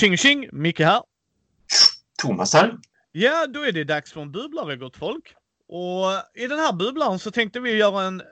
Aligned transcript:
Tjing 0.00 0.16
tjing! 0.16 0.48
Micke 0.52 0.80
här. 0.80 1.02
Thomas 2.22 2.54
här. 2.54 2.76
Ja, 3.12 3.46
då 3.46 3.62
är 3.62 3.72
det 3.72 3.84
dags 3.84 4.12
för 4.12 4.20
en 4.20 4.32
bubblare 4.32 4.76
gott 4.76 4.96
folk. 4.96 5.34
Och 5.68 6.42
i 6.42 6.46
den 6.46 6.58
här 6.58 6.72
bubblan 6.72 7.18
så 7.18 7.30
tänkte 7.30 7.60
vi 7.60 7.76
göra 7.76 8.02
en 8.02 8.22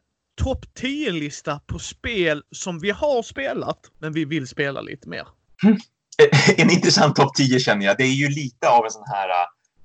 topp 0.43 0.67
10-lista 0.81 1.61
på 1.67 1.79
spel 1.79 2.43
som 2.51 2.79
vi 2.79 2.91
har 2.91 3.23
spelat, 3.23 3.79
men 3.99 4.13
vi 4.13 4.25
vill 4.25 4.47
spela 4.47 4.81
lite 4.81 5.09
mer. 5.09 5.27
En 6.57 6.71
intressant 6.71 7.17
topp 7.17 7.35
10 7.35 7.61
känner 7.61 7.87
jag. 7.87 7.97
Det 7.97 8.05
är 8.05 8.15
ju 8.15 8.29
lite 8.29 8.69
av 8.69 8.85
en 8.85 8.91
sån 8.91 9.07
här 9.07 9.31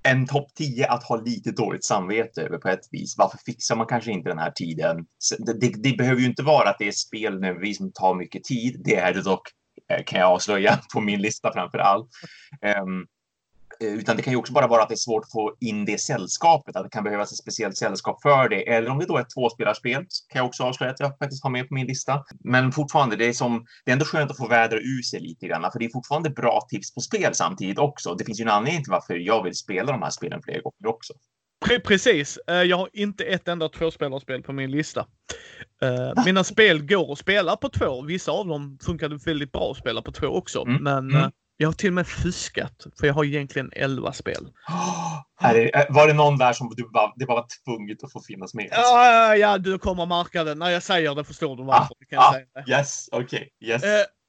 en 0.04 0.28
topp 0.28 0.48
10 0.56 0.88
att 0.88 1.04
ha 1.04 1.16
lite 1.16 1.52
dåligt 1.52 1.84
samvete 1.84 2.42
över 2.42 2.58
på 2.58 2.70
ett 2.70 2.88
vis. 2.92 3.18
Varför 3.18 3.38
fixar 3.46 3.76
man 3.76 3.88
kanske 3.88 4.12
inte 4.12 4.30
den 4.30 4.40
här 4.40 4.52
tiden? 4.52 5.06
Det, 5.40 5.54
det, 5.54 5.74
det 5.84 5.98
behöver 5.98 6.22
ju 6.22 6.28
inte 6.28 6.44
vara 6.44 6.70
att 6.70 6.80
det 6.80 6.88
är 6.88 6.92
spel 6.92 7.34
nödvändigtvis 7.34 7.78
som 7.78 7.92
tar 7.92 8.16
mycket 8.16 8.44
tid. 8.44 8.82
Det 8.86 8.96
är 8.96 9.14
det 9.14 9.22
dock, 9.22 9.48
eh, 9.48 9.63
Eh, 9.92 10.04
kan 10.04 10.20
jag 10.20 10.32
avslöja, 10.32 10.80
på 10.94 11.02
min 11.02 11.22
lista 11.22 11.54
framför 11.54 11.78
allt. 11.78 12.10
Um, 12.82 13.08
utan 13.80 14.18
det 14.18 14.24
kan 14.24 14.34
ju 14.34 14.38
också 14.38 14.54
bara 14.54 14.68
vara 14.68 14.84
att 14.84 14.90
det 14.90 14.96
är 14.96 14.98
svårt 14.98 15.24
att 15.24 15.32
få 15.32 15.56
in 15.60 15.86
det 15.86 16.02
sällskapet, 16.02 16.76
att 16.76 16.84
det 16.84 16.90
kan 16.90 17.04
behövas 17.04 17.32
ett 17.32 17.38
speciellt 17.38 17.78
sällskap 17.78 18.22
för 18.22 18.50
det. 18.50 18.70
Eller 18.70 18.90
om 18.90 19.00
det 19.00 19.06
då 19.06 19.18
är 19.18 19.22
ett 19.22 19.30
tvåspelarspel, 19.30 20.06
kan 20.30 20.40
jag 20.40 20.46
också 20.46 20.64
avslöja 20.64 20.92
att 20.92 21.00
jag 21.00 21.18
faktiskt 21.18 21.44
har 21.44 21.50
med 21.50 21.68
på 21.68 21.74
min 21.74 21.88
lista. 21.88 22.24
Men 22.44 22.72
fortfarande, 22.72 23.16
det 23.16 23.26
är, 23.26 23.34
som, 23.34 23.66
det 23.86 23.92
är 23.92 23.94
ändå 23.94 24.06
skönt 24.06 24.32
att 24.32 24.38
få 24.38 24.48
vädra 24.48 24.78
ur 24.78 25.02
sig 25.02 25.20
lite 25.20 25.48
grann, 25.48 25.72
för 25.72 25.80
det 25.80 25.86
är 25.86 25.90
fortfarande 25.90 26.30
bra 26.30 26.62
tips 26.70 26.94
på 26.94 27.02
spel 27.02 27.36
samtidigt 27.36 27.80
också. 27.80 28.16
Det 28.16 28.26
finns 28.26 28.40
ju 28.40 28.44
en 28.44 28.50
anledning 28.50 28.84
till 28.84 28.92
varför 28.92 29.16
jag 29.16 29.44
vill 29.44 29.56
spela 29.56 29.92
de 29.92 30.02
här 30.02 30.10
spelen 30.10 30.42
fler 30.44 30.62
gånger 30.62 30.96
också. 30.96 31.14
Precis. 31.84 32.40
Eh, 32.48 32.56
jag 32.56 32.78
har 32.78 32.90
inte 32.94 33.24
ett 33.24 33.48
enda 33.48 33.70
tvåspelarspel 33.70 34.44
på 34.44 34.54
min 34.54 34.72
lista. 34.72 35.06
Eh, 35.82 36.26
mina 36.26 36.44
spel 36.44 36.86
går 36.86 37.12
att 37.12 37.20
spela 37.20 37.56
på 37.56 37.70
två. 37.70 38.02
Vissa 38.02 38.32
av 38.32 38.48
dem 38.48 38.78
funkade 38.86 39.18
väldigt 39.26 39.52
bra 39.52 39.72
att 39.72 39.78
spela 39.78 40.02
på 40.02 40.12
två 40.12 40.28
också. 40.28 40.62
Mm. 40.62 40.84
Men 40.84 41.10
mm. 41.10 41.16
Eh, 41.16 41.30
jag 41.58 41.68
har 41.68 41.74
till 41.74 41.90
och 41.90 41.94
med 41.94 42.08
fuskat, 42.08 42.88
för 43.00 43.08
jag 43.08 43.14
har 43.14 43.26
egentligen 43.26 43.72
11 43.76 44.14
spel. 44.14 44.48
Oh, 45.44 45.50
var 45.90 46.08
det 46.08 46.14
någon 46.14 46.38
där 46.38 46.54
som 46.54 46.74
du 46.76 46.90
bara, 46.90 47.14
det 47.16 47.26
bara 47.26 47.42
var 47.42 47.48
tvunget 47.66 48.04
att 48.04 48.12
få 48.12 48.22
finnas 48.22 48.54
med? 48.54 48.68
Ja, 48.72 49.36
ja, 49.36 49.58
du 49.58 49.78
kommer 49.78 50.06
märka 50.06 50.44
det. 50.44 50.56
När 50.56 50.70
jag 50.70 50.84
säger 50.84 51.16
det 51.16 51.24
förstår 51.24 51.56
du 51.58 51.64
varför. 51.64 51.96
Ah, 51.96 52.06
kan 52.10 52.20
ah, 52.20 52.34
säga 52.34 52.46
det. 52.54 52.72
Yes, 52.72 53.10
okej. 53.12 53.50
Okay, 53.62 53.70
yes. 53.70 53.84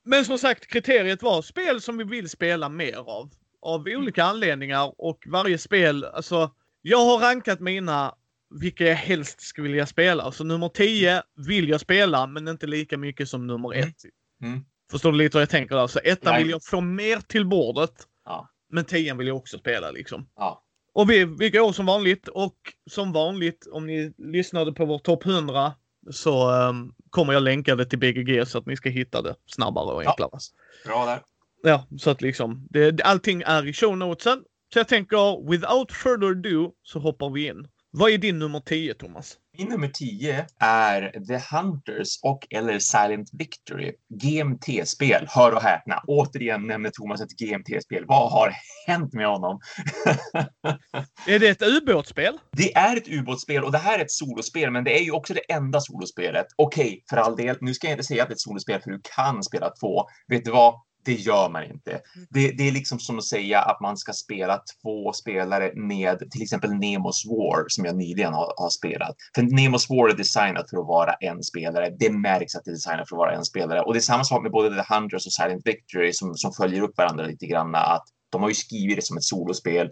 Men 0.04 0.24
som 0.24 0.38
sagt, 0.38 0.66
kriteriet 0.66 1.22
var 1.22 1.42
spel 1.42 1.80
som 1.80 1.96
vi 1.96 2.04
vill 2.04 2.28
spela 2.28 2.68
mer 2.68 2.96
av. 2.96 3.30
Av 3.62 3.84
olika 3.86 4.24
anledningar 4.24 4.92
och 4.98 5.18
varje 5.26 5.58
spel, 5.58 6.04
alltså. 6.04 6.50
Jag 6.86 7.04
har 7.04 7.18
rankat 7.18 7.60
mina 7.60 8.14
vilka 8.60 8.84
jag 8.84 8.94
helst 8.94 9.40
skulle 9.40 9.68
vilja 9.68 9.86
spela. 9.86 10.32
Så 10.32 10.44
nummer 10.44 10.68
10 10.68 11.22
vill 11.46 11.68
jag 11.68 11.80
spela, 11.80 12.26
men 12.26 12.48
inte 12.48 12.66
lika 12.66 12.98
mycket 12.98 13.28
som 13.28 13.46
nummer 13.46 13.74
1. 13.74 13.84
Mm. 13.84 14.52
Mm. 14.52 14.64
Förstår 14.90 15.12
du 15.12 15.18
lite 15.18 15.36
vad 15.36 15.42
jag 15.42 15.50
tänker 15.50 15.76
där? 15.76 15.86
Så 15.86 15.98
ettan 15.98 16.36
vill 16.36 16.50
jag 16.50 16.64
få 16.64 16.80
mer 16.80 17.16
till 17.16 17.46
bordet. 17.46 17.92
Ja. 18.24 18.48
Men 18.70 18.84
tian 18.84 19.18
vill 19.18 19.26
jag 19.26 19.36
också 19.36 19.58
spela 19.58 19.90
liksom. 19.90 20.28
Ja. 20.36 20.62
Och 20.92 21.10
vi, 21.10 21.24
vi 21.24 21.50
går 21.50 21.72
som 21.72 21.86
vanligt 21.86 22.28
och 22.28 22.56
som 22.90 23.12
vanligt 23.12 23.66
om 23.72 23.86
ni 23.86 24.14
lyssnade 24.18 24.72
på 24.72 24.84
vår 24.84 24.98
topp 24.98 25.26
100 25.26 25.72
så 26.10 26.50
um, 26.50 26.94
kommer 27.10 27.32
jag 27.32 27.42
länka 27.42 27.76
det 27.76 27.84
till 27.84 27.98
BGG 27.98 28.48
så 28.48 28.58
att 28.58 28.66
ni 28.66 28.76
ska 28.76 28.88
hitta 28.88 29.22
det 29.22 29.34
snabbare 29.46 29.94
och 29.94 30.00
enklare. 30.00 30.30
Ja. 30.32 30.38
Bra 30.88 31.06
där. 31.06 31.20
Ja, 31.62 31.86
så 31.98 32.10
att 32.10 32.22
liksom 32.22 32.66
det, 32.70 33.02
allting 33.02 33.42
är 33.46 33.66
i 33.66 33.72
show 33.72 33.96
notesen. 33.96 34.44
Så 34.74 34.80
jag 34.80 34.88
tänker 34.88 35.50
without 35.50 35.92
further 35.92 36.30
ado 36.30 36.72
så 36.82 36.98
hoppar 36.98 37.30
vi 37.30 37.46
in. 37.48 37.68
Vad 37.90 38.10
är 38.10 38.18
din 38.18 38.38
nummer 38.38 38.60
10 38.60 38.94
Thomas? 38.94 39.36
Min 39.58 39.68
nummer 39.68 39.88
10 39.88 40.46
är 40.60 41.02
The 41.26 41.56
Hunters 41.56 42.18
och 42.22 42.46
eller 42.50 42.78
Silent 42.78 43.30
Victory. 43.32 43.92
GMT-spel. 44.22 45.26
Hör 45.28 45.54
och 45.54 45.62
häpna. 45.62 46.02
Återigen 46.06 46.66
nämner 46.66 46.90
Thomas 46.90 47.20
ett 47.20 47.38
GMT-spel. 47.38 48.04
Vad 48.06 48.32
har 48.32 48.52
hänt 48.86 49.12
med 49.12 49.26
honom? 49.26 49.60
är 51.26 51.38
det 51.38 51.48
ett 51.48 51.62
ubåtsspel? 51.62 52.38
Det 52.52 52.76
är 52.76 52.96
ett 52.96 53.08
ubåtsspel 53.08 53.64
och 53.64 53.72
det 53.72 53.78
här 53.78 53.98
är 53.98 54.02
ett 54.02 54.12
solospel, 54.12 54.70
men 54.70 54.84
det 54.84 54.98
är 54.98 55.04
ju 55.04 55.10
också 55.10 55.34
det 55.34 55.52
enda 55.52 55.80
solospelet. 55.80 56.46
Okej, 56.56 56.86
okay, 56.86 57.00
för 57.10 57.16
all 57.16 57.36
del. 57.36 57.56
Nu 57.60 57.74
ska 57.74 57.86
jag 57.86 57.92
inte 57.92 58.04
säga 58.04 58.22
att 58.22 58.28
det 58.28 58.32
är 58.32 58.36
ett 58.36 58.40
solospel 58.40 58.80
för 58.80 58.90
du 58.90 59.00
kan 59.16 59.42
spela 59.42 59.70
två. 59.70 60.04
Vet 60.28 60.44
du 60.44 60.50
vad? 60.50 60.74
Det 61.04 61.12
gör 61.12 61.48
man 61.48 61.64
inte. 61.64 61.90
Mm. 61.90 62.26
Det, 62.30 62.50
det, 62.50 62.68
är 62.68 62.72
liksom 62.72 62.98
som 62.98 63.18
att 63.18 63.24
säga 63.24 63.60
att 63.60 63.80
man 63.80 63.96
ska 63.96 64.12
spela 64.12 64.60
två 64.82 65.12
spelare 65.12 65.72
med 65.74 66.30
till 66.30 66.42
exempel 66.42 66.70
Nemos 66.70 67.24
War 67.26 67.64
som 67.68 67.84
jag 67.84 67.96
nyligen 67.96 68.34
har, 68.34 68.54
har, 68.56 68.70
spelat. 68.70 69.16
För 69.34 69.42
Nemos 69.42 69.90
War 69.90 70.08
är 70.08 70.16
designat 70.16 70.70
för 70.70 70.76
att 70.78 70.86
vara 70.86 71.12
en 71.12 71.42
spelare. 71.42 71.90
Det 71.98 72.10
märks 72.10 72.54
att 72.54 72.64
det 72.64 72.70
är 72.70 72.72
designat 72.72 73.08
för 73.08 73.16
att 73.16 73.18
vara 73.18 73.34
en 73.34 73.44
spelare. 73.44 73.80
Och 73.80 73.92
det 73.92 73.98
är 73.98 74.00
samma 74.00 74.24
sak 74.24 74.42
med 74.42 74.52
både 74.52 74.82
The 74.82 74.94
Hundreds 74.94 75.26
och 75.26 75.32
Silent 75.32 75.66
Victory 75.66 76.12
som, 76.12 76.34
som 76.34 76.52
följer 76.52 76.82
upp 76.82 76.98
varandra 76.98 77.26
lite 77.26 77.46
grann. 77.46 77.74
Att 77.74 78.04
de 78.30 78.42
har 78.42 78.48
ju 78.48 78.54
skrivit 78.54 78.96
det 78.96 79.02
som 79.02 79.16
ett 79.16 79.24
solospel. 79.24 79.90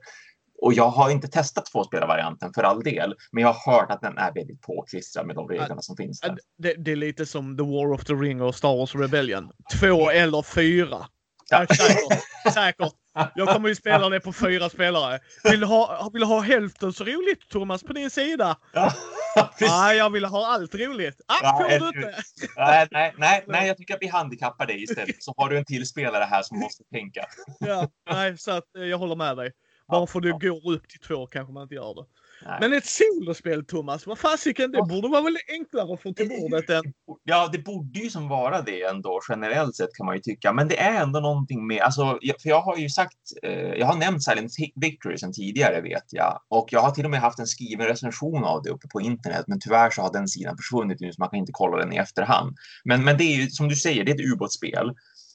Och 0.62 0.73
jag 0.73 0.89
har 0.89 1.11
inte 1.11 1.28
testat 1.28 1.67
tvåspelarvarianten 1.67 2.53
för 2.55 2.62
all 2.62 2.83
del, 2.83 3.15
men 3.33 3.43
jag 3.43 3.53
har 3.53 3.73
hört 3.73 3.91
att 3.91 4.00
den 4.00 4.19
är 4.19 4.33
väldigt 4.33 4.61
påklistrad 4.61 5.27
med 5.27 5.37
de 5.37 5.49
reglerna 5.49 5.83
som 5.83 5.97
finns 5.97 6.21
där. 6.21 6.39
Det, 6.59 6.75
det, 6.75 6.93
är 6.93 6.97
lite 6.97 7.27
som 7.27 7.56
The 7.56 7.62
War 7.62 7.93
of 7.93 8.05
the 8.05 8.12
Ring 8.12 8.43
och 8.43 8.55
Star 8.55 8.77
Wars 8.77 8.95
Rebellion. 8.95 9.50
Två 9.81 10.11
eller 10.11 10.43
fyra. 10.43 11.06
Ja. 11.50 11.67
säkert. 11.67 12.55
säkert. 12.55 12.93
Jag 13.34 13.49
kommer 13.49 13.69
ju 13.69 13.75
spela 13.75 14.09
det 14.09 14.21
på 14.21 14.33
fyra 14.33 14.69
spelare. 14.69 15.21
Vill 15.45 15.62
ha, 15.62 16.11
vill 16.12 16.23
ha 16.23 16.41
hälften 16.41 16.93
så 16.93 17.05
roligt 17.05 17.49
Thomas 17.49 17.83
på 17.83 17.93
din 17.93 18.11
sida? 18.11 18.56
Ja, 18.73 18.93
nej, 19.61 19.97
jag 19.97 20.11
vill 20.11 20.25
ha 20.25 20.47
allt 20.47 20.75
roligt. 20.75 21.21
Ah, 21.27 21.39
ja, 21.43 21.59
får 21.61 21.79
du 21.79 21.87
inte. 21.87 22.15
Nej, 22.56 22.89
nej, 22.91 23.15
nej, 23.17 23.44
nej, 23.47 23.69
jag 23.69 23.77
tycker 23.77 23.94
att 23.94 24.03
vi 24.03 24.06
handikappar 24.06 24.67
dig 24.67 24.83
istället. 24.83 25.23
Så 25.23 25.34
har 25.37 25.49
du 25.49 25.59
en 25.59 25.65
till 25.65 25.87
spelare 25.87 26.25
här 26.25 26.43
som 26.43 26.59
måste 26.59 26.84
tänka. 26.84 27.25
Ja, 27.59 27.89
nej, 28.11 28.39
så 28.39 28.50
att 28.50 28.77
eh, 28.77 28.84
jag 28.84 28.99
håller 28.99 29.17
med 29.17 29.37
dig. 29.37 29.53
Bara 29.88 30.06
för 30.06 30.20
det 30.20 30.31
går 30.31 30.72
upp 30.72 30.88
till 30.88 31.00
två 31.00 31.26
kanske 31.26 31.53
man 31.53 31.62
inte 31.62 31.75
gör 31.75 31.94
det. 31.94 32.06
Nej. 32.47 32.59
Men 32.60 32.72
ett 32.72 32.87
solospel 32.87 33.65
Thomas, 33.65 34.06
vad 34.06 34.19
fasiken, 34.19 34.72
det 34.72 34.82
borde 34.82 35.09
vara 35.09 35.22
väl 35.22 35.37
enklare 35.48 35.94
att 35.94 36.03
få 36.03 36.12
till 36.12 36.28
bordet 36.28 36.70
än... 36.70 36.82
Ja, 37.25 37.48
det 37.53 37.59
borde 37.59 37.98
ju 37.98 38.10
som 38.10 38.28
vara 38.28 38.62
det 38.62 38.82
ändå 38.82 39.20
generellt 39.28 39.76
sett 39.76 39.94
kan 39.94 40.06
man 40.06 40.15
ju 40.15 40.20
tycka. 40.20 40.53
Men 40.53 40.69
det 40.69 40.81
är 40.81 41.03
ändå 41.03 41.20
någonting 41.20 41.66
med, 41.66 41.82
alltså, 41.82 42.19
för 42.43 42.48
jag 42.48 42.60
har 42.60 42.76
ju 42.76 42.88
sagt, 42.88 43.19
eh, 43.43 43.53
jag 43.53 43.87
har 43.87 43.97
nämnt 43.97 44.22
Silent 44.22 44.53
Victory 44.75 45.19
sedan 45.19 45.32
tidigare 45.32 45.81
vet 45.81 46.06
jag. 46.10 46.41
Och 46.49 46.69
jag 46.72 46.81
har 46.81 46.91
till 46.91 47.04
och 47.04 47.10
med 47.10 47.20
haft 47.20 47.38
en 47.38 47.47
skriven 47.47 47.87
recension 47.87 48.44
av 48.44 48.62
det 48.62 48.70
uppe 48.70 48.88
på 48.88 49.00
internet. 49.00 49.44
Men 49.47 49.60
tyvärr 49.60 49.91
så 49.91 50.03
har 50.03 50.12
den 50.12 50.28
sidan 50.28 50.56
försvunnit 50.56 51.00
nu 51.00 51.12
så 51.12 51.20
man 51.20 51.28
kan 51.28 51.38
inte 51.38 51.53
kolla 51.53 51.76
den 51.76 51.93
i 51.93 51.97
efterhand. 51.97 52.56
Men, 52.84 53.04
men 53.04 53.19
det 53.19 53.25
är 53.25 53.37
ju 53.37 53.50
som 53.50 53.69
du 53.69 53.76
säger, 53.76 54.04
det 54.04 54.10
är 54.10 54.14
ett 54.14 54.32
ubåtsspel 54.32 54.93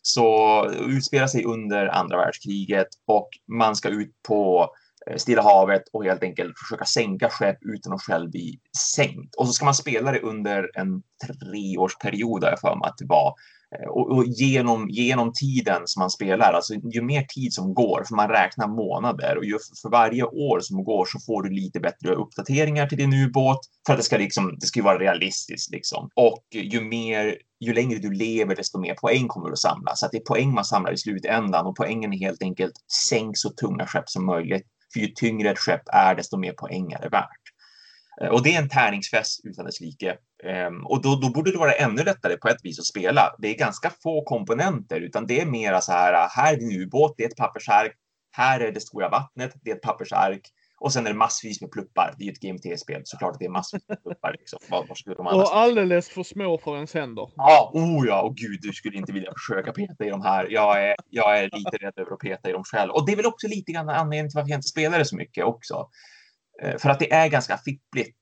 så 0.07 0.65
utspelar 0.71 1.27
sig 1.27 1.43
under 1.43 1.87
andra 1.87 2.17
världskriget 2.17 2.87
och 3.07 3.29
man 3.47 3.75
ska 3.75 3.89
ut 3.89 4.11
på 4.27 4.69
eh, 5.09 5.17
Stilla 5.17 5.41
havet 5.41 5.83
och 5.93 6.05
helt 6.05 6.23
enkelt 6.23 6.59
försöka 6.59 6.85
sänka 6.85 7.29
skepp 7.29 7.57
utan 7.61 7.93
att 7.93 8.01
själv 8.01 8.31
bli 8.31 8.59
sänkt. 8.95 9.35
Och 9.35 9.47
så 9.47 9.53
ska 9.53 9.65
man 9.65 9.73
spela 9.73 10.11
det 10.11 10.19
under 10.19 10.71
en 10.73 11.01
treårsperiod, 11.23 12.43
har 12.43 12.49
jag 12.49 12.59
för 12.59 12.75
mig 12.75 12.87
att 12.89 12.97
det 12.97 13.05
var. 13.05 13.33
Eh, 13.75 13.89
och, 13.89 14.11
och, 14.11 14.25
genom, 14.25 14.89
genom 14.89 15.33
tiden 15.33 15.81
som 15.85 15.99
man 15.99 16.09
spelar, 16.09 16.53
alltså 16.53 16.73
ju 16.73 17.01
mer 17.01 17.23
tid 17.23 17.53
som 17.53 17.73
går, 17.73 18.03
för 18.07 18.15
man 18.15 18.29
räknar 18.29 18.67
månader 18.67 19.37
och 19.37 19.45
ju 19.45 19.57
för 19.81 19.89
varje 19.89 20.23
år 20.23 20.59
som 20.59 20.83
går 20.83 21.05
så 21.05 21.19
får 21.19 21.43
du 21.43 21.49
lite 21.49 21.79
bättre 21.79 22.15
uppdateringar 22.15 22.87
till 22.87 22.97
din 22.97 23.13
ubåt 23.13 23.59
för 23.85 23.93
att 23.93 23.99
det 23.99 24.03
ska 24.03 24.17
liksom, 24.17 24.57
det 24.59 24.65
ska 24.65 24.79
ju 24.79 24.83
vara 24.83 24.99
realistiskt 24.99 25.71
liksom. 25.71 26.09
Och 26.15 26.43
ju 26.51 26.81
mer, 26.81 27.35
ju 27.59 27.73
längre 27.73 27.99
du 27.99 28.11
lever, 28.11 28.55
desto 28.55 28.79
mer 28.79 28.93
poäng 28.93 29.27
kommer 29.27 29.47
du 29.47 29.53
att 29.53 29.59
samla. 29.59 29.95
Så 29.95 30.05
att 30.05 30.11
det 30.11 30.17
är 30.17 30.25
poäng 30.25 30.53
man 30.53 30.65
samlar 30.65 30.91
i 30.91 30.97
slutändan 30.97 31.65
och 31.65 31.75
poängen 31.75 32.13
är 32.13 32.17
helt 32.17 32.43
enkelt 32.43 32.73
sänk 33.09 33.37
så 33.37 33.49
tunga 33.49 33.85
skepp 33.85 34.09
som 34.09 34.25
möjligt. 34.25 34.67
För 34.93 34.99
ju 34.99 35.07
tyngre 35.07 35.51
ett 35.51 35.59
skepp 35.59 35.81
är, 35.93 36.15
desto 36.15 36.37
mer 36.37 36.53
poäng 36.53 36.91
är 36.91 37.01
det 37.01 37.09
värt. 37.09 37.41
Eh, 38.21 38.29
och 38.29 38.43
det 38.43 38.55
är 38.55 38.61
en 38.61 38.69
tärningsfest 38.69 39.41
utan 39.43 39.65
dess 39.65 39.81
like. 39.81 40.17
Ehm, 40.43 40.85
och 40.85 41.01
då, 41.01 41.15
då 41.15 41.29
borde 41.29 41.51
det 41.51 41.57
vara 41.57 41.71
ännu 41.71 42.03
lättare 42.03 42.37
på 42.37 42.47
ett 42.47 42.59
vis 42.63 42.79
att 42.79 42.85
spela. 42.85 43.35
Det 43.37 43.47
är 43.47 43.57
ganska 43.57 43.91
få 44.03 44.23
komponenter, 44.23 45.01
utan 45.01 45.27
det 45.27 45.41
är 45.41 45.45
mera 45.45 45.81
så 45.81 45.91
här, 45.91 46.27
här 46.29 46.53
är 46.53 46.57
din 46.57 46.81
ubåt, 46.81 47.13
det 47.17 47.23
är 47.23 47.27
ett 47.27 47.37
pappersark, 47.37 47.93
här 48.31 48.59
är 48.59 48.71
det 48.71 48.79
stora 48.79 49.09
vattnet, 49.09 49.51
det 49.61 49.71
är 49.71 49.75
ett 49.75 49.81
pappersark. 49.81 50.41
Och 50.79 50.93
sen 50.93 51.05
är 51.05 51.09
det 51.09 51.17
massvis 51.17 51.61
med 51.61 51.71
pluppar. 51.71 52.15
Det 52.17 52.23
är 52.23 52.25
ju 52.25 52.31
ett 52.31 52.39
GMT-spel, 52.39 53.01
såklart 53.05 53.33
att 53.33 53.39
det 53.39 53.45
är 53.45 53.49
massvis 53.49 53.83
med 53.87 54.03
pluppar. 54.03 54.31
Liksom. 54.39 54.59
Var, 54.69 54.87
var 54.87 55.15
de 55.15 55.27
och 55.27 55.57
alldeles 55.57 56.09
för 56.09 56.23
små 56.23 56.57
för 56.57 56.75
ens 56.75 56.93
händer. 56.93 57.29
Ja, 57.35 57.71
oh 57.73 58.07
ja, 58.07 58.21
och 58.21 58.35
gud, 58.35 58.59
du 58.61 58.73
skulle 58.73 58.97
inte 58.97 59.13
vilja 59.13 59.31
försöka 59.33 59.71
peta 59.71 60.05
i 60.05 60.09
de 60.09 60.21
här. 60.21 60.47
Jag 60.49 60.89
är, 60.89 60.95
jag 61.09 61.39
är 61.39 61.49
lite 61.53 61.77
rädd 61.77 61.93
över 61.95 62.13
att 62.13 62.19
peta 62.19 62.49
i 62.49 62.51
dem 62.51 62.63
själv. 62.63 62.91
Och 62.91 63.05
det 63.05 63.11
är 63.11 63.15
väl 63.15 63.25
också 63.25 63.47
lite 63.47 63.71
grann 63.71 63.89
anledningen 63.89 64.29
till 64.29 64.35
varför 64.35 64.49
jag 64.49 64.57
inte 64.57 64.67
spelar 64.67 64.99
det 64.99 65.05
så 65.05 65.15
mycket 65.15 65.45
också. 65.45 65.89
Eh, 66.61 66.77
för 66.77 66.89
att 66.89 66.99
det 66.99 67.13
är 67.13 67.27
ganska 67.27 67.57
fippligt. 67.57 68.19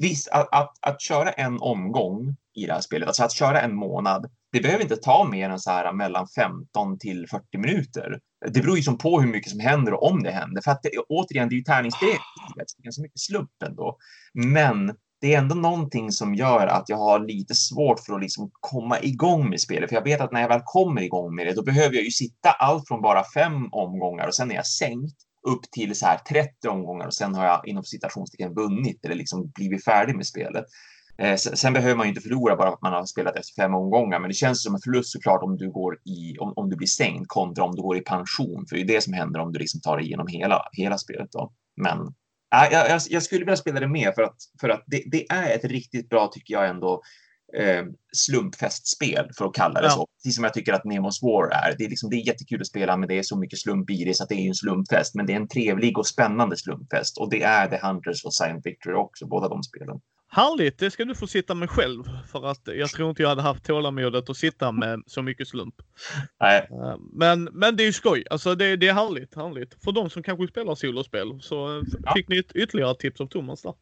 Visst, 0.00 0.28
att, 0.28 0.54
att, 0.54 0.72
att, 0.80 1.00
köra 1.00 1.30
en 1.30 1.58
omgång 1.60 2.36
i 2.54 2.66
det 2.66 2.72
här 2.72 2.80
spelet, 2.80 3.08
alltså 3.08 3.24
att 3.24 3.32
köra 3.32 3.60
en 3.60 3.74
månad, 3.74 4.30
det 4.56 4.62
behöver 4.62 4.82
inte 4.82 4.96
ta 4.96 5.24
mer 5.24 5.50
än 5.50 5.58
så 5.58 5.70
här 5.70 5.92
mellan 5.92 6.26
15 6.28 6.98
till 6.98 7.26
40 7.30 7.58
minuter. 7.58 8.18
Det 8.52 8.60
beror 8.60 8.76
ju 8.76 8.82
som 8.82 8.98
på 8.98 9.20
hur 9.20 9.28
mycket 9.28 9.50
som 9.50 9.60
händer 9.60 9.92
och 9.94 10.10
om 10.10 10.22
det 10.22 10.30
händer. 10.30 10.62
För 10.62 10.70
att 10.70 10.82
det, 10.82 10.90
återigen, 11.08 11.48
det 11.48 11.54
är 11.54 11.56
ju 11.56 11.62
tärningsspel, 11.62 12.18
det 12.56 12.60
är 12.60 12.82
ganska 12.82 13.02
mycket 13.02 13.20
slump 13.20 13.62
ändå. 13.66 13.96
Men 14.34 14.94
det 15.20 15.34
är 15.34 15.38
ändå 15.38 15.54
någonting 15.54 16.12
som 16.12 16.34
gör 16.34 16.66
att 16.66 16.88
jag 16.88 16.96
har 16.96 17.20
lite 17.20 17.54
svårt 17.54 18.00
för 18.00 18.14
att 18.14 18.20
liksom 18.20 18.50
komma 18.52 19.00
igång 19.00 19.50
med 19.50 19.60
spelet. 19.60 19.88
För 19.88 19.96
jag 19.96 20.04
vet 20.04 20.20
att 20.20 20.32
när 20.32 20.40
jag 20.40 20.48
väl 20.48 20.62
kommer 20.64 21.02
igång 21.02 21.34
med 21.34 21.46
det, 21.46 21.54
då 21.54 21.62
behöver 21.62 21.94
jag 21.94 22.04
ju 22.04 22.10
sitta 22.10 22.50
allt 22.50 22.88
från 22.88 23.02
bara 23.02 23.24
fem 23.34 23.68
omgångar 23.72 24.26
och 24.26 24.34
sen 24.34 24.50
är 24.50 24.54
jag 24.54 24.66
sänkt 24.66 25.16
upp 25.48 25.70
till 25.72 25.94
så 25.94 26.06
här 26.06 26.18
30 26.18 26.68
omgångar 26.68 27.06
och 27.06 27.14
sen 27.14 27.34
har 27.34 27.46
jag 27.46 27.68
inom 27.68 27.84
citationstecken 27.84 28.54
vunnit 28.54 29.04
eller 29.04 29.14
liksom 29.14 29.50
blivit 29.54 29.84
färdig 29.84 30.16
med 30.16 30.26
spelet. 30.26 30.64
Eh, 31.18 31.36
sen 31.36 31.72
behöver 31.72 31.94
man 31.94 32.06
ju 32.06 32.08
inte 32.08 32.20
förlora 32.20 32.56
bara 32.56 32.68
för 32.68 32.74
att 32.74 32.82
man 32.82 32.92
har 32.92 33.04
spelat 33.04 33.36
efter 33.36 33.62
fem 33.62 33.74
omgångar, 33.74 34.20
men 34.20 34.28
det 34.28 34.34
känns 34.34 34.62
som 34.62 34.74
en 34.74 34.80
förlust 34.80 35.12
såklart 35.12 35.42
om 35.42 35.56
du 35.56 35.70
går 35.70 35.98
i 36.04 36.38
om, 36.38 36.52
om 36.56 36.70
du 36.70 36.76
blir 36.76 36.88
stängd 36.88 37.28
kontra 37.28 37.64
om 37.64 37.76
du 37.76 37.82
går 37.82 37.96
i 37.96 38.00
pension, 38.00 38.66
för 38.68 38.76
det 38.76 38.82
är 38.82 38.86
det 38.86 39.00
som 39.00 39.12
händer 39.12 39.40
om 39.40 39.52
du 39.52 39.58
liksom 39.58 39.80
tar 39.80 39.96
dig 39.96 40.06
igenom 40.06 40.26
hela 40.26 40.62
hela 40.72 40.98
spelet 40.98 41.32
då. 41.32 41.52
Men 41.76 41.98
äh, 42.54 42.72
jag, 42.72 43.00
jag, 43.10 43.22
skulle 43.22 43.44
vilja 43.44 43.56
spela 43.56 43.80
det 43.80 43.88
mer 43.88 44.12
för 44.12 44.22
att 44.22 44.36
för 44.60 44.68
att 44.68 44.84
det, 44.86 45.02
det 45.06 45.30
är 45.30 45.56
ett 45.56 45.64
riktigt 45.64 46.08
bra 46.08 46.30
tycker 46.32 46.54
jag 46.54 46.68
ändå 46.68 47.02
eh, 47.58 47.84
slumpfestspel 48.12 49.30
för 49.38 49.44
att 49.44 49.54
kalla 49.54 49.80
det 49.80 49.86
ja. 49.86 49.90
så. 49.90 50.06
Precis 50.16 50.34
som 50.34 50.44
jag 50.44 50.54
tycker 50.54 50.72
att 50.72 50.84
Nemos 50.84 51.22
War 51.22 51.50
är. 51.50 51.74
Det 51.78 51.84
är, 51.84 51.88
liksom, 51.88 52.10
det 52.10 52.16
är 52.16 52.26
jättekul 52.26 52.60
att 52.60 52.66
spela, 52.66 52.96
men 52.96 53.08
det 53.08 53.18
är 53.18 53.22
så 53.22 53.38
mycket 53.38 53.58
slump 53.58 53.90
i 53.90 54.04
det 54.04 54.14
så 54.14 54.22
att 54.22 54.28
det 54.28 54.34
är 54.34 54.48
en 54.48 54.54
slumpfest. 54.54 55.14
Men 55.14 55.26
det 55.26 55.32
är 55.32 55.36
en 55.36 55.48
trevlig 55.48 55.98
och 55.98 56.06
spännande 56.06 56.56
slumpfest 56.56 57.18
och 57.18 57.30
det 57.30 57.42
är 57.42 57.68
The 57.68 57.86
Hunters 57.86 58.24
och 58.24 58.34
Silent 58.34 58.66
Victory 58.66 58.94
också, 58.94 59.26
båda 59.26 59.48
de 59.48 59.62
spelen. 59.62 60.00
Härligt, 60.28 60.78
det 60.78 60.90
ska 60.90 61.04
du 61.04 61.14
få 61.14 61.26
sitta 61.26 61.54
med 61.54 61.70
själv. 61.70 62.04
För 62.32 62.46
att 62.46 62.60
jag 62.64 62.90
tror 62.90 63.10
inte 63.10 63.22
jag 63.22 63.28
hade 63.28 63.42
haft 63.42 63.64
tålamodet 63.64 64.30
att 64.30 64.36
sitta 64.36 64.72
med 64.72 65.02
så 65.06 65.22
mycket 65.22 65.48
slump. 65.48 65.74
Nej. 66.40 66.68
Eh, 66.70 66.96
men, 67.12 67.44
men 67.44 67.76
det 67.76 67.82
är 67.82 67.86
ju 67.86 67.92
skoj. 67.92 68.24
Alltså 68.30 68.54
det, 68.54 68.76
det 68.76 68.88
är 68.88 68.94
härligt, 68.94 69.34
härligt. 69.34 69.84
För 69.84 69.92
de 69.92 70.10
som 70.10 70.22
kanske 70.22 70.48
spelar 70.48 70.74
solospel 70.74 71.40
så 71.42 71.84
ja. 72.04 72.14
fick 72.16 72.28
ni 72.28 72.38
ett 72.38 72.52
ytterligare 72.52 72.94
tips 72.94 73.20
av 73.20 73.26
Thomas 73.26 73.62
där. 73.62 73.74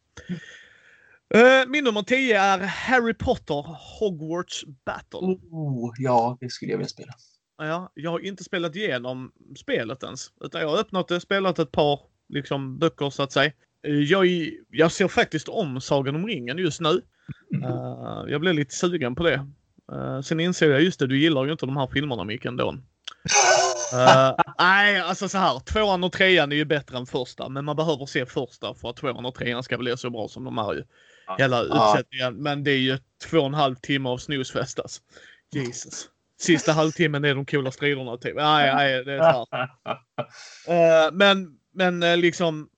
Uh, 1.35 1.69
min 1.69 1.83
nummer 1.83 2.01
10 2.01 2.41
är 2.41 2.59
Harry 2.59 3.13
Potter 3.13 3.65
Hogwarts 3.99 4.65
Battle. 4.85 5.19
Oh, 5.51 5.93
ja, 5.97 6.37
det 6.41 6.49
skulle 6.49 6.71
jag 6.71 6.77
vilja 6.77 6.89
spela. 6.89 7.13
Ja, 7.57 7.91
jag 7.93 8.11
har 8.11 8.19
inte 8.19 8.43
spelat 8.43 8.75
igenom 8.75 9.31
spelet 9.57 10.03
ens. 10.03 10.31
Utan 10.41 10.61
jag 10.61 10.67
har 10.67 10.77
öppnat 10.77 11.07
det, 11.07 11.21
spelat 11.21 11.59
ett 11.59 11.71
par 11.71 11.99
liksom, 12.29 12.77
böcker 12.79 13.09
så 13.09 13.23
att 13.23 13.31
säga. 13.31 13.51
Eh, 13.85 13.93
jag, 13.93 14.27
jag 14.71 14.91
ser 14.91 15.07
faktiskt 15.07 15.47
om 15.47 15.81
Sagan 15.81 16.15
om 16.15 16.27
ringen 16.27 16.57
just 16.57 16.81
nu. 16.81 17.01
Mm. 17.53 17.71
Uh, 17.71 18.25
jag 18.27 18.41
blev 18.41 18.53
lite 18.53 18.75
sugen 18.75 19.15
på 19.15 19.23
det. 19.23 19.47
Uh, 19.91 20.21
sen 20.21 20.39
inser 20.39 20.69
jag 20.69 20.81
just 20.81 20.99
det, 20.99 21.07
du 21.07 21.19
gillar 21.19 21.45
ju 21.45 21.51
inte 21.51 21.65
de 21.65 21.77
här 21.77 21.87
filmerna 21.87 22.23
Micke 22.23 22.45
ändå. 22.45 22.71
Uh, 23.93 24.35
nej, 24.57 24.99
alltså 24.99 25.29
så 25.29 25.37
här. 25.37 25.59
Tvåan 25.59 26.03
och 26.03 26.11
trean 26.11 26.51
är 26.51 26.55
ju 26.55 26.65
bättre 26.65 26.97
än 26.97 27.05
första, 27.05 27.49
men 27.49 27.65
man 27.65 27.75
behöver 27.75 28.05
se 28.05 28.25
första 28.25 28.73
för 28.73 28.89
att 28.89 28.97
tvåan 28.97 29.25
och 29.25 29.35
trean 29.35 29.63
ska 29.63 29.77
bli 29.77 29.97
så 29.97 30.09
bra 30.09 30.27
som 30.27 30.43
de 30.43 30.57
är 30.57 30.73
ju. 30.73 30.83
Hela 31.37 31.61
utsättningen. 31.61 32.35
Men 32.43 32.63
det 32.63 32.71
är 32.71 32.77
ju 32.77 32.97
två 33.29 33.39
och 33.39 33.45
en 33.45 33.53
halv 33.53 33.75
timme 33.75 34.09
av 34.09 34.17
snusfest 34.17 34.79
alltså. 34.79 35.01
Jesus. 35.51 36.09
Sista 36.39 36.71
halvtimmen 36.71 37.25
är 37.25 37.35
de 37.35 37.45
coola 37.45 37.71
striderna 37.71 38.17
typ. 38.17 38.35
Nej, 38.35 38.75
nej, 38.75 39.05
det 39.05 39.13
är 39.13 39.33
så 39.33 39.47
uh, 40.71 41.11
Men, 41.17 41.57
men 41.73 42.19
liksom 42.19 42.69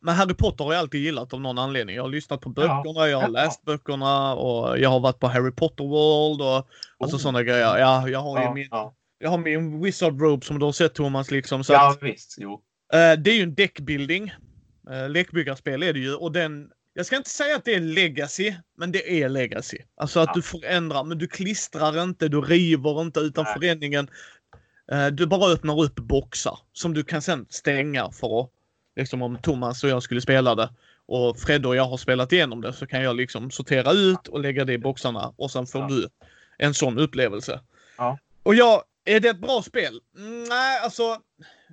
men 0.00 0.14
Harry 0.14 0.34
Potter 0.34 0.64
har 0.64 0.72
jag 0.72 0.80
alltid 0.80 1.00
gillat 1.00 1.32
av 1.32 1.40
någon 1.40 1.58
anledning. 1.58 1.96
Jag 1.96 2.02
har 2.02 2.10
lyssnat 2.10 2.40
på 2.40 2.48
böckerna, 2.48 3.08
jag 3.08 3.20
har 3.20 3.28
läst 3.28 3.64
böckerna 3.64 4.34
och 4.34 4.78
jag 4.78 4.90
har 4.90 5.00
varit 5.00 5.18
på 5.18 5.26
Harry 5.26 5.50
Potter 5.50 5.84
World 5.84 6.40
och 6.40 6.56
alltså 6.56 6.66
oh. 6.66 7.04
alltså 7.04 7.18
sådana 7.18 7.42
grejer. 7.42 7.78
Ja, 7.78 8.08
jag 8.08 8.20
har 8.20 8.42
ju 8.42 8.54
min, 8.54 8.68
jag 9.18 9.30
har 9.30 9.38
min 9.38 9.82
Wizard 9.82 10.20
Robe 10.20 10.46
som 10.46 10.58
du 10.58 10.64
har 10.64 10.72
sett 10.72 10.94
Thomas 10.94 11.30
liksom. 11.30 11.64
Så 11.64 11.72
ja, 11.72 11.90
att, 11.90 12.02
visst. 12.02 12.36
Jo. 12.38 12.52
Uh, 12.52 13.22
det 13.22 13.30
är 13.30 13.34
ju 13.34 13.42
en 13.42 13.54
deckbuilding. 13.54 14.34
Uh, 14.90 15.08
lekbyggarspel 15.08 15.82
är 15.82 15.92
det 15.92 15.98
ju 15.98 16.14
och 16.14 16.32
den 16.32 16.70
jag 16.96 17.06
ska 17.06 17.16
inte 17.16 17.30
säga 17.30 17.56
att 17.56 17.64
det 17.64 17.74
är 17.74 17.80
legacy, 17.80 18.54
men 18.78 18.92
det 18.92 19.22
är 19.22 19.28
legacy. 19.28 19.78
Alltså 19.96 20.20
att 20.20 20.26
ja. 20.28 20.32
du 20.34 20.42
förändrar, 20.42 21.04
men 21.04 21.18
du 21.18 21.26
klistrar 21.26 22.02
inte, 22.02 22.28
du 22.28 22.40
river 22.40 23.00
inte 23.00 23.20
utan 23.20 23.44
Nej. 23.44 23.54
förändringen. 23.54 24.10
Du 25.12 25.26
bara 25.26 25.52
öppnar 25.52 25.82
upp 25.82 25.94
boxar 25.94 26.58
som 26.72 26.94
du 26.94 27.04
kan 27.04 27.22
sen 27.22 27.46
stänga 27.50 28.10
för 28.10 28.40
att 28.40 28.50
liksom 28.96 29.22
om 29.22 29.38
Thomas 29.38 29.84
och 29.84 29.90
jag 29.90 30.02
skulle 30.02 30.20
spela 30.20 30.54
det 30.54 30.70
och 31.06 31.38
Fred 31.38 31.66
och 31.66 31.76
jag 31.76 31.84
har 31.84 31.96
spelat 31.96 32.32
igenom 32.32 32.60
det 32.60 32.72
så 32.72 32.86
kan 32.86 33.02
jag 33.02 33.16
liksom 33.16 33.50
sortera 33.50 33.92
ut 33.92 34.28
och 34.28 34.40
lägga 34.40 34.64
det 34.64 34.72
i 34.72 34.78
boxarna 34.78 35.34
och 35.36 35.50
sen 35.50 35.66
får 35.66 35.80
ja. 35.80 35.88
du 35.88 36.08
en 36.58 36.74
sån 36.74 36.98
upplevelse. 36.98 37.60
Ja. 37.98 38.18
Och 38.42 38.54
ja, 38.54 38.84
är 39.04 39.20
det 39.20 39.28
ett 39.28 39.40
bra 39.40 39.62
spel? 39.62 40.00
Mm, 40.16 40.44
nej, 40.44 40.80
alltså 40.80 41.18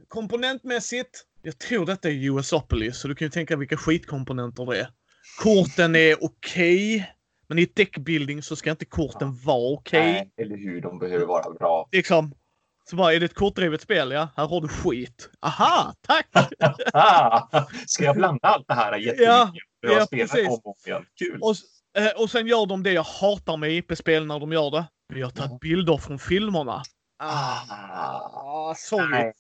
komponentmässigt. 0.08 1.26
Jag 1.42 1.58
tror 1.58 1.86
detta 1.86 2.10
är 2.10 2.14
USopolis 2.14 2.98
så 2.98 3.08
du 3.08 3.16
kan 3.16 3.26
ju 3.26 3.30
tänka 3.30 3.56
vilka 3.56 3.78
skitkomponenter 3.78 4.66
det 4.66 4.80
är. 4.80 4.88
Korten 5.40 5.96
är 5.96 6.24
okej. 6.24 6.96
Okay, 6.96 7.04
men 7.48 7.60
i 7.60 7.66
deckbuilding 7.66 8.44
så 8.44 8.56
ska 8.56 8.72
inte 8.72 8.86
korten 8.86 9.28
ja. 9.28 9.38
vara 9.46 9.74
okej. 9.74 10.00
Okay. 10.00 10.12
Nej, 10.12 10.32
eller 10.38 10.58
hur. 10.58 10.82
De 10.82 11.00
behöver 11.00 11.26
vara 11.26 11.54
bra. 11.54 11.90
Liksom, 11.92 12.34
så 12.92 12.98
bara, 12.98 13.14
är 13.14 13.20
det 13.20 13.26
ett 13.26 13.34
kortdrivet 13.34 13.82
spel? 13.82 14.12
Ja, 14.12 14.28
här 14.38 14.48
har 14.48 14.62
du 14.62 14.68
skit. 14.68 15.30
Aha, 15.42 15.94
tack! 16.02 16.28
Ska 17.88 18.04
jag 18.04 18.16
blanda 18.16 18.48
allt 18.48 18.68
det 18.68 18.74
här 18.74 18.98
jättemycket? 18.98 19.26
Ja, 19.26 19.54
jag 19.82 20.02
ja 20.02 20.08
precis. 20.12 20.48
Om 20.48 20.60
och 20.64 20.78
igen. 20.86 21.06
Kul! 21.20 21.40
Och, 21.42 21.56
eh, 21.98 22.22
och 22.22 22.30
sen 22.30 22.48
gör 22.48 22.66
de 22.66 22.84
det 22.84 22.92
jag 22.92 23.04
hatar 23.04 23.58
med 23.58 23.72
IP-spel 23.72 24.26
när 24.26 24.40
de 24.40 24.52
gör 24.52 24.72
det. 24.72 24.86
Vi 25.14 25.22
har 25.22 25.30
tagit 25.30 25.60
bilder 25.60 25.98
från 25.98 26.20
filmerna. 26.20 26.84
Ah, 27.20 27.58
ah 27.70 28.76
sorry. 28.78 29.32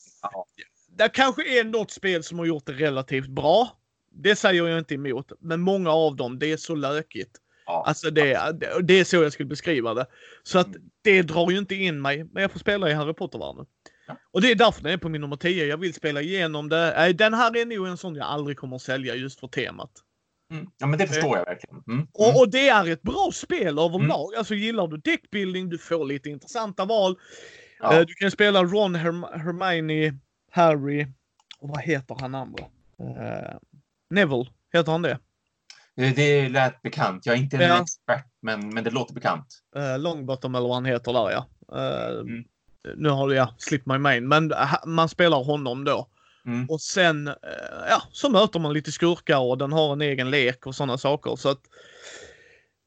Det 0.97 1.09
kanske 1.09 1.59
är 1.59 1.63
något 1.63 1.91
spel 1.91 2.23
som 2.23 2.39
har 2.39 2.45
gjort 2.45 2.65
det 2.65 2.73
relativt 2.73 3.27
bra. 3.27 3.69
Det 4.11 4.35
säger 4.35 4.67
jag 4.67 4.79
inte 4.79 4.93
emot. 4.93 5.31
Men 5.39 5.61
många 5.61 5.91
av 5.91 6.15
dem, 6.15 6.39
det 6.39 6.51
är 6.51 6.57
så 6.57 6.75
lökigt. 6.75 7.37
Ja. 7.65 7.83
Alltså 7.87 8.11
det, 8.11 8.55
det 8.83 8.99
är 8.99 9.03
så 9.03 9.15
jag 9.15 9.33
skulle 9.33 9.49
beskriva 9.49 9.93
det. 9.93 10.05
Så 10.43 10.59
att 10.59 10.67
mm. 10.67 10.81
det 11.01 11.21
drar 11.21 11.51
ju 11.51 11.57
inte 11.57 11.75
in 11.75 12.01
mig, 12.01 12.23
men 12.23 12.41
jag 12.41 12.51
får 12.51 12.59
spela 12.59 12.89
i 12.89 12.93
Harry 12.93 13.13
Potter-världen. 13.13 13.65
Ja. 14.07 14.17
Och 14.31 14.41
det 14.41 14.51
är 14.51 14.55
därför 14.55 14.83
den 14.83 14.91
är 14.91 14.97
på 14.97 15.09
min 15.09 15.21
nummer 15.21 15.35
10. 15.35 15.65
Jag 15.65 15.77
vill 15.77 15.93
spela 15.93 16.21
igenom 16.21 16.69
det. 16.69 17.13
Den 17.13 17.33
här 17.33 17.57
är 17.57 17.65
nog 17.65 17.87
en 17.87 17.97
sån 17.97 18.15
jag 18.15 18.25
aldrig 18.25 18.57
kommer 18.57 18.75
att 18.75 18.81
sälja 18.81 19.15
just 19.15 19.39
för 19.39 19.47
temat. 19.47 19.91
Mm. 20.51 20.67
Ja, 20.77 20.87
men 20.87 20.99
det 20.99 21.07
förstår 21.07 21.37
jag 21.37 21.45
verkligen. 21.45 21.83
Mm. 21.87 22.07
Och, 22.13 22.25
mm. 22.25 22.35
och, 22.35 22.51
det 22.51 22.69
är 22.69 22.89
ett 22.89 23.01
bra 23.01 23.29
spel 23.33 23.79
överlag. 23.79 24.33
Mm. 24.33 24.37
Alltså 24.37 24.55
gillar 24.55 24.87
du 24.87 24.97
deckbuilding, 24.97 25.69
du 25.69 25.77
får 25.77 26.05
lite 26.05 26.29
intressanta 26.29 26.85
val. 26.85 27.19
Ja. 27.79 27.99
Uh, 27.99 28.05
du 28.05 28.13
kan 28.13 28.31
spela 28.31 28.63
Ron, 28.63 28.95
Herm 28.95 29.23
Hermione, 29.23 30.17
Harry 30.51 31.07
och 31.59 31.69
vad 31.69 31.81
heter 31.81 32.17
han 32.19 32.35
andra? 32.35 32.63
Uh, 32.99 33.57
Neville, 34.09 34.45
heter 34.73 34.91
han 34.91 35.01
det? 35.01 35.19
Det 35.95 36.49
lät 36.49 36.81
bekant. 36.81 37.25
Jag 37.25 37.35
är 37.35 37.39
inte 37.39 37.57
en 37.57 37.61
ja. 37.61 37.81
expert, 37.81 38.25
men, 38.41 38.69
men 38.69 38.83
det 38.83 38.89
låter 38.89 39.13
bekant. 39.13 39.45
Uh, 39.77 39.99
Longbottom 39.99 40.55
eller 40.55 40.67
vad 40.67 40.75
han 40.75 40.85
heter 40.85 41.13
där 41.13 41.31
ja. 41.31 41.47
Uh, 41.73 42.19
mm. 42.19 42.43
Nu 42.95 43.09
har 43.09 43.31
jag 43.31 43.49
slipped 43.57 43.93
my 43.93 43.97
main, 43.97 44.27
men 44.27 44.53
man 44.85 45.09
spelar 45.09 45.43
honom 45.43 45.83
då. 45.83 46.07
Mm. 46.45 46.69
Och 46.69 46.81
sen, 46.81 47.27
uh, 47.27 47.35
ja, 47.89 48.01
så 48.11 48.29
möter 48.29 48.59
man 48.59 48.73
lite 48.73 48.91
skurkar 48.91 49.39
och 49.39 49.57
den 49.57 49.71
har 49.71 49.93
en 49.93 50.01
egen 50.01 50.31
lek 50.31 50.67
och 50.67 50.75
sådana 50.75 50.97
saker. 50.97 51.35
Så 51.35 51.49
att, 51.49 51.61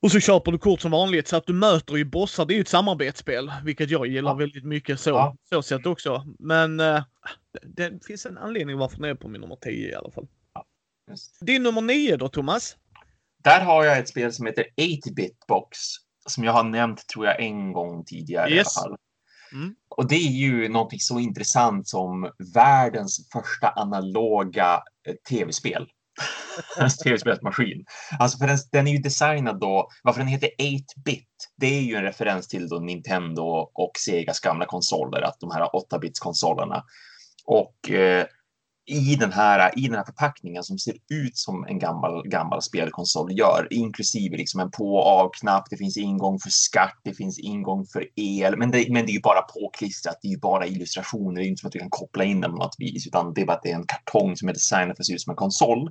och 0.03 0.11
så 0.11 0.21
köper 0.21 0.53
du 0.53 0.59
kort 0.59 0.81
som 0.81 0.91
vanligt 0.91 1.29
så 1.29 1.37
att 1.37 1.47
du 1.47 1.53
möter 1.53 1.97
ju 1.97 2.05
bossar. 2.05 2.45
Det 2.45 2.55
är 2.55 2.57
ju 2.57 2.61
ett 2.61 2.69
samarbetsspel, 2.69 3.53
vilket 3.65 3.91
jag 3.91 4.07
gillar 4.07 4.31
ja. 4.31 4.35
väldigt 4.35 4.65
mycket 4.65 5.01
så, 5.01 5.11
ja. 5.11 5.37
så 5.49 5.63
sätt 5.63 5.87
också. 5.87 6.25
Men 6.39 6.81
uh, 6.81 7.03
det, 7.63 7.89
det 7.89 8.05
finns 8.07 8.27
en 8.27 8.39
anledning 8.39 8.79
varför 8.79 8.97
den 8.97 9.11
är 9.11 9.15
på 9.15 9.29
min 9.29 9.41
nummer 9.41 9.57
10 9.57 9.91
i 9.91 9.95
alla 9.95 10.11
fall. 10.11 10.27
Ja. 10.55 10.67
Din 11.41 11.63
nummer 11.63 11.81
9 11.81 12.17
då, 12.17 12.29
Thomas? 12.29 12.77
Där 13.45 13.61
har 13.61 13.85
jag 13.85 13.99
ett 13.99 14.09
spel 14.09 14.33
som 14.33 14.47
heter 14.47 14.67
8-bit 14.81 15.47
box 15.49 15.79
som 16.27 16.45
jag 16.45 16.53
har 16.53 16.65
nämnt 16.65 17.07
tror 17.07 17.27
jag 17.27 17.41
en 17.41 17.73
gång 17.73 18.05
tidigare 18.05 18.51
yes. 18.51 18.57
i 18.57 18.81
alla 18.81 18.89
fall. 18.89 18.97
Mm. 19.53 19.75
Och 19.89 20.09
det 20.09 20.15
är 20.15 20.31
ju 20.31 20.69
någonting 20.69 21.01
så 21.01 21.19
intressant 21.19 21.89
som 21.89 22.31
världens 22.55 23.29
första 23.33 23.69
analoga 23.69 24.83
eh, 25.09 25.15
tv-spel. 25.29 25.89
tv-spelsmaskin. 27.05 27.85
Alltså 28.19 28.39
för 28.39 28.47
den, 28.47 28.59
den, 28.73 28.87
är 28.87 28.93
ju 28.93 28.99
designad 28.99 29.61
då, 29.61 29.89
varför 30.03 30.21
den 30.21 30.29
heter 30.29 30.51
8-bit, 30.59 31.29
det 31.57 31.67
är 31.67 31.81
ju 31.81 31.95
en 31.95 32.03
referens 32.03 32.49
till 32.49 32.69
då 32.69 32.79
Nintendo 32.79 33.71
och 33.75 33.93
Segas 34.05 34.41
gamla 34.41 34.67
konsoler, 34.67 35.23
att 35.23 35.41
de 35.41 35.51
här 35.51 35.63
8-bits 35.63 36.21
konsolerna. 36.21 36.85
Och 37.47 37.91
eh, 37.91 38.27
i 38.87 39.17
den, 39.17 39.33
här, 39.33 39.79
i 39.79 39.87
den 39.87 39.97
här 39.97 40.05
förpackningen 40.05 40.63
som 40.63 40.79
ser 40.79 40.95
ut 41.11 41.37
som 41.37 41.65
en 41.65 41.79
gammal, 41.79 42.29
gammal 42.29 42.63
spelkonsol 42.63 43.39
gör, 43.39 43.69
inklusive 43.71 44.37
liksom 44.37 44.61
en 44.61 44.71
på 44.71 44.95
och 44.95 45.07
av-knapp. 45.07 45.65
Det 45.71 45.77
finns 45.77 45.97
ingång 45.97 46.39
för 46.39 46.51
skatt, 46.51 47.01
det 47.05 47.15
finns 47.15 47.39
ingång 47.39 47.87
för 47.87 48.07
el, 48.17 48.57
men 48.57 48.71
det, 48.71 48.87
men 48.91 49.07
det 49.07 49.13
är 49.13 49.15
ju 49.15 49.21
bara 49.21 49.43
påklistrat. 49.43 50.19
Det 50.23 50.29
är 50.29 50.33
ju 50.33 50.39
bara 50.39 50.67
illustrationer. 50.67 51.41
Det 51.41 51.47
är 51.47 51.49
inte 51.49 51.61
som 51.61 51.67
att 51.67 51.73
du 51.73 51.79
kan 51.79 51.91
koppla 51.91 52.25
in 52.25 52.41
den 52.41 52.51
på 52.51 52.57
något 52.57 52.77
vis, 52.79 53.07
utan 53.07 53.35
det 53.35 53.41
är 53.41 53.47
bara 53.47 53.57
att 53.57 53.63
det 53.63 53.71
är 53.71 53.77
en 53.77 53.87
kartong 53.87 54.37
som 54.37 54.49
är 54.49 54.53
designad 54.53 54.97
för 54.97 55.03
att 55.03 55.07
se 55.07 55.15
ut 55.15 55.21
som 55.21 55.31
en 55.31 55.37
konsol. 55.37 55.91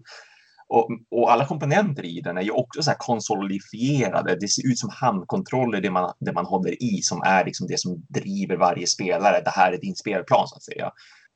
Och, 0.68 0.90
och, 1.12 1.32
alla 1.32 1.46
komponenter 1.46 2.06
i 2.06 2.22
den 2.22 2.38
är 2.38 2.42
ju 2.42 2.52
också 2.52 2.84
så 2.84 2.90
här 2.90 2.98
konsolifierade. 2.98 4.38
Det 4.40 4.48
ser 4.48 4.72
ut 4.72 4.80
som 4.80 4.90
handkontroller, 4.90 5.82
det 5.82 5.92
man, 5.92 6.14
det 6.20 6.34
man 6.34 6.46
håller 6.46 6.84
i, 6.84 7.02
som 7.02 7.22
är 7.26 7.46
liksom 7.46 7.68
det 7.68 7.80
som 7.80 8.06
driver 8.10 8.58
varje 8.58 8.88
spelare. 8.88 9.42
Det 9.42 9.50
här 9.50 9.72
är 9.72 9.78
din 9.78 9.96
spelplan 9.96 10.48
så 10.48 10.56
att 10.56 10.64
säga. 10.64 10.92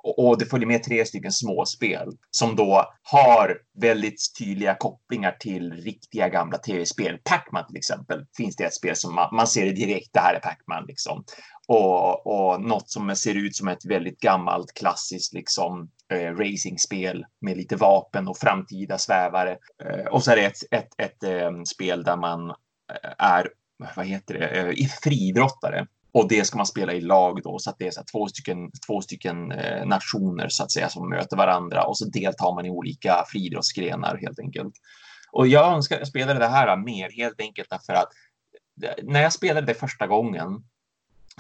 Och, 0.08 0.28
och 0.28 0.38
det 0.38 0.46
följer 0.46 0.68
med 0.68 0.84
tre 0.84 1.06
stycken 1.06 1.32
småspel 1.32 2.10
som 2.32 2.56
då 2.56 2.86
har 3.02 3.58
väldigt 3.82 4.22
tydliga 4.40 4.76
kopplingar 4.76 5.32
till 5.40 5.74
riktiga 5.74 6.30
gamla 6.30 6.58
tv-spel. 6.58 7.20
Pac-Man 7.24 7.68
till 7.68 7.78
exempel 7.78 8.26
finns 8.38 8.56
det 8.56 8.64
ett 8.64 8.74
spel 8.74 8.96
som 8.96 9.16
man, 9.16 9.36
man 9.36 9.48
ser 9.48 9.66
det 9.66 9.72
direkt. 9.72 10.14
Det 10.14 10.20
här 10.20 10.34
är 10.34 10.40
Pac-Man 10.40 10.86
liksom. 10.88 11.24
Och, 11.68 12.28
och 12.28 12.62
något 12.62 12.90
som 12.90 13.16
ser 13.16 13.36
ut 13.36 13.56
som 13.56 13.68
ett 13.68 13.86
väldigt 13.86 14.20
gammalt 14.20 14.74
klassiskt 14.74 15.34
liksom 15.34 15.90
eh, 16.14 16.36
racingspel 16.36 17.26
med 17.42 17.58
lite 17.58 17.76
vapen 17.76 18.28
och 18.28 18.38
framtida 18.38 18.98
svävare. 18.98 19.58
Eh, 19.84 20.06
och 20.06 20.24
så 20.24 20.32
är 20.32 20.36
det 20.36 20.46
ett, 20.46 20.64
ett, 20.72 20.90
ett, 20.98 21.24
eh, 21.24 21.64
spel 21.64 22.04
där 22.04 22.18
man 22.18 22.50
eh, 22.50 23.14
är, 23.18 23.48
vad 23.96 24.06
heter 24.06 24.34
det, 24.34 24.48
eh, 24.48 24.88
friidrottare. 25.04 25.88
Och 26.18 26.28
det 26.28 26.46
ska 26.46 26.58
man 26.58 26.66
spela 26.66 26.94
i 26.94 27.02
lag 27.02 27.42
då, 27.44 27.60
så 27.60 27.70
att 27.70 27.76
det 27.80 27.88
är 27.88 27.92
så 27.92 28.04
två 28.12 28.28
stycken, 28.28 28.72
två 28.88 29.02
stycken 29.02 29.52
eh, 29.52 29.86
nationer 29.86 30.50
så 30.50 30.64
att 30.64 30.72
säga 30.72 30.90
som 30.90 31.10
möter 31.10 31.38
varandra 31.38 31.84
och 31.84 31.98
så 31.98 32.06
deltar 32.06 32.56
man 32.56 32.66
i 32.66 32.70
olika 32.70 33.24
friidrottsgrenar 33.28 34.18
helt 34.18 34.40
enkelt. 34.40 34.74
Och 35.32 35.48
jag 35.48 35.74
önskar 35.74 35.98
jag 35.98 36.08
spelade 36.08 36.40
det 36.40 36.48
här 36.48 36.78
mer 36.78 37.12
helt 37.12 37.42
enkelt 37.42 37.70
därför 37.70 37.94
att 37.94 38.10
eh, 38.84 39.04
när 39.04 39.22
jag 39.22 39.34
spelade 39.34 39.68
det 39.68 39.74
första 39.74 40.08
gången 40.08 40.64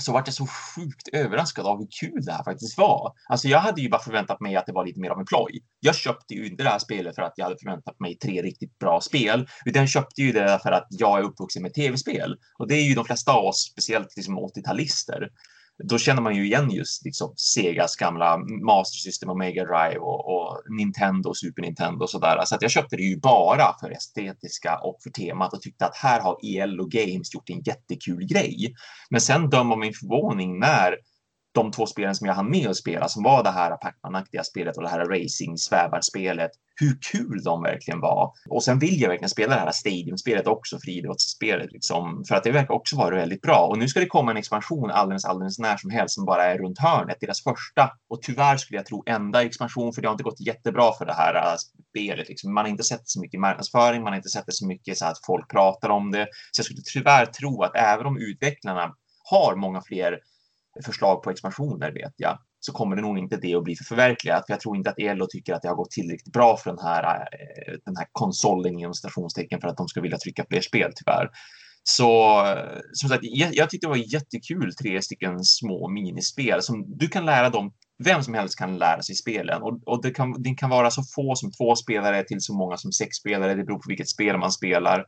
så 0.01 0.11
vart 0.11 0.27
jag 0.27 0.33
så 0.33 0.47
sjukt 0.47 1.07
överraskad 1.13 1.65
av 1.65 1.77
hur 1.77 1.87
kul 1.99 2.25
det 2.25 2.31
här 2.31 2.43
faktiskt 2.43 2.77
var. 2.77 3.13
Alltså 3.29 3.47
jag 3.47 3.59
hade 3.59 3.81
ju 3.81 3.89
bara 3.89 4.01
förväntat 4.01 4.39
mig 4.39 4.55
att 4.55 4.65
det 4.65 4.73
var 4.73 4.85
lite 4.85 4.99
mer 4.99 5.09
av 5.09 5.19
en 5.19 5.25
ploj. 5.25 5.63
Jag 5.79 5.95
köpte 5.95 6.33
ju 6.33 6.47
inte 6.47 6.63
det 6.63 6.69
här 6.69 6.79
spelet 6.79 7.15
för 7.15 7.21
att 7.21 7.33
jag 7.35 7.45
hade 7.45 7.57
förväntat 7.57 7.99
mig 7.99 8.17
tre 8.17 8.41
riktigt 8.41 8.79
bra 8.79 9.01
spel, 9.01 9.47
utan 9.65 9.81
jag 9.81 9.89
köpte 9.89 10.21
ju 10.21 10.31
det 10.31 10.59
för 10.63 10.71
att 10.71 10.87
jag 10.89 11.19
är 11.19 11.23
uppvuxen 11.23 11.63
med 11.63 11.73
tv-spel. 11.73 12.35
Och 12.59 12.67
det 12.67 12.75
är 12.75 12.83
ju 12.83 12.93
de 12.95 13.05
flesta 13.05 13.31
av 13.31 13.45
oss, 13.45 13.69
speciellt 13.71 14.15
liksom 14.15 14.39
80-talister 14.39 15.29
då 15.83 15.97
känner 15.97 16.21
man 16.21 16.35
ju 16.35 16.45
igen 16.45 16.71
just 16.71 17.05
liksom 17.05 17.33
Segas 17.37 17.95
gamla 17.95 18.37
Master 18.65 18.97
System 18.97 19.29
och 19.29 19.37
Mega 19.37 19.63
Drive 19.63 19.99
och, 19.99 20.35
och 20.35 20.61
Nintendo 20.69 21.29
och 21.29 21.37
Super 21.37 21.61
Nintendo 21.61 22.03
och 22.03 22.09
sådär. 22.09 22.45
Så 22.45 22.55
att 22.55 22.61
jag 22.61 22.71
köpte 22.71 22.95
det 22.95 23.03
ju 23.03 23.19
bara 23.19 23.79
för 23.79 23.91
estetiska 23.91 24.77
och 24.77 24.97
för 25.03 25.09
temat 25.09 25.53
och 25.53 25.61
tyckte 25.61 25.85
att 25.85 25.95
här 25.95 26.21
har 26.21 26.37
EL 26.43 26.79
och 26.79 26.91
Games 26.91 27.33
gjort 27.33 27.49
en 27.49 27.61
jättekul 27.61 28.25
grej. 28.25 28.73
Men 29.09 29.21
sen 29.21 29.49
dömer 29.49 29.75
min 29.75 29.93
förvåning 29.93 30.59
när 30.59 30.95
de 31.57 31.71
två 31.71 31.85
spelen 31.85 32.15
som 32.15 32.27
jag 32.27 32.33
hann 32.33 32.49
med 32.49 32.69
att 32.69 32.75
spela, 32.75 33.07
som 33.07 33.23
var 33.23 33.43
det 33.43 33.49
här 33.49 33.77
Pacman-aktiga 33.77 34.43
spelet 34.43 34.77
och 34.77 34.83
det 34.83 34.89
här 34.89 35.05
racing-svävarspelet, 35.05 36.51
hur 36.75 36.97
kul 37.11 37.43
de 37.43 37.63
verkligen 37.63 37.99
var. 37.99 38.31
Och 38.49 38.63
sen 38.63 38.79
vill 38.79 39.01
jag 39.01 39.09
verkligen 39.09 39.29
spela 39.29 39.55
det 39.55 39.61
här 39.61 39.71
Stadium-spelet 39.71 40.47
också, 40.47 40.79
friidrottsspelet, 40.79 41.71
liksom, 41.71 42.23
för 42.27 42.35
att 42.35 42.43
det 42.43 42.51
verkar 42.51 42.73
också 42.73 42.95
vara 42.95 43.15
väldigt 43.15 43.41
bra. 43.41 43.67
Och 43.67 43.77
nu 43.77 43.87
ska 43.87 43.99
det 43.99 44.05
komma 44.05 44.31
en 44.31 44.37
expansion 44.37 44.91
alldeles, 44.91 45.25
alldeles 45.25 45.59
när 45.59 45.77
som 45.77 45.89
helst 45.89 46.15
som 46.15 46.25
bara 46.25 46.43
är 46.43 46.57
runt 46.57 46.79
hörnet, 46.79 47.17
deras 47.21 47.43
första 47.43 47.91
och 48.09 48.21
tyvärr 48.21 48.57
skulle 48.57 48.77
jag 48.77 48.85
tro 48.85 49.03
enda 49.05 49.43
expansion, 49.43 49.93
för 49.93 50.01
det 50.01 50.07
har 50.07 50.13
inte 50.13 50.23
gått 50.23 50.39
jättebra 50.39 50.93
för 50.97 51.05
det 51.05 51.13
här 51.13 51.35
äh, 51.35 51.55
spelet. 51.89 52.29
Liksom. 52.29 52.53
Man 52.53 52.65
har 52.65 52.69
inte 52.69 52.83
sett 52.83 53.09
så 53.09 53.21
mycket 53.21 53.39
marknadsföring, 53.39 54.03
man 54.03 54.11
har 54.11 54.17
inte 54.17 54.29
sett 54.29 54.45
det 54.45 54.53
så 54.53 54.67
mycket 54.67 54.97
så 54.97 55.05
att 55.05 55.25
folk 55.25 55.51
pratar 55.51 55.89
om 55.89 56.11
det. 56.11 56.27
Så 56.51 56.59
jag 56.59 56.65
skulle 56.65 56.81
tyvärr 56.93 57.25
tro 57.25 57.63
att 57.63 57.75
även 57.75 58.05
om 58.05 58.17
utvecklarna 58.17 58.93
har 59.29 59.55
många 59.55 59.81
fler 59.81 60.19
förslag 60.85 61.23
på 61.23 61.31
expansioner 61.31 61.91
vet 61.91 62.13
jag, 62.17 62.39
så 62.59 62.71
kommer 62.71 62.95
det 62.95 63.01
nog 63.01 63.17
inte 63.17 63.37
det 63.37 63.55
att 63.55 63.63
bli 63.63 63.75
för 63.75 63.83
förverkligat. 63.83 64.43
För 64.45 64.53
jag 64.53 64.59
tror 64.59 64.77
inte 64.77 64.89
att 64.89 64.99
Elo 64.99 65.27
tycker 65.29 65.53
att 65.53 65.61
det 65.61 65.67
har 65.67 65.75
gått 65.75 65.91
tillräckligt 65.91 66.33
bra 66.33 66.57
för 66.57 66.69
den 66.69 66.79
här, 66.79 67.03
eh, 67.03 67.73
den 67.85 67.97
här 67.97 68.07
konsolen 68.11 68.79
inom 68.79 68.93
stationstecken 68.93 69.61
för 69.61 69.67
att 69.67 69.77
de 69.77 69.87
ska 69.87 70.01
vilja 70.01 70.17
trycka 70.17 70.45
fler 70.49 70.61
spel 70.61 70.91
tyvärr. 70.95 71.29
Så 71.83 72.39
eh, 72.45 72.79
som 72.93 73.09
sagt, 73.09 73.23
jag, 73.23 73.55
jag 73.55 73.69
tyckte 73.69 73.87
det 73.87 73.89
var 73.89 74.13
jättekul, 74.13 74.75
tre 74.75 75.01
stycken 75.01 75.43
små 75.43 75.89
minispel 75.89 76.61
som 76.61 76.97
du 76.97 77.07
kan 77.07 77.25
lära 77.25 77.49
dem 77.49 77.73
vem 78.03 78.23
som 78.23 78.33
helst 78.33 78.57
kan 78.57 78.77
lära 78.77 79.01
sig 79.01 79.15
spelen 79.15 79.61
och, 79.61 79.79
och 79.85 80.01
det, 80.01 80.11
kan, 80.11 80.43
det 80.43 80.55
kan 80.55 80.69
vara 80.69 80.91
så 80.91 81.03
få 81.15 81.35
som 81.35 81.51
två 81.51 81.75
spelare 81.75 82.23
till 82.23 82.41
så 82.41 82.53
många 82.53 82.77
som 82.77 82.91
sex 82.91 83.17
spelare. 83.17 83.55
Det 83.55 83.63
beror 83.63 83.79
på 83.79 83.87
vilket 83.87 84.09
spel 84.09 84.37
man 84.37 84.51
spelar 84.51 85.05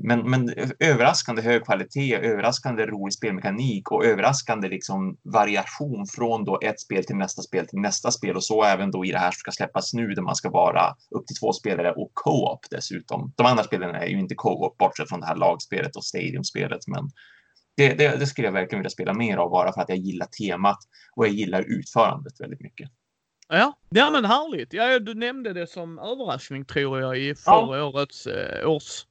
men, 0.00 0.30
men 0.30 0.54
överraskande 0.78 1.42
hög 1.42 1.64
kvalitet, 1.64 2.16
överraskande 2.16 2.86
rolig 2.86 3.14
spelmekanik 3.14 3.90
och 3.90 4.04
överraskande 4.04 4.68
liksom 4.68 5.16
variation 5.22 6.06
från 6.06 6.44
då 6.44 6.58
ett 6.62 6.80
spel 6.80 7.04
till 7.04 7.16
nästa 7.16 7.42
spel 7.42 7.66
till 7.66 7.78
nästa 7.78 8.10
spel 8.10 8.36
och 8.36 8.44
så 8.44 8.64
även 8.64 8.90
då 8.90 9.04
i 9.04 9.12
det 9.12 9.18
här 9.18 9.30
som 9.30 9.38
ska 9.38 9.50
släppas 9.50 9.94
nu 9.94 10.08
där 10.08 10.22
man 10.22 10.36
ska 10.36 10.50
vara 10.50 10.94
upp 11.10 11.26
till 11.26 11.36
två 11.36 11.52
spelare 11.52 11.92
och 11.92 12.10
co-op 12.14 12.60
dessutom. 12.70 13.32
De 13.36 13.46
andra 13.46 13.64
spelen 13.64 13.94
är 13.94 14.06
ju 14.06 14.18
inte 14.18 14.34
co-op 14.34 14.78
bortsett 14.78 15.08
från 15.08 15.20
det 15.20 15.26
här 15.26 15.36
lagspelet 15.36 15.96
och 15.96 16.04
stadiumspelet, 16.04 16.86
men 16.86 17.10
det, 17.76 17.94
det, 17.94 18.16
det, 18.16 18.26
skulle 18.26 18.46
jag 18.48 18.52
verkligen 18.52 18.80
vilja 18.80 18.90
spela 18.90 19.14
mer 19.14 19.36
av 19.36 19.50
bara 19.50 19.72
för 19.72 19.80
att 19.80 19.88
jag 19.88 19.98
gillar 19.98 20.26
temat 20.26 20.78
och 21.16 21.26
jag 21.26 21.32
gillar 21.32 21.62
utförandet 21.62 22.40
väldigt 22.40 22.60
mycket. 22.60 22.90
Ja, 23.48 23.78
ja 23.88 24.10
men 24.10 24.24
härligt. 24.24 24.72
Ja, 24.72 24.98
du 24.98 25.14
nämnde 25.14 25.52
det 25.52 25.66
som 25.66 25.98
överraskning 25.98 26.64
tror 26.64 27.00
jag 27.00 27.18
i 27.18 27.34
förra 27.34 27.78
ja. 27.78 27.84
årets 27.84 28.26
eh, 28.26 28.68
års 28.68 29.04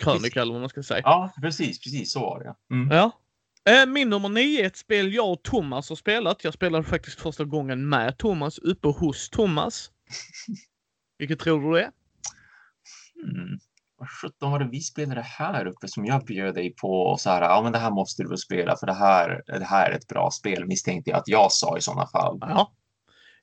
krönika 0.00 0.42
eller 0.42 0.52
vad 0.52 0.60
man 0.60 0.68
ska 0.68 0.82
säga. 0.82 1.00
Ja, 1.04 1.32
precis, 1.42 1.80
precis 1.80 2.12
så 2.12 2.20
var 2.20 2.40
det. 2.44 2.74
Mm. 2.74 2.96
Ja. 2.96 3.12
Eh, 3.68 3.86
min 3.86 4.10
nummer 4.10 4.28
nio 4.28 4.62
är 4.62 4.66
ett 4.66 4.76
spel 4.76 5.14
jag 5.14 5.32
och 5.32 5.42
Thomas 5.42 5.88
har 5.88 5.96
spelat. 5.96 6.44
Jag 6.44 6.54
spelade 6.54 6.84
faktiskt 6.84 7.20
första 7.20 7.44
gången 7.44 7.88
med 7.88 8.18
Thomas 8.18 8.58
uppe 8.58 8.88
hos 8.88 9.30
Thomas. 9.30 9.90
Vilket 11.18 11.38
tror 11.38 11.62
du 11.62 11.78
det 11.78 11.84
är? 11.84 11.90
Mm. 13.24 13.58
Vad 13.98 14.08
sjutton 14.08 14.52
var 14.52 14.58
det 14.58 14.68
vi 14.72 14.80
spelade 14.80 15.20
här 15.20 15.66
uppe 15.66 15.88
som 15.88 16.06
jag 16.06 16.24
bjöd 16.24 16.54
dig 16.54 16.74
på 16.74 17.02
och 17.02 17.20
så 17.20 17.30
här, 17.30 17.42
ja 17.42 17.62
men 17.62 17.72
det 17.72 17.78
här 17.78 17.90
måste 17.90 18.22
du 18.22 18.28
väl 18.28 18.38
spela 18.38 18.76
för 18.76 18.86
det 18.86 18.94
här, 18.94 19.42
det 19.46 19.64
här 19.64 19.90
är 19.90 19.96
ett 19.96 20.08
bra 20.08 20.30
spel 20.30 20.66
misstänkte 20.66 21.10
jag 21.10 21.18
att 21.18 21.28
jag 21.28 21.52
sa 21.52 21.78
i 21.78 21.80
sådana 21.80 22.06
fall. 22.06 22.38
Ja. 22.40 22.72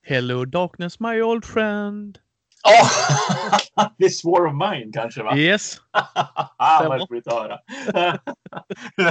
Hello 0.02 0.46
darkness 0.46 1.00
my 1.00 1.22
old 1.22 1.46
friend. 1.46 2.20
Oh! 2.64 2.90
det 3.98 4.06
är 4.06 4.10
Swore 4.10 4.50
of 4.50 4.54
Mine 4.54 4.92
kanske 4.94 5.24
va? 5.24 5.38
Yes. 5.38 5.82
Vad 6.58 7.12
roligt 7.12 7.28
att 7.28 7.34
höra. 7.34 7.60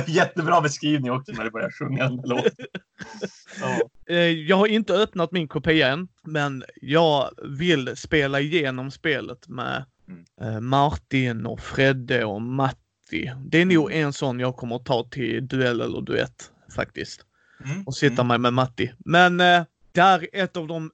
Jättebra 0.07 0.61
beskrivning 0.61 1.13
också 1.13 1.33
när 1.33 1.45
du 1.45 1.51
börjar 1.51 1.71
sjunga 1.71 2.05
den 2.05 2.21
låten. 2.25 2.67
Oh. 3.63 4.17
Jag 4.27 4.57
har 4.57 4.67
inte 4.67 4.95
öppnat 4.95 5.33
min 5.33 5.49
kopia 5.49 5.89
än, 5.89 6.09
men 6.25 6.65
jag 6.83 7.31
vill 7.43 7.97
spela 7.97 8.41
igenom 8.41 8.91
spelet 8.91 9.49
med 9.49 9.85
mm. 10.09 10.25
Eh, 10.41 10.61
Martin 10.61 11.47
och 11.47 11.61
Fredde 11.61 12.25
och 12.25 12.43
Matti. 12.43 13.33
Det 13.47 13.59
är 13.59 13.65
nog 13.65 13.93
mm. 13.93 14.07
en 14.07 14.13
sån 14.13 14.41
jag 14.41 14.57
kommer 14.57 14.77
att 14.77 14.85
ta 14.85 15.09
till 15.11 15.49
duell 15.49 15.81
eller 15.81 16.01
duett 16.01 16.51
faktiskt. 16.77 17.27
Mm. 17.65 17.83
Och 17.87 17.95
sitta 17.95 18.23
mm. 18.23 18.27
med 18.27 18.41
med 18.41 18.53
Matti. 18.53 18.93
Men 18.99 19.41
eh, 19.41 19.65
det 19.97 20.03
är 20.03 20.29
ett 20.33 20.57
av 20.57 20.67
de 20.67 20.91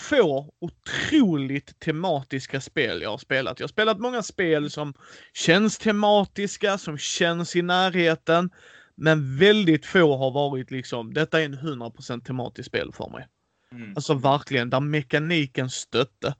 få 0.00 0.54
otroligt 0.60 1.80
tematiska 1.80 2.60
spel 2.60 3.02
jag 3.02 3.10
har 3.10 3.18
spelat. 3.18 3.60
Jag 3.60 3.64
har 3.64 3.68
spelat 3.68 4.00
många 4.00 4.22
spel 4.22 4.70
som 4.70 4.94
känns 5.34 5.78
tematiska, 5.78 6.78
som 6.78 6.98
känns 6.98 7.56
i 7.56 7.62
närheten. 7.62 8.50
Men 8.94 9.38
väldigt 9.38 9.86
få 9.86 10.16
har 10.16 10.30
varit 10.30 10.70
liksom, 10.70 11.14
detta 11.14 11.40
är 11.40 11.44
en 11.44 11.58
100% 11.58 12.24
tematisk 12.24 12.68
spel 12.68 12.92
för 12.92 13.10
mig. 13.10 13.26
Mm. 13.72 13.92
Alltså 13.96 14.14
verkligen, 14.14 14.70
där 14.70 14.80
mekaniken 14.80 15.70
stötte. 15.70 16.34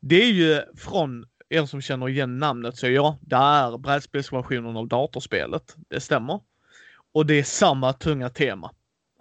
Det 0.00 0.22
är 0.22 0.32
ju 0.32 0.62
från 0.76 1.24
er 1.48 1.66
som 1.66 1.80
känner 1.80 2.08
igen 2.08 2.38
namnet 2.38 2.76
så 2.76 2.88
ja, 2.88 3.18
det 3.20 3.36
är 3.36 3.78
brädspelsversionen 3.78 4.76
av 4.76 4.88
datorspelet. 4.88 5.76
Det 5.88 6.00
stämmer. 6.00 6.40
Och 7.12 7.26
det 7.26 7.34
är 7.34 7.44
samma 7.44 7.92
tunga 7.92 8.28
tema. 8.28 8.70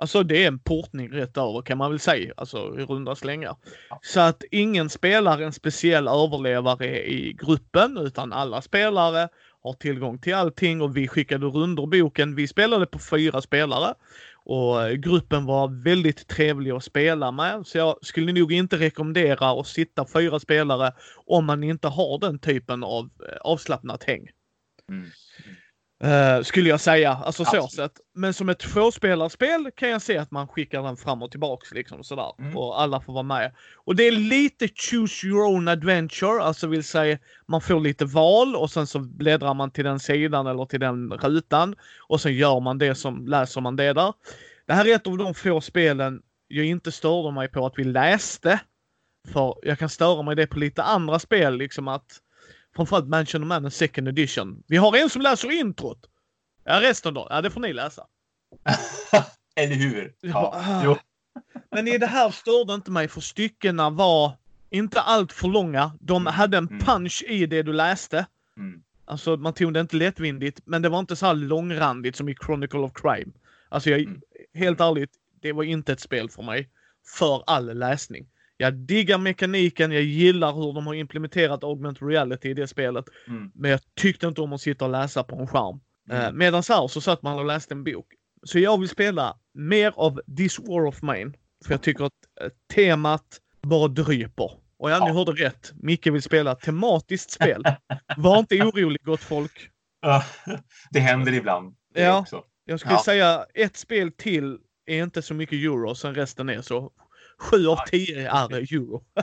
Alltså 0.01 0.23
det 0.23 0.43
är 0.43 0.47
en 0.47 0.59
portning 0.59 1.11
rätt 1.11 1.37
över 1.37 1.61
kan 1.61 1.77
man 1.77 1.91
väl 1.91 1.99
säga, 1.99 2.33
alltså 2.37 2.79
i 2.79 2.85
runda 2.85 3.15
slängar. 3.15 3.55
Så 4.01 4.19
att 4.19 4.43
ingen 4.51 4.89
spelar 4.89 5.41
en 5.41 5.53
speciell 5.53 6.07
överlevare 6.07 7.07
i 7.07 7.33
gruppen 7.33 7.97
utan 7.97 8.33
alla 8.33 8.61
spelare 8.61 9.29
har 9.63 9.73
tillgång 9.73 10.19
till 10.19 10.35
allting 10.35 10.81
och 10.81 10.97
vi 10.97 11.07
skickade 11.07 11.45
runderboken. 11.45 12.35
Vi 12.35 12.47
spelade 12.47 12.85
på 12.85 12.99
fyra 12.99 13.41
spelare 13.41 13.93
och 14.45 14.91
gruppen 14.97 15.45
var 15.45 15.83
väldigt 15.83 16.27
trevlig 16.27 16.71
att 16.71 16.83
spela 16.83 17.31
med. 17.31 17.67
Så 17.67 17.77
jag 17.77 17.95
skulle 18.01 18.33
nog 18.33 18.51
inte 18.51 18.77
rekommendera 18.77 19.59
att 19.59 19.67
sitta 19.67 20.05
fyra 20.13 20.39
spelare 20.39 20.91
om 21.25 21.45
man 21.45 21.63
inte 21.63 21.87
har 21.87 22.19
den 22.19 22.39
typen 22.39 22.83
av 22.83 23.05
eh, 23.05 23.37
avslappnat 23.41 24.03
häng. 24.03 24.27
Mm. 24.89 25.09
Uh, 26.03 26.43
skulle 26.43 26.69
jag 26.69 26.79
säga. 26.79 27.11
Alltså 27.25 27.43
Absolut. 27.43 27.63
så 27.63 27.69
sett. 27.69 27.91
Men 28.15 28.33
som 28.33 28.49
ett 28.49 28.59
tvåspelarspel 28.59 29.71
kan 29.75 29.89
jag 29.89 30.01
se 30.01 30.17
att 30.17 30.31
man 30.31 30.47
skickar 30.47 30.83
den 30.83 30.97
fram 30.97 31.23
och 31.23 31.31
tillbaks 31.31 31.71
liksom 31.71 32.03
sådär. 32.03 32.33
Mm. 32.39 32.57
Och 32.57 32.81
alla 32.81 33.01
får 33.01 33.13
vara 33.13 33.23
med. 33.23 33.51
Och 33.75 33.95
det 33.95 34.03
är 34.07 34.11
lite 34.11 34.67
choose 34.67 35.27
your 35.27 35.43
own 35.43 35.67
adventure, 35.67 36.41
alltså 36.41 36.67
vill 36.67 36.83
säga 36.83 37.17
man 37.47 37.61
får 37.61 37.79
lite 37.79 38.05
val 38.05 38.55
och 38.55 38.71
sen 38.71 38.87
så 38.87 38.99
bläddrar 38.99 39.53
man 39.53 39.71
till 39.71 39.85
den 39.85 39.99
sidan 39.99 40.47
eller 40.47 40.65
till 40.65 40.79
den 40.79 41.11
rutan. 41.11 41.75
Och 42.07 42.21
sen 42.21 42.33
gör 42.33 42.59
man 42.59 42.77
det 42.77 42.95
som, 42.95 43.27
läser 43.27 43.61
man 43.61 43.75
det 43.75 43.93
där. 43.93 44.13
Det 44.67 44.73
här 44.73 44.87
är 44.87 44.95
ett 44.95 45.07
av 45.07 45.17
de 45.17 45.33
få 45.33 45.61
spelen 45.61 46.21
jag 46.47 46.65
inte 46.65 46.91
störde 46.91 47.31
mig 47.31 47.47
på 47.47 47.65
att 47.65 47.73
vi 47.77 47.83
läste. 47.83 48.59
För 49.33 49.55
jag 49.61 49.79
kan 49.79 49.89
störa 49.89 50.21
mig 50.21 50.35
det 50.35 50.47
på 50.47 50.59
lite 50.59 50.83
andra 50.83 51.19
spel, 51.19 51.57
liksom 51.57 51.87
att 51.87 52.19
framförallt 52.75 53.07
Mansion 53.07 53.43
of 53.43 53.47
Man 53.47 53.71
second 53.71 54.07
edition. 54.07 54.63
Vi 54.67 54.77
har 54.77 54.97
en 54.97 55.09
som 55.09 55.21
läser 55.21 55.51
introt. 55.51 56.09
Ja, 56.63 56.81
resten 56.81 57.13
då? 57.13 57.27
Ja, 57.29 57.41
det 57.41 57.49
får 57.49 57.61
ni 57.61 57.73
läsa. 57.73 58.05
Eller 59.55 59.75
hur? 59.75 60.13
Ja, 60.21 60.81
jo. 60.85 60.97
Men 61.71 61.87
i 61.87 61.97
det 61.97 62.05
här 62.07 62.31
störde 62.31 62.73
inte 62.73 62.91
mig 62.91 63.07
för 63.07 63.21
styckena 63.21 63.89
var 63.89 64.31
inte 64.69 65.01
allt 65.01 65.33
för 65.33 65.47
långa. 65.47 65.91
De 65.99 66.21
Mm, 66.21 66.33
hade 66.33 66.57
en 66.57 66.67
mm. 66.67 66.79
punch 66.79 67.23
i 67.27 67.45
det 67.45 67.63
du 67.63 67.73
läste. 67.73 68.25
Mm. 68.57 68.83
Alltså 69.05 69.37
man 69.37 69.53
tog 69.53 69.73
det 69.73 69.79
inte 69.79 69.95
lättvindigt, 69.95 70.59
men 70.65 70.81
det 70.81 70.89
var 70.89 70.99
inte 70.99 71.15
så 71.15 71.25
här 71.25 71.33
långrandigt 71.33 72.15
som 72.15 72.29
i 72.29 72.35
Chronicle 72.45 72.79
of 72.79 72.91
Crime. 72.93 73.31
Alltså 73.69 73.89
jag, 73.89 73.99
Mm. 74.01 74.21
helt 74.53 74.79
ärligt, 74.79 75.11
det 75.41 75.51
var 75.53 75.63
inte 75.63 75.93
ett 75.93 75.99
spel 75.99 76.29
för 76.29 76.43
mig. 76.43 76.69
För 77.17 77.43
all 77.47 77.77
läsning. 77.77 78.27
Jag 78.61 78.73
diggar 78.73 79.17
mekaniken, 79.17 79.91
jag 79.91 80.01
gillar 80.03 80.53
hur 80.53 80.73
de 80.73 80.87
har 80.87 80.93
implementerat 80.93 81.63
augmented 81.63 82.07
reality 82.07 82.49
i 82.49 82.53
det 82.53 82.67
spelet. 82.67 83.05
Mm. 83.27 83.51
Men 83.55 83.71
jag 83.71 83.79
tyckte 83.95 84.27
inte 84.27 84.41
om 84.41 84.53
att 84.53 84.61
sitta 84.61 84.85
och 84.85 84.91
läsa 84.91 85.23
på 85.23 85.35
en 85.35 85.47
skärm. 85.47 85.79
Mm. 86.09 86.21
Eh, 86.25 86.31
Medan 86.31 86.63
här 86.69 86.87
så 86.87 87.01
satt 87.01 87.21
man 87.21 87.39
och 87.39 87.45
läste 87.45 87.73
en 87.73 87.83
bok. 87.83 88.05
Så 88.43 88.59
jag 88.59 88.79
vill 88.79 88.89
spela 88.89 89.37
mer 89.53 89.93
av 89.95 90.21
This 90.37 90.59
War 90.59 90.85
of 90.85 91.01
Mine. 91.01 91.33
För 91.65 91.73
jag 91.73 91.81
tycker 91.81 92.03
att 92.05 92.13
eh, 92.41 92.47
temat 92.75 93.25
bara 93.61 93.87
dryper. 93.87 94.51
Och 94.77 94.91
ja, 94.91 95.05
ni 95.05 95.13
hörde 95.13 95.31
rätt. 95.31 95.71
Micke 95.75 96.07
vill 96.07 96.21
spela 96.21 96.55
tematiskt 96.55 97.31
spel. 97.31 97.63
Var 98.17 98.39
inte 98.39 98.61
orolig 98.61 99.01
gott 99.03 99.21
folk. 99.21 99.69
Det 100.91 100.99
händer 100.99 101.33
ibland. 101.33 101.75
Det 101.93 102.01
Ja. 102.01 102.19
Också. 102.19 102.43
Jag 102.65 102.79
skulle 102.79 102.95
Ja. 102.95 103.01
säga 103.05 103.45
ett 103.53 103.77
spel 103.77 104.11
till 104.11 104.57
är 104.85 105.03
inte 105.03 105.21
så 105.21 105.33
mycket 105.33 105.53
euro, 105.53 105.95
sen 105.95 106.15
resten 106.15 106.49
är 106.49 106.61
så. 106.61 106.91
Sju 107.39 107.67
av 107.67 107.77
tio 107.87 108.29
är 108.31 108.53
euro. 108.53 109.03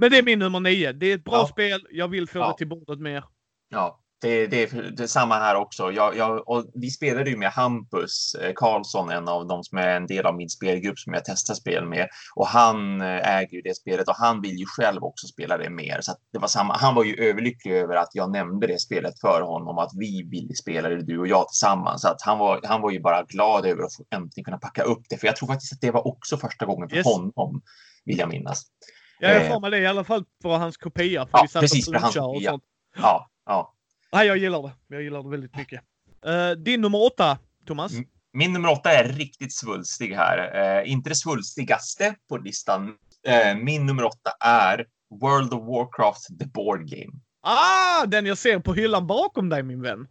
Men 0.00 0.10
det 0.10 0.18
är 0.18 0.22
min 0.22 0.38
nummer 0.38 0.60
nio. 0.60 0.92
Det 0.92 1.06
är 1.06 1.14
ett 1.14 1.24
bra 1.24 1.34
Ja. 1.34 1.46
spel. 1.46 1.86
Jag 1.90 2.08
vill 2.08 2.28
få 2.28 2.38
Ja. 2.38 2.48
det 2.48 2.58
till 2.58 2.68
bordet 2.68 2.98
mer. 3.00 3.24
Ja, 3.68 4.01
det, 4.22 4.46
det, 4.46 4.66
det 4.96 5.02
är 5.02 5.06
samma 5.06 5.34
här 5.34 5.54
också. 5.54 5.92
Jag, 5.92 6.16
jag, 6.16 6.48
och 6.48 6.64
vi 6.74 6.90
spelade 6.90 7.30
ju 7.30 7.36
med 7.36 7.50
Hampus 7.50 8.34
eh, 8.34 8.52
Karlsson, 8.56 9.10
en 9.10 9.28
av 9.28 9.46
de 9.46 9.64
som 9.64 9.78
är 9.78 9.88
en 9.88 10.06
del 10.06 10.26
av 10.26 10.36
min 10.36 10.48
spelgrupp 10.48 10.98
som 10.98 11.14
jag 11.14 11.24
testar 11.24 11.54
spel 11.54 11.86
med. 11.86 12.08
Och 12.34 12.46
han 12.46 13.00
eh, 13.00 13.36
äger 13.38 13.52
ju 13.56 13.62
det 13.62 13.74
spelet 13.74 14.08
och 14.08 14.16
han 14.16 14.40
vill 14.40 14.56
ju 14.56 14.66
själv 14.66 15.04
också 15.04 15.26
spela 15.26 15.58
det 15.58 15.70
mer. 15.70 15.98
Så 16.00 16.12
det 16.32 16.38
var 16.38 16.48
samma. 16.48 16.76
Han 16.76 16.94
var 16.94 17.04
ju 17.04 17.14
överlycklig 17.16 17.72
över 17.72 17.96
att 17.96 18.10
jag 18.12 18.30
nämnde 18.32 18.66
det 18.66 18.78
spelet 18.78 19.20
för 19.20 19.42
honom, 19.42 19.78
att 19.78 19.90
vi 19.98 20.22
ville 20.22 20.54
spela 20.54 20.88
det, 20.88 21.02
du 21.02 21.18
och 21.18 21.28
jag 21.28 21.48
tillsammans. 21.48 22.02
Så 22.02 22.08
att 22.08 22.22
han, 22.22 22.38
var, 22.38 22.60
han 22.64 22.80
var 22.80 22.90
ju 22.90 23.00
bara 23.00 23.22
glad 23.22 23.66
över 23.66 23.82
att 23.82 23.94
få 23.94 24.04
äntligen 24.10 24.44
kunna 24.44 24.58
packa 24.58 24.82
upp 24.82 25.02
det. 25.08 25.16
För 25.16 25.26
jag 25.26 25.36
tror 25.36 25.46
faktiskt 25.46 25.72
att 25.72 25.80
det 25.80 25.90
var 25.90 26.06
också 26.06 26.36
första 26.36 26.66
gången 26.66 26.88
för 26.88 26.96
Yes. 26.96 27.06
honom, 27.06 27.62
vill 28.04 28.18
jag 28.18 28.28
minnas. 28.28 28.62
Jag 29.18 29.30
är 29.32 29.50
Eh. 29.50 29.60
mig 29.60 29.70
det 29.70 29.78
i 29.78 29.86
alla 29.86 30.04
fall 30.04 30.24
för 30.42 30.56
hans 30.56 30.76
kopia. 30.76 31.26
För 31.26 31.38
Ja, 31.38 31.42
vi 31.42 31.48
satt 31.48 31.60
precis, 31.60 31.88
och 31.88 31.94
för 31.94 32.00
hans 32.00 32.16
och 32.16 32.42
sånt. 32.42 32.62
Ja, 32.96 33.30
ja. 33.46 33.74
Nej, 34.12 34.26
jag 34.26 34.36
gillar 34.36 34.62
det. 34.62 34.72
Jag 34.88 35.02
gillar 35.02 35.22
det 35.22 35.28
väldigt 35.28 35.56
mycket. 35.56 35.82
Eh, 36.26 36.50
din 36.50 36.80
nummer 36.80 37.06
åtta, 37.06 37.38
Thomas? 37.66 37.92
Min 38.32 38.52
nummer 38.52 38.68
åtta 38.68 38.92
är 38.92 39.04
riktigt 39.04 39.54
svulstig 39.54 40.14
här. 40.14 40.80
Eh, 40.80 40.92
inte 40.92 41.08
det 41.08 41.14
svulstigaste 41.14 42.14
på 42.28 42.36
listan. 42.36 42.94
Eh, 43.26 43.56
min 43.56 43.86
nummer 43.86 44.04
åtta 44.04 44.30
är 44.40 44.86
World 45.20 45.54
of 45.54 45.60
Warcraft 45.60 46.38
The 46.38 46.46
Board 46.46 46.80
Game. 46.90 47.12
Ah, 47.42 48.06
den 48.06 48.26
jag 48.26 48.38
ser 48.38 48.58
på 48.58 48.74
hyllan 48.74 49.06
bakom 49.06 49.48
dig 49.48 49.62
min 49.62 49.82
vän. 49.82 50.08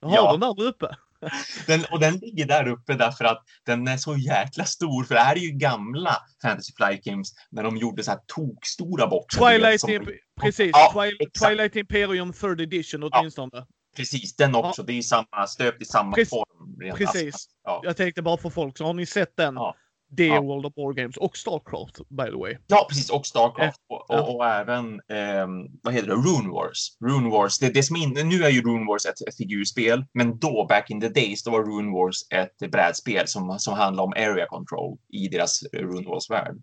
Jag 0.00 0.08
har 0.08 0.16
ja, 0.16 0.30
den 0.32 0.40
där 0.40 0.62
uppe. 0.62 0.96
den, 1.66 1.84
och 1.90 2.00
den 2.00 2.14
ligger 2.18 2.46
där 2.46 2.68
uppe 2.68 2.94
därför 2.94 3.24
att 3.24 3.42
den 3.66 3.88
är 3.88 3.96
så 3.96 4.16
jäkla 4.16 4.64
stor. 4.64 5.04
För 5.04 5.14
det 5.14 5.20
här 5.20 5.36
är 5.36 5.40
ju 5.40 5.50
gamla 5.50 6.16
Fantasy 6.42 6.72
Flight 6.76 7.04
Games 7.04 7.28
när 7.50 7.62
de 7.62 7.76
gjorde 7.76 8.02
så 8.02 8.10
här 8.10 8.20
tokstora 8.26 9.06
boxar. 9.06 9.50
Twilight, 9.50 9.80
som- 9.80 9.90
Imp- 9.90 10.10
precis. 10.40 10.70
Ja, 10.72 10.92
Twil- 10.94 11.16
exakt. 11.20 11.48
Twilight 11.50 11.76
Imperium 11.76 12.32
3rd 12.32 12.60
edition 12.62 13.02
åtminstone. 13.12 13.66
Precis, 13.96 14.36
den 14.36 14.54
också. 14.54 14.82
Det 14.82 14.92
är 14.92 15.02
samma, 15.02 15.46
stöpt 15.48 15.82
i 15.82 15.84
samma 15.84 16.12
Precis. 16.14 16.30
form. 16.30 16.96
Precis. 16.96 17.24
alltså. 17.34 17.48
Ja. 17.64 17.80
Jag 17.84 17.96
tänkte 17.96 18.22
bara 18.22 18.36
för 18.36 18.50
folk, 18.50 18.78
så 18.78 18.84
har 18.84 18.94
ni 18.94 19.06
sett 19.06 19.36
den? 19.36 19.54
Ja. 19.54 19.74
Det 20.16 20.24
är 20.28 20.34
Ja. 20.34 20.40
World 20.40 20.66
of 20.66 20.72
War 20.76 20.92
Games 20.92 21.16
och 21.16 21.36
Starcraft 21.36 21.96
by 22.08 22.24
the 22.24 22.36
way. 22.36 22.56
Ja, 22.66 22.86
precis. 22.88 23.10
Och 23.10 23.26
Starcraft. 23.26 23.80
Och, 23.88 24.06
Ja. 24.08 24.20
och, 24.20 24.36
och 24.36 24.46
även, 24.46 25.00
ehm, 25.12 25.50
vad 25.82 25.94
heter 25.94 26.08
det, 26.08 26.14
Rune 26.14 26.48
Wars. 26.48 26.96
Rune 27.04 27.30
Wars, 27.30 27.58
det, 27.58 27.74
det 27.74 27.82
som 27.82 27.96
in, 27.96 28.10
nu 28.10 28.44
är 28.44 28.50
ju 28.50 28.60
Rune 28.62 28.86
Wars 28.86 29.06
ett, 29.06 29.28
ett 29.28 29.36
figurspel, 29.36 30.04
men 30.12 30.38
då, 30.38 30.66
back 30.68 30.90
in 30.90 31.00
the 31.00 31.08
days, 31.08 31.42
då 31.42 31.50
var 31.50 31.62
Rune 31.64 31.92
Wars 31.92 32.16
ett 32.30 32.70
brädspel 32.72 33.28
som, 33.28 33.58
som 33.58 33.74
handlar 33.74 34.04
om 34.04 34.12
area 34.12 34.46
control 34.46 34.98
i 35.12 35.28
deras 35.28 35.62
eh, 35.62 35.78
Rune 35.80 36.08
Wars-värld. 36.08 36.56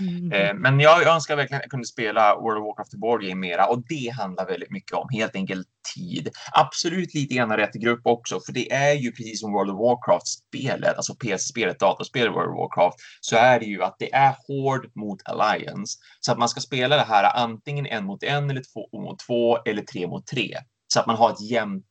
Mm. 0.00 0.32
Eh, 0.32 0.54
men 0.54 0.80
jag, 0.80 1.06
önskar 1.06 1.36
verkligen 1.36 1.58
att 1.58 1.64
jag 1.64 1.70
kunde 1.70 1.86
spela 1.86 2.34
World 2.34 2.58
of 2.58 2.66
Warcraft 2.66 2.90
The 2.90 2.96
Board 2.96 3.22
Game 3.22 3.34
mera 3.34 3.66
och 3.66 3.82
det 3.88 4.08
handlar 4.08 4.46
väldigt 4.46 4.70
mycket 4.70 4.92
om 4.92 5.08
helt 5.12 5.34
enkelt 5.34 5.66
tid. 5.94 6.28
Absolut 6.52 7.14
lite 7.14 7.34
grann 7.34 7.56
rätt 7.56 7.74
grupp 7.74 8.00
också, 8.04 8.40
för 8.40 8.52
det 8.52 8.72
är 8.72 8.94
ju 8.94 9.12
precis 9.12 9.40
som 9.40 9.52
World 9.52 9.70
of 9.70 9.80
Warcraft-spelet, 9.80 10.96
alltså 10.96 11.14
PC-spelet, 11.14 11.78
datorspelet 11.78 12.32
World 12.32 12.50
of 12.50 12.56
Warcraft, 12.56 12.96
så 13.20 13.36
är 13.36 13.60
det 13.60 13.66
ju 13.66 13.82
att 13.82 13.96
det 13.98 14.14
är 14.14 14.36
hård 14.48 14.90
mot 14.94 15.18
Alliance. 15.24 15.98
Så 16.20 16.32
att 16.32 16.38
man 16.38 16.48
ska 16.48 16.60
spela 16.60 16.96
det 16.96 17.02
här 17.08 17.36
antingen 17.36 17.86
en 17.86 18.04
mot 18.04 18.22
en 18.22 18.50
eller 18.50 18.62
två 18.72 19.00
mot 19.00 19.18
två 19.18 19.58
eller 19.58 19.82
tre 19.82 20.06
mot 20.06 20.26
tre. 20.26 20.58
Så 20.86 21.00
att 21.00 21.06
man 21.06 21.16
har 21.16 21.30
ett 21.30 21.50
jämnt 21.50 21.84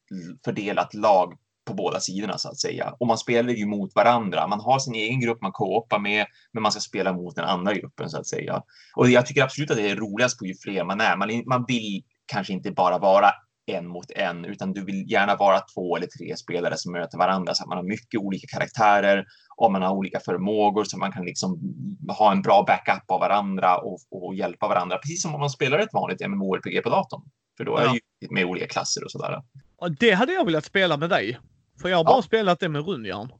fördelat 0.46 0.94
lag 0.94 1.34
på 1.66 1.74
båda 1.74 2.00
sidorna 2.00 2.38
så 2.38 2.50
att 2.50 2.60
säga. 2.60 2.94
Och 3.00 3.08
man 3.08 3.18
spelar 3.18 3.54
ju 3.54 3.66
mot 3.66 3.96
varandra. 3.96 4.48
Man 4.48 4.60
har 4.60 4.80
sin 4.80 4.96
egen 4.96 5.20
grupp 5.20 5.42
man 5.42 5.52
co-opar 5.52 6.00
med, 6.00 6.26
men 6.54 6.64
man 6.64 6.72
ska 6.72 6.82
spela 6.82 7.14
mot 7.14 7.36
den 7.36 7.46
andra 7.46 7.74
gruppen 7.74 8.10
så 8.10 8.18
att 8.20 8.28
säga. 8.28 8.62
Och 8.96 9.10
jag 9.10 9.26
tycker 9.26 9.44
absolut 9.44 9.72
att 9.72 9.78
det 9.78 9.90
är 9.90 9.96
roligast 9.96 10.40
på 10.40 10.46
ju 10.46 10.54
fler 10.64 10.84
man 10.84 11.02
är. 11.02 11.18
Man, 11.18 11.44
man 11.48 11.66
vill 11.68 12.04
kanske 12.26 12.54
inte 12.54 12.72
bara 12.72 12.98
vara 12.98 13.32
en 13.66 13.88
mot 13.88 14.12
en, 14.12 14.46
utan 14.46 14.74
du 14.74 14.86
vill 14.86 15.12
gärna 15.12 15.36
vara 15.36 15.60
två 15.60 15.98
eller 15.98 16.08
tre 16.08 16.38
spelare 16.38 16.78
som 16.78 16.92
möter 16.92 17.18
varandra 17.18 17.54
så 17.54 17.64
att 17.64 17.70
man 17.70 17.78
har 17.78 17.86
mycket 17.86 18.20
olika 18.20 18.48
karaktärer 18.48 19.26
och 19.58 19.72
man 19.72 19.82
har 19.82 19.92
olika 19.96 20.20
förmågor 20.20 20.84
så 20.84 20.98
man 20.98 21.12
kan 21.12 21.26
liksom 21.26 21.60
ha 22.18 22.32
en 22.32 22.42
bra 22.42 22.64
backup 22.68 23.12
av 23.12 23.20
varandra 23.20 23.78
och, 23.78 24.00
och 24.12 24.36
hjälpa 24.36 24.68
varandra, 24.68 24.98
precis 24.98 25.22
som 25.22 25.34
om 25.34 25.40
man 25.40 25.50
spelar 25.50 25.80
ett 25.80 25.94
vanligt 25.94 26.28
MMORPG 26.28 26.84
på 26.84 26.90
datorn. 26.90 27.22
För 27.58 27.64
då 27.64 27.78
är 27.78 27.84
Ja. 27.86 27.92
det 27.92 28.26
ju 28.28 28.34
med 28.34 28.46
olika 28.46 28.68
klasser 28.68 29.04
och 29.04 29.12
sådär. 29.12 29.42
Det 30.00 30.12
hade 30.12 30.34
jag 30.34 30.46
velat 30.46 30.66
spela 30.66 30.98
med 30.98 31.10
dig. 31.10 31.40
För 31.82 31.90
jag 31.90 31.98
har 31.98 32.04
bara 32.04 32.18
Ja. 32.18 32.22
spelat 32.22 32.60
det 32.60 32.70
med 32.70 32.86
Runjärn. 32.88 33.32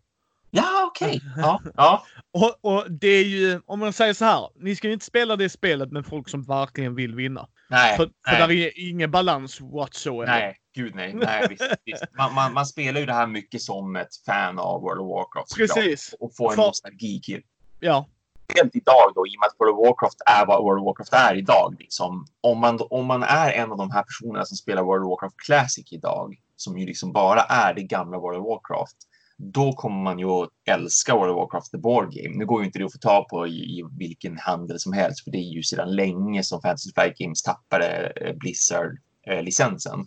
Ja, 0.52 0.86
okej. 0.88 1.22
Ja, 1.38 1.62
ja. 1.76 2.04
Och, 2.32 2.74
och 2.74 2.92
det 2.92 3.08
är 3.08 3.24
ju, 3.26 3.62
om 3.66 3.80
man 3.80 3.94
säger 3.94 4.14
så 4.14 4.26
här, 4.26 4.50
ni 4.56 4.76
ska 4.76 4.88
ju 4.88 4.94
inte 4.94 5.06
spela 5.06 5.36
det 5.36 5.50
spelet 5.50 5.92
med 5.92 6.06
folk 6.06 6.30
som 6.30 6.44
verkligen 6.44 6.96
vill 6.96 7.16
vinna. 7.16 7.48
Nej, 7.70 7.98
För, 7.98 8.06
för 8.06 8.14
nej. 8.32 8.40
där 8.40 8.52
är 8.52 8.90
ingen 8.90 9.12
balans 9.12 9.62
whatsoever. 9.62 10.26
Nej, 10.28 10.58
gud 10.76 10.96
nej. 10.96 11.14
nej 11.14 11.48
visst, 11.50 11.64
visst. 11.86 12.04
Man, 12.18 12.34
man, 12.34 12.54
man 12.54 12.66
spelar 12.66 13.00
ju 13.00 13.06
det 13.06 13.14
här 13.14 13.28
mycket 13.28 13.62
som 13.62 13.96
ett 13.96 14.16
fan 14.26 14.60
av 14.60 14.82
World 14.82 15.02
of 15.02 15.08
Warcraft. 15.10 15.56
Precis. 15.56 16.16
Och 16.20 16.36
får 16.36 16.50
en 16.52 16.56
För- 16.56 16.62
nostalgikill. 16.64 17.42
Ja. 17.80 18.08
Speciellt 18.44 18.76
idag 18.76 19.12
då, 19.16 19.28
i 19.28 19.30
och 19.30 19.40
med 19.40 19.48
att 19.48 19.56
World 19.60 19.74
of 19.80 19.88
Warcraft 19.88 20.22
är 20.26 20.46
vad 20.46 20.64
World 20.64 20.80
of 20.82 20.86
Warcraft 20.86 21.14
är 21.14 21.36
idag. 21.36 21.76
Liksom. 21.80 22.26
Om, 22.42 22.60
man, 22.60 22.80
om 22.90 23.06
man 23.06 23.24
är 23.24 23.52
en 23.52 23.72
av 23.72 23.78
de 23.78 23.92
här 23.92 24.04
personerna 24.04 24.46
som 24.46 24.58
spelar 24.58 24.84
World 24.84 25.04
of 25.06 25.10
Warcraft 25.10 25.36
Classic 25.46 25.94
idag, 25.94 26.36
som 26.64 26.78
ju 26.78 26.86
liksom 26.86 27.12
bara 27.12 27.42
är 27.42 27.74
det 27.74 27.84
gamla 27.84 28.20
World 28.20 28.40
of 28.40 28.48
Warcraft, 28.48 28.98
då 29.38 29.74
kommer 29.74 30.04
man 30.04 30.20
ju 30.20 30.26
att 30.26 30.50
älska 30.66 31.16
World 31.16 31.32
of 31.32 31.38
Warcraft 31.38 31.72
The 31.72 31.78
Board 31.78 32.14
Game. 32.14 32.38
Nu 32.38 32.46
går 32.46 32.62
ju 32.62 32.66
inte 32.66 32.80
det 32.80 32.86
att 32.86 32.94
få 32.94 33.00
tag 33.00 33.28
på 33.30 33.48
i, 33.48 33.80
i 33.80 33.84
vilken 33.98 34.38
handel 34.38 34.80
som 34.80 34.94
helst, 34.94 35.24
för 35.24 35.32
det 35.32 35.38
är 35.38 35.54
ju 35.54 35.64
sedan 35.64 35.96
länge 35.96 36.44
som 36.44 36.62
Fantasy 36.62 36.92
Flight 36.96 37.18
Games 37.18 37.44
tappade 37.44 38.14
eh, 38.16 38.36
Blizzard-licensen. 38.36 40.00
Eh, 40.00 40.06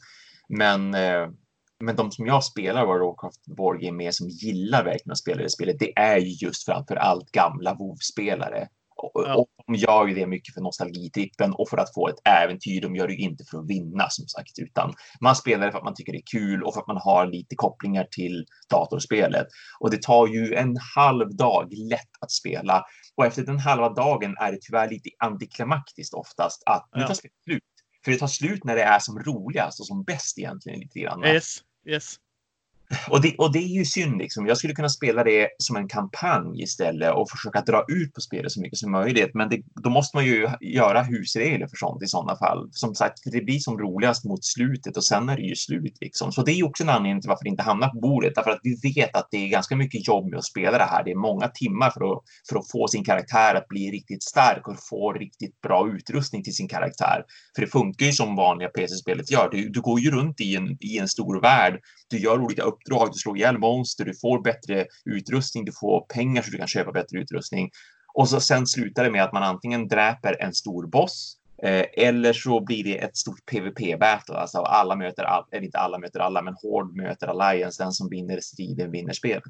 men, 0.49 0.95
eh, 0.95 1.29
men 1.81 1.97
de 1.97 2.11
som 2.11 2.27
jag 2.27 2.45
spelar 2.45 2.87
World 2.87 3.03
of 3.03 3.09
Warcraft 3.09 3.45
The 3.45 3.55
Board 3.55 3.81
Game 3.81 3.97
med, 3.97 4.14
som 4.14 4.29
gillar 4.29 4.85
verkligen 4.85 5.12
att 5.12 5.19
spela 5.19 5.42
det 5.42 5.51
spelet, 5.51 5.79
det 5.79 5.99
är 5.99 6.19
ju 6.19 6.47
just 6.47 6.64
framför 6.64 6.97
allt 6.97 7.31
gamla 7.31 7.75
WoW-spelare. 7.75 8.69
Och, 8.97 9.47
de 9.67 9.75
gör 9.75 10.07
ju 10.07 10.15
det 10.15 10.27
mycket 10.27 10.55
för 10.55 10.61
nostalgitrippen 10.61 11.53
och 11.53 11.69
för 11.69 11.77
att 11.77 11.95
få 11.95 12.09
ett 12.09 12.21
äventyr. 12.25 12.81
De 12.81 12.97
gör 12.97 13.09
det 13.09 13.15
inte 13.15 13.45
för 13.45 13.59
att 13.59 13.71
vinna 13.71 14.11
som 14.11 14.29
sagt, 14.29 14.59
utan 14.59 14.95
man 15.21 15.37
spelar 15.37 15.71
för 15.71 15.79
att 15.79 15.85
man 15.85 15.95
tycker 15.95 16.13
det 16.13 16.19
är 16.19 16.31
kul 16.33 16.63
och 16.63 16.75
för 16.75 16.81
att 16.81 16.87
man 16.87 16.97
har 16.97 17.27
lite 17.27 17.57
kopplingar 17.57 18.07
till 18.11 18.47
datorspelet. 18.71 19.47
Och 19.81 19.91
det 19.91 20.03
tar 20.03 20.27
ju 20.27 20.55
en 20.55 20.77
halv 20.95 21.37
dag 21.37 21.73
lätt 21.91 22.11
att 22.21 22.31
spela. 22.31 22.85
Och 23.17 23.27
efter 23.27 23.43
den 23.43 23.59
halva 23.59 23.89
dagen 23.89 24.35
är 24.41 24.53
det 24.53 24.59
tyvärr 24.61 24.91
lite 24.91 25.11
antiklimaktiskt 25.19 26.15
oftast 26.15 26.63
att 26.67 26.89
nu 26.95 27.03
tar 27.03 27.15
spelet 27.15 27.35
slut. 27.45 27.63
För 28.05 28.13
det 28.13 28.19
tar 28.19 28.27
slut 28.27 28.65
när 28.65 28.77
det 28.77 28.83
är 28.83 28.99
som 28.99 29.19
roligast 29.19 29.81
och 29.81 29.87
som 29.87 30.05
bäst 30.05 30.39
egentligen 30.39 30.81
lite 30.81 30.99
grann. 31.01 31.25
Yes. 31.25 31.59
Yes. 31.87 32.17
Och 33.11 33.20
det, 33.22 33.35
och 33.38 33.53
det 33.53 33.59
är 33.59 33.77
ju 33.79 33.85
synd. 33.85 34.18
Liksom. 34.18 34.46
Jag 34.46 34.57
skulle 34.57 34.75
kunna 34.75 34.88
spela 34.88 35.25
det 35.25 35.49
som 35.59 35.77
en 35.77 35.88
kampanj 35.88 36.62
istället 36.62 37.14
och 37.14 37.31
försöka 37.31 37.61
dra 37.61 37.85
ut 37.88 38.14
på 38.14 38.20
spelet 38.20 38.53
så 38.53 38.61
mycket 38.61 38.79
som 38.79 38.92
möjligt. 38.92 39.31
Men 39.35 39.49
det, 39.49 39.62
då 39.83 39.90
måste 39.90 40.16
man 40.16 40.25
ju 40.25 40.49
göra 40.61 41.03
husregler 41.03 41.66
för 41.66 41.77
sånt 41.77 42.03
i 42.03 42.07
sådana 42.07 42.37
fall. 42.37 42.68
Som 42.72 42.94
sagt, 42.94 43.18
det 43.25 43.40
blir 43.40 43.59
som 43.59 43.79
roligast 43.79 44.25
mot 44.25 44.44
slutet 44.44 44.96
och 44.96 45.05
sen 45.05 45.29
är 45.29 45.37
det 45.37 45.42
ju 45.42 45.55
slut. 45.57 45.96
Liksom. 46.01 46.33
Så 46.33 46.42
det 46.42 46.53
är 46.53 46.55
ju 46.55 46.62
också 46.62 46.83
en 46.83 46.88
anledning 46.88 47.20
till 47.20 47.29
varför 47.29 47.44
det 47.44 47.51
inte 47.51 47.62
hamnar 47.62 47.88
på 47.88 48.01
bordet. 48.01 48.35
Därför 48.35 48.51
att 48.51 48.61
vi 48.62 48.92
vet 48.94 49.16
att 49.16 49.29
det 49.31 49.44
är 49.44 49.49
ganska 49.49 49.77
mycket 49.77 50.09
jobb 50.09 50.31
med 50.31 50.38
att 50.38 50.44
spela 50.44 50.79
det 50.79 50.85
här. 50.85 51.05
Det 51.05 51.11
är 51.11 51.16
många 51.16 51.49
timmar 51.49 51.90
för 51.90 52.12
att, 52.12 52.22
för 52.49 52.59
att 52.59 52.70
få 52.70 52.88
sin 52.88 53.05
karaktär 53.05 53.55
att 53.55 53.68
bli 53.68 53.90
riktigt 53.90 54.22
stark 54.22 54.68
och 54.68 54.77
få 54.90 55.12
riktigt 55.12 55.61
bra 55.61 55.88
utrustning 55.88 56.42
till 56.42 56.55
sin 56.55 56.68
karaktär. 56.68 57.25
För 57.55 57.62
det 57.62 57.68
funkar 57.68 58.07
ju 58.07 58.12
som 58.12 58.37
vanliga 58.37 58.68
PC-spelet 58.68 59.31
gör. 59.31 59.49
Du, 59.53 59.68
du 59.68 59.81
går 59.81 60.01
ju 60.01 60.11
runt 60.11 60.40
i 60.40 60.57
en, 60.57 60.77
i 60.81 60.99
en 60.99 61.09
stor 61.09 61.40
värld. 61.40 61.81
Du 62.11 62.18
gör 62.18 62.40
olika 62.40 62.62
uppdrag, 62.77 63.09
du 63.12 63.19
slår 63.19 63.37
ihjäl 63.37 63.59
monster, 63.59 64.05
du 64.05 64.15
får 64.15 64.43
bättre 64.43 64.87
utrustning, 65.05 65.65
du 65.65 65.73
får 65.73 66.01
pengar 66.01 66.43
så 66.43 66.51
du 66.51 66.59
kan 66.59 66.69
köpa 66.69 66.93
bättre 66.93 67.19
utrustning. 67.19 67.71
Och 68.15 68.29
så 68.29 68.41
sen 68.41 68.67
slutar 68.67 69.05
det 69.05 69.11
med 69.11 69.25
att 69.25 69.33
man 69.33 69.43
antingen 69.43 69.89
dräper 69.89 70.43
en 70.43 70.55
stor 70.55 70.87
boss 70.87 71.37
eh, 71.62 71.85
eller 71.97 72.33
så 72.33 72.61
blir 72.61 72.85
det 72.85 72.99
ett 72.99 73.17
stort 73.17 73.47
PVP-battle. 73.51 74.35
Alltså 74.35 74.59
alla 74.59 74.97
möter, 74.97 75.23
alla, 75.23 75.47
eller 75.53 75.65
inte 75.65 75.79
alla 75.79 75.99
möter 75.99 76.21
alla, 76.21 76.43
men 76.43 76.55
Hård 76.62 76.97
möter 76.97 77.27
Alliance. 77.27 77.83
Den 77.83 77.93
som 77.93 78.09
vinner 78.09 78.41
striden 78.41 78.91
vinner 78.91 79.12
spelet. 79.12 79.43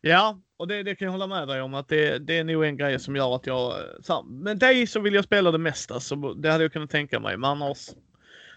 Ja, 0.00 0.40
och 0.56 0.68
det, 0.68 0.82
det 0.82 0.94
kan 0.94 1.06
jag 1.06 1.12
hålla 1.12 1.26
med 1.26 1.48
dig 1.48 1.62
om 1.62 1.74
att 1.74 1.88
det, 1.88 2.18
det 2.18 2.38
är 2.38 2.44
nog 2.44 2.64
en 2.64 2.76
grej 2.76 2.98
som 2.98 3.16
gör 3.16 3.36
att 3.36 3.46
jag... 3.46 3.70
Eh, 3.70 3.84
så, 4.02 4.22
med 4.22 4.58
dig 4.58 4.86
så 4.86 5.00
vill 5.00 5.14
jag 5.14 5.24
spela 5.24 5.50
det 5.50 5.58
mesta, 5.58 6.00
så 6.00 6.34
det 6.34 6.50
hade 6.50 6.64
jag 6.64 6.72
kunnat 6.72 6.90
tänka 6.90 7.20
mig. 7.20 7.36
Men 7.36 7.50
annars, 7.50 7.90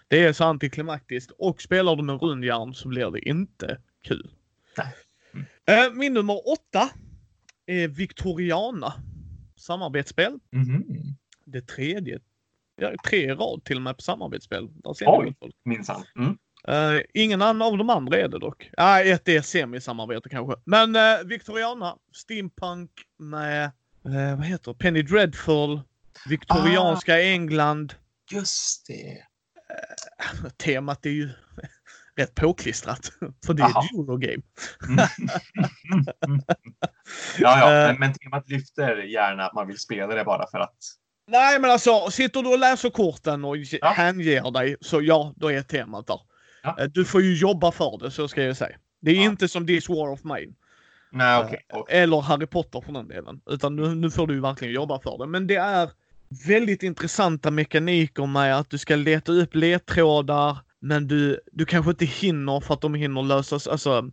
det 0.08 0.24
är 0.24 0.32
så 0.32 0.44
antiklimaktiskt. 0.44 1.32
Och 1.38 1.62
spelar 1.62 1.96
du 1.96 2.02
med 2.02 2.22
rundjärn 2.22 2.74
så 2.74 2.88
blir 2.88 3.10
det 3.10 3.28
inte 3.28 3.78
kul. 4.06 4.30
Nej. 4.76 4.94
Mm. 5.66 5.98
Min 5.98 6.14
nummer 6.14 6.48
åtta 6.52 6.90
är 7.66 7.88
Victoriana. 7.88 8.94
Samarbetsspel. 9.56 10.38
Mm. 10.52 10.84
Det 11.44 11.66
tredje. 11.66 12.20
Ja, 12.76 12.92
tre 13.08 13.34
rad 13.34 13.64
till 13.64 13.76
och 13.76 13.82
med 13.82 13.96
på 13.96 14.02
samarbetsspel. 14.02 14.68
Där 14.72 14.94
ser 14.94 15.06
Oj. 15.08 15.34
Minsann. 15.64 16.04
Mm. 16.18 16.38
Uh, 16.68 17.02
ingen 17.14 17.42
annan 17.42 17.62
av 17.62 17.78
de 17.78 17.90
andra 17.90 18.18
är 18.18 18.28
det 18.28 18.38
dock. 18.38 18.70
Ja, 18.76 19.04
uh, 19.04 19.10
ett 19.10 19.28
är 19.28 19.42
semisamarbete 19.42 20.28
kanske. 20.28 20.60
Men 20.64 20.96
uh, 20.96 21.26
Victoriana, 21.26 21.96
Steampunk 22.12 22.90
med, 23.18 23.70
uh, 24.08 24.36
vad 24.36 24.44
heter? 24.44 24.72
Penny 24.74 25.02
Dreadful, 25.02 25.80
Victorianska 26.28 27.14
Ah. 27.14 27.20
England. 27.20 27.94
Just 28.30 28.86
det. 28.86 29.22
Temat 30.56 31.06
är 31.06 31.10
ju 31.10 31.30
rätt 32.16 32.34
påklistrat. 32.34 33.12
För 33.46 33.54
det 33.54 33.62
är 33.62 33.66
Aha. 33.66 33.84
ett 33.84 33.98
Eurogame. 33.98 34.42
Mm. 34.88 34.98
ja, 37.38 37.58
ja, 37.60 37.72
Eh. 37.72 37.86
men, 37.88 37.96
men 38.00 38.12
temat 38.14 38.48
lyfter 38.48 38.96
gärna 38.96 39.46
att 39.46 39.54
man 39.54 39.66
vill 39.66 39.78
spela 39.78 40.14
det 40.14 40.24
bara 40.24 40.46
för 40.50 40.58
att. 40.58 40.76
Nej 41.30 41.60
men 41.60 41.70
alltså, 41.70 42.10
sitter 42.10 42.42
du 42.42 42.48
och 42.52 42.58
läser 42.58 42.90
korten 42.90 43.44
och 43.44 43.56
Ja. 43.56 43.88
hänger 43.88 44.50
dig 44.50 44.76
så 44.80 45.02
ja, 45.02 45.32
då 45.36 45.52
är 45.52 45.62
temat 45.62 46.06
där. 46.06 46.20
Ja. 46.62 46.76
Eh, 46.80 46.84
Du 46.84 47.04
får 47.04 47.22
ju 47.22 47.34
jobba 47.36 47.72
för 47.72 47.98
det, 48.02 48.10
så 48.10 48.28
ska 48.28 48.42
jag 48.42 48.56
säga. 48.56 48.76
Det 49.00 49.10
är 49.10 49.14
Ja. 49.14 49.22
inte 49.22 49.48
som 49.48 49.66
This 49.66 49.88
War 49.88 50.10
of 50.10 50.24
Mine. 50.24 50.52
Nej, 51.12 51.44
okej. 51.44 51.60
okej. 51.72 51.98
Eller 52.02 52.20
Harry 52.20 52.46
Potter 52.46 52.80
för 52.80 52.92
den 52.92 53.08
delen. 53.08 53.40
Utan 53.50 53.76
nu, 53.76 53.94
nu 53.94 54.10
får 54.10 54.26
du 54.26 54.40
verkligen 54.40 54.74
jobba 54.74 55.00
för 55.00 55.18
det. 55.18 55.26
Men 55.26 55.46
det 55.46 55.56
är 55.56 55.90
väldigt 56.46 56.82
intressanta 56.82 57.50
mekaniker 57.50 58.26
med 58.26 58.56
att 58.58 58.70
du 58.70 58.78
ska 58.78 58.96
leta 58.96 59.32
upp 59.32 59.54
ledtrådar. 59.54 60.58
Men 60.80 61.06
du, 61.08 61.40
du 61.52 61.64
kanske 61.64 61.90
inte 61.90 62.04
hinner 62.04 62.60
för 62.60 62.74
att 62.74 62.80
de 62.80 62.94
hinner 62.94 63.22
lösas, 63.22 63.66
alltså 63.68 64.10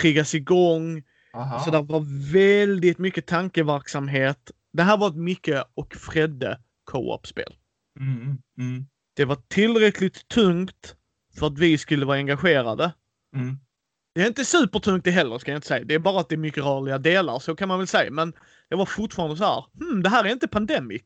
triggas 0.00 0.34
igång. 0.34 1.02
Aha. 1.34 1.60
Så 1.60 1.70
det 1.70 1.82
var 1.82 2.32
väldigt 2.32 2.98
mycket 2.98 3.26
tankeverksamhet. 3.26 4.50
Det 4.72 4.82
här 4.82 4.96
var 4.96 5.08
ett 5.08 5.16
Micke 5.16 5.50
och 5.74 5.94
Fredde 5.94 6.60
co-op-spel. 6.84 7.54
Mm, 8.00 8.38
mm, 8.58 8.86
Det 9.16 9.24
var 9.24 9.36
tillräckligt 9.48 10.28
tungt 10.28 10.96
för 11.38 11.46
att 11.46 11.58
vi 11.58 11.78
skulle 11.78 12.06
vara 12.06 12.16
engagerade. 12.16 12.92
mm. 13.36 13.58
Det 14.14 14.22
är 14.22 14.26
inte 14.26 14.44
supertungt 14.44 15.04
det 15.04 15.10
heller 15.10 15.38
ska 15.38 15.50
jag 15.50 15.56
inte 15.56 15.68
säga. 15.68 15.84
Det 15.84 15.94
är 15.94 15.98
bara 15.98 16.20
att 16.20 16.28
det 16.28 16.34
är 16.34 16.38
mycket 16.38 16.64
rörliga 16.64 16.98
delar, 16.98 17.38
så 17.38 17.56
kan 17.56 17.68
man 17.68 17.78
väl 17.78 17.86
säga. 17.86 18.10
Men 18.10 18.32
det 18.68 18.76
var 18.76 18.86
fortfarande 18.86 19.36
så 19.36 19.44
här. 19.44 19.64
Hmm, 19.80 20.02
det 20.02 20.08
här 20.08 20.24
är 20.24 20.28
inte 20.32 20.48
Pandemic. 20.48 21.02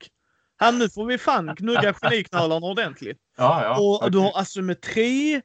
Här 0.60 0.72
nu 0.72 0.88
får 0.88 1.06
vi 1.06 1.18
fan 1.18 1.54
gnugga 1.56 1.94
geniknölarna 2.02 2.66
ordentligt. 2.66 3.18
Ja, 3.36 3.64
ja. 3.64 3.80
Och 3.80 4.10
du 4.10 4.18
okej. 4.18 4.30
har 4.34 4.40
asymmetri 4.40 5.42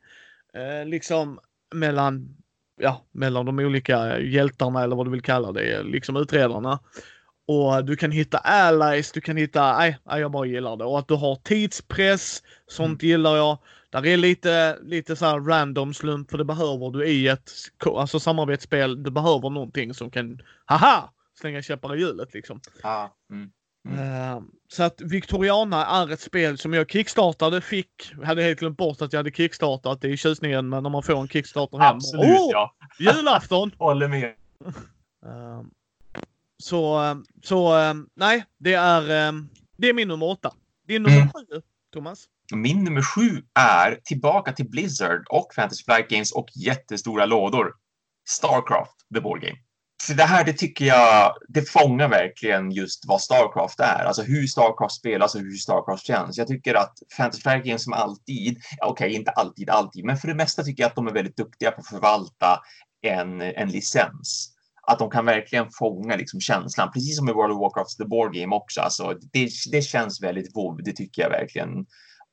eh, 0.53 0.85
liksom 0.85 1.39
mellan, 1.75 2.37
ja, 2.81 3.05
mellan 3.11 3.45
de 3.45 3.59
olika 3.59 4.19
hjältarna 4.19 4.83
eller 4.83 4.95
vad 4.95 5.05
du 5.05 5.11
vill 5.11 5.21
kalla 5.21 5.51
det, 5.51 5.83
liksom 5.83 6.17
utredarna. 6.17 6.79
Och 7.47 7.85
du 7.85 7.95
kan 7.95 8.11
hitta 8.11 8.37
allies, 8.37 9.11
du 9.11 9.21
kan 9.21 9.37
hitta, 9.37 9.77
nej, 9.77 9.97
nej 10.03 10.21
jag 10.21 10.31
bara 10.31 10.45
gillar 10.45 10.77
det. 10.77 10.83
Och 10.83 10.99
att 10.99 11.07
du 11.07 11.13
har 11.13 11.35
tidspress, 11.35 12.43
sånt 12.67 13.03
gillar 13.03 13.35
jag. 13.35 13.57
Där 13.89 14.05
är 14.05 14.17
lite, 14.17 14.77
lite 14.81 15.15
så 15.15 15.25
här 15.25 15.39
random 15.39 15.93
slump 15.93 16.31
för 16.31 16.37
det 16.37 16.45
behöver 16.45 16.91
du 16.91 17.07
i 17.07 17.27
ett 17.27 17.51
alltså 17.85 18.19
samarbetsspel. 18.19 19.03
Du 19.03 19.11
behöver 19.11 19.49
någonting 19.49 19.93
som 19.93 20.11
kan, 20.11 20.41
haha, 20.65 21.09
slänga 21.39 21.61
käppar 21.61 21.95
i 21.95 21.99
hjulet 21.99 22.33
liksom. 22.33 22.61
Ja, 22.83 23.15
mm. 23.31 23.51
Mm. 23.87 23.99
Eh, 23.99 24.41
så 24.67 24.83
att 24.83 25.01
Victoriana 25.01 25.85
är 25.85 26.11
ett 26.11 26.19
spel 26.21 26.57
som 26.57 26.73
jag 26.73 26.91
kickstartade, 26.91 27.61
fick, 27.61 28.13
hade 28.23 28.43
helt 28.43 28.59
glömt 28.59 28.77
bort 28.77 29.01
att 29.01 29.13
jag 29.13 29.19
hade 29.19 29.31
kickstartat. 29.31 30.01
Det 30.01 30.07
är 30.11 30.15
tjusningen 30.15 30.69
när 30.69 30.81
man 30.81 31.03
får 31.03 31.21
en 31.21 31.27
kickstarter 31.27 31.77
hem. 31.77 31.95
Absolut, 31.95 32.25
Åh, 32.39 32.49
ja. 32.51 32.75
julafton! 32.99 33.71
Håller 33.77 34.07
med. 34.07 34.33
Eh, 35.25 35.61
så, 36.63 37.03
eh, 37.03 37.15
så 37.43 37.73
nej, 38.15 38.45
det 38.57 38.73
är, 38.73 39.01
det 39.77 39.89
är 39.89 39.93
min 39.93 40.07
nummer 40.07 40.25
åtta. 40.25 40.53
Din 40.87 41.03
nummer 41.03 41.17
Mm. 41.17 41.29
sju, 41.29 41.61
Thomas? 41.93 42.25
Min 42.53 42.83
nummer 42.83 43.01
sju 43.01 43.43
är 43.59 43.99
tillbaka 44.03 44.51
till 44.53 44.69
Blizzard 44.69 45.25
och 45.29 45.53
Fantasy 45.55 45.83
Flight 45.83 46.09
Games 46.09 46.31
och 46.31 46.47
jättestora 46.55 47.25
lådor. 47.25 47.73
Starcraft, 48.29 48.95
the 49.13 49.21
board 49.21 49.41
game. 49.41 49.57
Så 50.03 50.13
det 50.13 50.23
här, 50.23 50.43
det 50.43 50.53
tycker 50.53 50.85
jag, 50.85 51.33
det 51.47 51.69
fångar 51.69 52.09
verkligen 52.09 52.71
just 52.71 53.03
vad 53.07 53.21
Starcraft 53.21 53.79
är. 53.79 54.05
Alltså 54.05 54.21
hur 54.21 54.47
Starcraft 54.47 54.95
spelas 54.95 55.35
och 55.35 55.41
hur 55.41 55.57
Starcraft 55.57 56.05
känns. 56.05 56.37
Jag 56.37 56.47
tycker 56.47 56.75
att 56.75 56.93
Fantasy 57.17 57.41
Flight 57.41 57.65
Games 57.65 57.83
som 57.83 57.93
alltid, 57.93 58.57
okej 58.81 58.91
okej, 58.91 59.13
inte 59.13 59.31
alltid, 59.31 59.69
alltid, 59.69 60.05
men 60.05 60.17
för 60.17 60.27
det 60.27 60.35
mesta 60.35 60.63
tycker 60.63 60.83
jag 60.83 60.89
att 60.89 60.95
de 60.95 61.07
är 61.07 61.13
väldigt 61.13 61.37
duktiga 61.37 61.71
på 61.71 61.81
att 61.81 61.87
förvalta 61.87 62.59
en, 63.01 63.41
en 63.41 63.69
licens. 63.69 64.55
Att 64.87 64.99
de 64.99 65.09
kan 65.09 65.25
verkligen 65.25 65.67
fånga 65.79 66.15
liksom 66.15 66.41
känslan, 66.41 66.91
precis 66.91 67.17
som 67.17 67.29
i 67.29 67.33
World 67.33 67.53
of 67.53 67.59
Warcraft, 67.59 67.97
the 67.97 68.05
board 68.05 68.33
game 68.33 68.55
också. 68.55 68.81
Alltså, 68.81 69.13
det, 69.33 69.49
det 69.71 69.81
känns 69.81 70.23
väldigt 70.23 70.55
WoW, 70.55 70.83
det 70.83 70.93
tycker 70.93 71.21
jag 71.21 71.29
verkligen. 71.29 71.69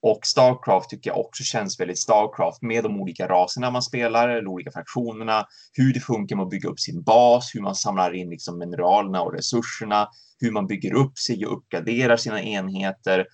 Och 0.09 0.27
Starcraft 0.27 0.91
tycker 0.91 1.11
jag 1.11 1.19
också 1.21 1.43
känns 1.43 1.81
väldigt 1.81 1.99
Starcraft 1.99 2.63
med 2.63 2.85
de 2.85 3.01
olika 3.01 3.29
raserna 3.29 3.71
man 3.71 3.83
spelar, 3.83 4.29
eller 4.29 4.47
olika 4.47 4.71
fraktionerna, 4.71 5.47
hur 5.73 5.95
det 5.95 6.01
funkar 6.01 6.37
med 6.37 6.43
att 6.43 6.51
bygga 6.51 6.69
upp 6.69 6.81
sin 6.81 7.03
bas, 7.03 7.55
hur 7.55 7.61
man 7.61 7.75
samlar 7.75 8.15
in 8.15 8.31
liksom 8.31 8.59
mineralerna 8.59 9.23
och 9.23 9.33
resurserna, 9.33 10.09
hur 10.41 10.51
man 10.51 10.67
bygger 10.67 10.95
upp 10.95 11.19
sig 11.19 11.47
och 11.47 11.57
uppgraderar 11.57 12.17
sina 12.17 12.43
enheter. 12.43 13.27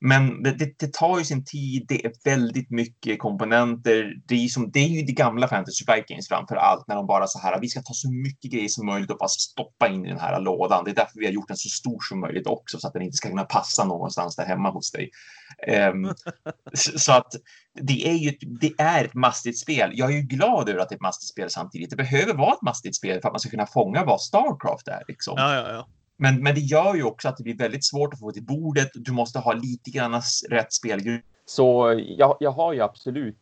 Men 0.00 0.42
det, 0.42 0.52
det, 0.52 0.78
det 0.78 0.92
tar 0.92 1.18
ju 1.18 1.24
sin 1.24 1.44
tid, 1.44 1.84
det 1.88 2.04
är 2.04 2.12
väldigt 2.24 2.70
mycket 2.70 3.18
komponenter. 3.18 4.14
Det 4.26 4.34
är, 4.34 4.38
ju 4.38 4.48
som, 4.48 4.70
det 4.70 4.80
är 4.80 4.88
ju 4.88 5.02
det 5.02 5.12
gamla 5.12 5.48
Fantasy 5.48 5.84
Flight 5.84 6.06
Games 6.08 6.28
framför 6.28 6.56
allt, 6.56 6.88
när 6.88 6.96
de 6.96 7.06
bara 7.06 7.26
så 7.26 7.38
här, 7.38 7.60
vi 7.60 7.68
ska 7.68 7.80
ta 7.80 7.92
så 7.92 8.12
mycket 8.12 8.52
grejer 8.52 8.68
som 8.68 8.86
möjligt 8.86 9.10
och 9.10 9.18
bara 9.18 9.28
stoppa 9.28 9.88
in 9.88 10.06
i 10.06 10.08
den 10.08 10.20
här 10.20 10.40
lådan. 10.40 10.84
Det 10.84 10.90
är 10.90 10.94
därför 10.94 11.18
vi 11.20 11.26
har 11.26 11.32
gjort 11.32 11.48
den 11.48 11.56
så 11.56 11.68
stor 11.68 11.98
som 12.08 12.20
möjligt 12.20 12.46
också, 12.46 12.78
så 12.78 12.86
att 12.86 12.92
den 12.92 13.02
inte 13.02 13.16
ska 13.16 13.28
kunna 13.28 13.44
passa 13.44 13.84
någonstans 13.84 14.36
där 14.36 14.46
hemma 14.46 14.70
hos 14.70 14.90
dig. 14.90 15.10
Ehm, 15.66 16.04
um, 16.04 16.14
så 16.74 16.98
så 16.98 17.12
att 17.12 17.32
det 17.80 18.08
är 18.08 18.14
ju 18.14 18.28
ett, 18.28 18.60
det 18.60 18.72
är 18.78 19.04
ett 19.04 19.14
mastigt 19.14 19.58
spel. 19.58 19.90
Jag 19.94 20.10
är 20.10 20.16
ju 20.16 20.22
glad 20.22 20.68
över 20.68 20.80
att 20.80 20.88
det 20.88 20.92
är 20.92 20.96
ett 20.96 21.02
mastigt 21.02 21.30
spel 21.30 21.50
samtidigt. 21.50 21.90
Det 21.90 21.96
behöver 21.96 22.34
vara 22.34 22.52
ett 22.52 22.62
mastigt 22.62 22.96
spel 22.96 23.20
för 23.20 23.28
att 23.28 23.32
man 23.32 23.40
ska 23.40 23.50
kunna 23.50 23.66
fånga 23.66 24.04
vad 24.04 24.20
Starcraft 24.20 24.88
är. 24.88 25.02
Liksom. 25.08 25.34
Ja, 25.36 25.54
ja, 25.54 25.72
ja. 25.72 25.88
Men, 26.20 26.42
men 26.42 26.54
det 26.54 26.60
gör 26.60 26.94
ju 26.94 27.02
också 27.02 27.28
att 27.28 27.36
det 27.36 27.42
blir 27.42 27.56
väldigt 27.56 27.84
svårt 27.84 28.14
att 28.14 28.20
få 28.20 28.32
till 28.32 28.44
bordet. 28.44 28.90
Du 28.94 29.12
måste 29.12 29.38
ha 29.38 29.52
lite 29.52 29.90
grann 29.90 30.20
rätt 30.50 30.72
spelgrupp. 30.72 31.24
Så 31.44 32.00
jag, 32.18 32.36
jag 32.40 32.50
har 32.50 32.72
ju 32.72 32.80
absolut 32.80 33.38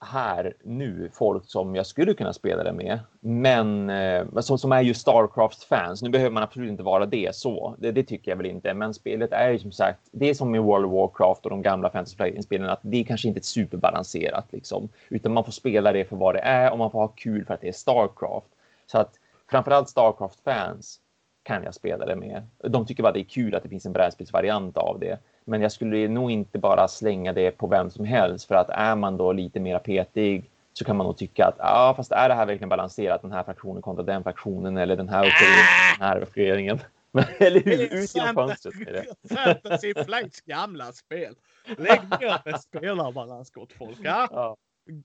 här 0.00 0.54
nu 0.64 1.10
folk 1.12 1.42
som 1.46 1.74
jag 1.74 1.86
skulle 1.86 2.14
kunna 2.14 2.32
spela 2.32 2.64
det 2.64 2.72
med, 2.72 2.98
men 3.20 3.90
eh, 3.90 4.40
som, 4.40 4.58
som 4.58 4.72
är 4.72 4.82
ju 4.82 4.94
Starcraft-fans. 4.94 6.02
Nu 6.02 6.10
behöver 6.10 6.30
man 6.30 6.42
absolut 6.42 6.70
inte 6.70 6.82
vara 6.82 7.06
det 7.06 7.34
så, 7.34 7.76
det, 7.78 7.92
det 7.92 8.02
tycker 8.02 8.30
jag 8.30 8.36
väl 8.36 8.46
inte, 8.46 8.74
men 8.74 8.94
spelet 8.94 9.32
är 9.32 9.50
ju 9.50 9.58
som 9.58 9.72
sagt, 9.72 10.00
det 10.12 10.30
är 10.30 10.34
som 10.34 10.54
i 10.54 10.58
World 10.58 10.86
of 10.86 10.92
Warcraft 10.92 11.44
och 11.44 11.50
de 11.50 11.62
gamla 11.62 11.90
Fantasy 11.90 12.16
Flight-spelen, 12.16 12.70
att 12.70 12.80
det 12.82 13.00
är 13.00 13.04
kanske 13.04 13.28
inte 13.28 13.40
är 13.40 13.42
superbalanserat 13.42 14.46
liksom, 14.50 14.88
utan 15.08 15.32
man 15.32 15.44
får 15.44 15.52
spela 15.52 15.92
det 15.92 16.04
för 16.04 16.16
vad 16.16 16.34
det 16.34 16.40
är 16.40 16.72
och 16.72 16.78
man 16.78 16.90
får 16.90 16.98
ha 16.98 17.08
kul 17.08 17.44
för 17.44 17.54
att 17.54 17.60
det 17.60 17.68
är 17.68 17.72
Starcraft. 17.72 18.48
Så 18.86 18.98
att 18.98 19.12
framförallt 19.50 19.88
Starcraft-fans 19.88 21.00
kan 21.42 21.62
jag 21.62 21.74
spela 21.74 22.06
det 22.06 22.16
med. 22.16 22.46
De 22.58 22.86
tycker 22.86 23.02
bara 23.02 23.12
det 23.12 23.20
är 23.20 23.24
kul 23.24 23.54
att 23.54 23.62
det 23.62 23.68
finns 23.68 23.86
en 23.86 23.92
brädspelsvariant 23.92 24.76
av 24.76 24.98
det. 25.00 25.18
Men 25.44 25.62
jag 25.62 25.72
skulle 25.72 26.08
nog 26.08 26.30
inte 26.30 26.58
bara 26.58 26.88
slänga 26.88 27.32
det 27.32 27.50
på 27.50 27.66
vem 27.66 27.90
som 27.90 28.04
helst 28.04 28.48
för 28.48 28.54
att 28.54 28.70
är 28.70 28.96
man 28.96 29.16
då 29.16 29.32
lite 29.32 29.60
mer 29.60 29.78
petig 29.78 30.50
så 30.72 30.84
kan 30.84 30.96
man 30.96 31.06
nog 31.06 31.16
tycka 31.16 31.46
att 31.46 31.54
ja, 31.58 31.94
fast 31.96 32.12
är 32.12 32.28
det 32.28 32.34
här 32.34 32.46
verkligen 32.46 32.68
balanserat 32.68 33.22
den 33.22 33.32
här 33.32 33.42
fraktionen 33.42 33.82
kontra 33.82 34.04
den 34.04 34.22
fraktionen 34.22 34.76
eller 34.76 34.96
den 34.96 35.08
här 35.08 35.26
uppgraderingen, 35.26 35.98
den 35.98 36.08
här 36.08 36.18
uppgraderingen. 36.22 36.80
Eller 37.38 37.60
hur? 37.60 37.94
Ut 37.94 38.14
genom 38.14 38.34
fönstret 38.34 38.74
med 38.74 38.94
det. 38.94 39.34
Fantasy 39.34 39.94
Flights 39.94 40.40
gamla 40.40 40.92
spel. 40.92 41.34
Lägg 41.66 42.00
ner 42.20 42.50
med 42.50 42.60
spelarbalans 42.60 43.50
gott 43.50 43.72
folk. 43.72 43.98
Ja? 44.02 44.28
Ja, 44.30 44.56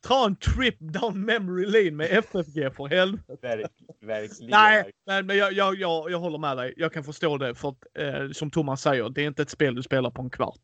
Ta 0.01 0.25
en 0.25 0.35
trip 0.35 0.75
down 0.79 1.25
memory 1.25 1.65
lane 1.65 1.91
med 1.91 2.11
FFG 2.11 2.75
för 2.75 2.87
helvete. 2.87 3.37
verk, 3.41 3.71
verkligen. 4.01 4.51
Nej, 4.51 5.23
men 5.23 5.37
jag, 5.37 5.53
jag, 5.53 5.75
jag, 5.75 6.11
jag 6.11 6.19
håller 6.19 6.37
med 6.37 6.57
dig. 6.57 6.73
Jag 6.77 6.93
kan 6.93 7.03
förstå 7.03 7.37
det 7.37 7.55
för 7.55 7.69
att 7.69 7.77
eh, 7.99 8.31
som 8.31 8.51
Thomas 8.51 8.81
säger, 8.81 9.09
det 9.09 9.21
är 9.21 9.27
inte 9.27 9.41
ett 9.41 9.49
spel 9.49 9.75
du 9.75 9.83
spelar 9.83 10.09
på 10.11 10.21
en 10.21 10.29
kvart. 10.29 10.59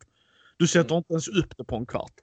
Du 0.57 0.67
sätter 0.67 0.97
inte 0.97 1.13
ens 1.13 1.27
upp 1.27 1.57
det 1.57 1.63
på 1.63 1.75
en 1.75 1.85
kvart. 1.85 2.13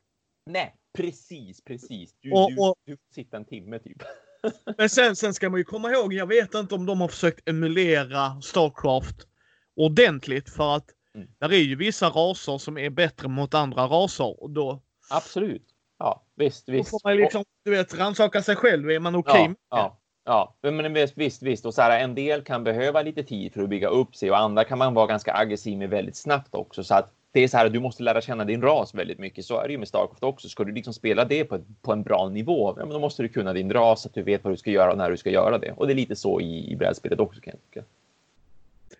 Nej, 0.46 0.74
precis, 0.96 1.64
precis. 1.64 2.14
Du, 2.20 2.30
Och- 2.32 2.50
du, 2.50 2.56
och- 2.60 2.74
du 2.86 2.92
får 2.96 3.14
sitta 3.14 3.36
en 3.36 3.44
timme 3.44 3.78
typ. 3.78 4.02
Men 4.78 4.88
sen, 4.88 5.16
sen 5.16 5.34
ska 5.34 5.50
man 5.50 5.60
ju 5.60 5.64
komma 5.64 5.90
ihåg, 5.92 6.12
jag 6.12 6.26
vet 6.26 6.54
inte 6.54 6.74
om 6.74 6.86
de 6.86 7.00
har 7.00 7.08
försökt 7.08 7.48
emulera 7.48 8.40
Starcraft 8.42 9.26
ordentligt 9.76 10.50
för 10.50 10.76
att 10.76 10.86
Mm. 11.14 11.28
där 11.38 11.52
är 11.52 11.58
ju 11.58 11.76
vissa 11.76 12.08
raser 12.08 12.58
som 12.58 12.78
är 12.78 12.90
bättre 12.90 13.28
mot 13.28 13.54
andra 13.54 13.86
raser 13.86 14.42
och 14.42 14.50
då, 14.50 14.82
Absolut. 15.10 15.69
Ja, 16.00 16.22
visst, 16.34 16.66
då 16.66 16.72
visst. 16.72 16.90
får 16.90 17.00
man 17.04 17.16
liksom, 17.16 17.44
du 17.64 17.70
vet, 17.70 17.98
rannsaka 17.98 18.42
sig 18.42 18.56
själv. 18.56 18.90
Är 18.90 18.98
man 18.98 19.14
okej 19.16 19.40
ja, 19.42 19.48
med 19.48 19.56
ja, 20.24 20.54
ja, 20.60 20.70
men 20.70 20.92
visst, 20.92 21.16
visst, 21.16 21.42
visst. 21.42 21.66
Och 21.66 21.74
så 21.74 21.82
här, 21.82 22.00
en 22.00 22.14
del 22.14 22.42
kan 22.42 22.64
behöva 22.64 23.02
lite 23.02 23.22
tid 23.22 23.52
för 23.52 23.62
att 23.62 23.68
bygga 23.68 23.88
upp 23.88 24.16
sig 24.16 24.30
och 24.30 24.38
andra 24.38 24.64
kan 24.64 24.78
man 24.78 24.94
vara 24.94 25.06
ganska 25.06 25.34
aggressiv 25.34 25.78
med 25.78 25.90
väldigt 25.90 26.16
snabbt 26.16 26.54
också. 26.54 26.84
Så 26.84 26.94
att 26.94 27.12
det 27.32 27.40
är 27.40 27.48
så 27.48 27.56
här, 27.56 27.68
du 27.68 27.80
måste 27.80 28.02
lära 28.02 28.20
känna 28.20 28.44
din 28.44 28.62
ras 28.62 28.94
väldigt 28.94 29.18
mycket. 29.18 29.44
Så 29.44 29.60
är 29.60 29.66
det 29.66 29.72
ju 29.72 29.78
med 29.78 29.88
Starcraft 29.88 30.22
också. 30.22 30.48
Ska 30.48 30.64
du 30.64 30.72
liksom 30.72 30.94
spela 30.94 31.24
det 31.24 31.44
på, 31.44 31.60
på 31.82 31.92
en 31.92 32.02
bra 32.02 32.28
nivå, 32.28 32.74
ja, 32.78 32.84
men 32.84 32.92
då 32.92 32.98
måste 32.98 33.22
du 33.22 33.28
kunna 33.28 33.52
din 33.52 33.72
ras, 33.72 34.02
så 34.02 34.08
att 34.08 34.14
du 34.14 34.22
vet 34.22 34.44
vad 34.44 34.52
du 34.52 34.56
ska 34.56 34.70
göra 34.70 34.90
och 34.90 34.98
när 34.98 35.10
du 35.10 35.16
ska 35.16 35.30
göra 35.30 35.58
det. 35.58 35.72
Och 35.72 35.86
det 35.86 35.92
är 35.92 35.94
lite 35.94 36.16
så 36.16 36.40
i, 36.40 36.72
i 36.72 36.76
brädspelet 36.76 37.20
också 37.20 37.40
kan 37.40 37.52
jag 37.52 37.62
tycka. 37.62 37.86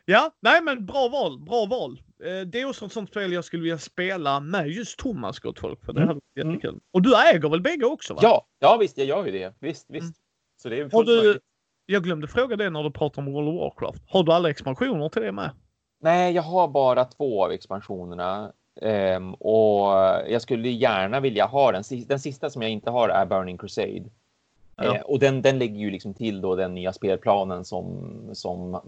Ja, 0.04 0.30
nej 0.40 0.62
men 0.62 0.86
bra 0.86 1.08
val, 1.08 1.38
bra 1.38 1.66
val. 1.66 2.00
Eh, 2.24 2.40
Det 2.46 2.60
är 2.60 2.68
också 2.68 2.86
ett 2.86 2.92
sånt 2.92 3.10
spel 3.10 3.32
jag 3.32 3.44
skulle 3.44 3.62
vilja 3.62 3.78
spela 3.78 4.40
med 4.40 4.68
just 4.68 4.98
Thomas 4.98 5.38
gott 5.38 5.58
folk. 5.58 5.84
För 5.84 5.92
det 5.92 5.98
Mm, 6.00 6.08
hade 6.08 6.20
varit 6.34 6.44
mm. 6.44 6.54
jättekul. 6.54 6.80
Och 6.92 7.02
du 7.02 7.16
äger 7.16 7.48
väl 7.48 7.60
bägge 7.60 7.86
också? 7.86 8.14
Va? 8.14 8.20
Ja, 8.22 8.46
ja 8.58 8.76
visst, 8.80 8.98
jag 8.98 9.06
gör 9.06 9.26
ju 9.26 9.32
det. 9.32 9.54
Visst, 9.60 9.86
visst. 9.90 10.02
Mm. 10.04 10.14
Så 10.62 10.68
det 10.68 10.80
är 10.80 10.88
fullt 10.88 11.06
du, 11.06 11.16
möjligt. 11.16 11.42
jag 11.86 12.02
glömde 12.04 12.26
fråga 12.28 12.56
det 12.56 12.70
när 12.70 12.82
du 12.82 12.90
pratade 12.90 13.26
om 13.26 13.32
World 13.34 13.48
of 13.48 13.54
Warcraft. 13.54 14.02
Har 14.06 14.22
du 14.22 14.32
alla 14.32 14.50
expansioner 14.50 15.08
till 15.08 15.22
det 15.22 15.32
med? 15.32 15.50
Nej, 16.02 16.34
jag 16.34 16.42
har 16.42 16.68
bara 16.68 17.04
två 17.04 17.44
av 17.44 17.50
expansionerna. 17.52 18.52
Ehm, 18.82 19.34
och 19.34 19.86
jag 20.28 20.42
skulle 20.42 20.68
gärna 20.68 21.20
vilja 21.20 21.46
ha 21.46 21.72
den. 21.72 21.82
Den 22.08 22.20
sista 22.20 22.50
som 22.50 22.62
jag 22.62 22.70
inte 22.70 22.90
har 22.90 23.08
är 23.08 23.26
Burning 23.26 23.58
Crusade. 23.58 24.10
Ja. 24.80 24.96
Eh, 24.96 25.00
och 25.00 25.18
den, 25.18 25.42
den 25.42 25.58
lägger 25.58 25.80
ju 25.80 25.90
liksom 25.90 26.14
till 26.14 26.40
då 26.40 26.56
den 26.56 26.74
nya 26.74 26.92
spelplanen 26.92 27.64
som, 27.64 28.10
som 28.32 28.74
eh, 28.74 28.80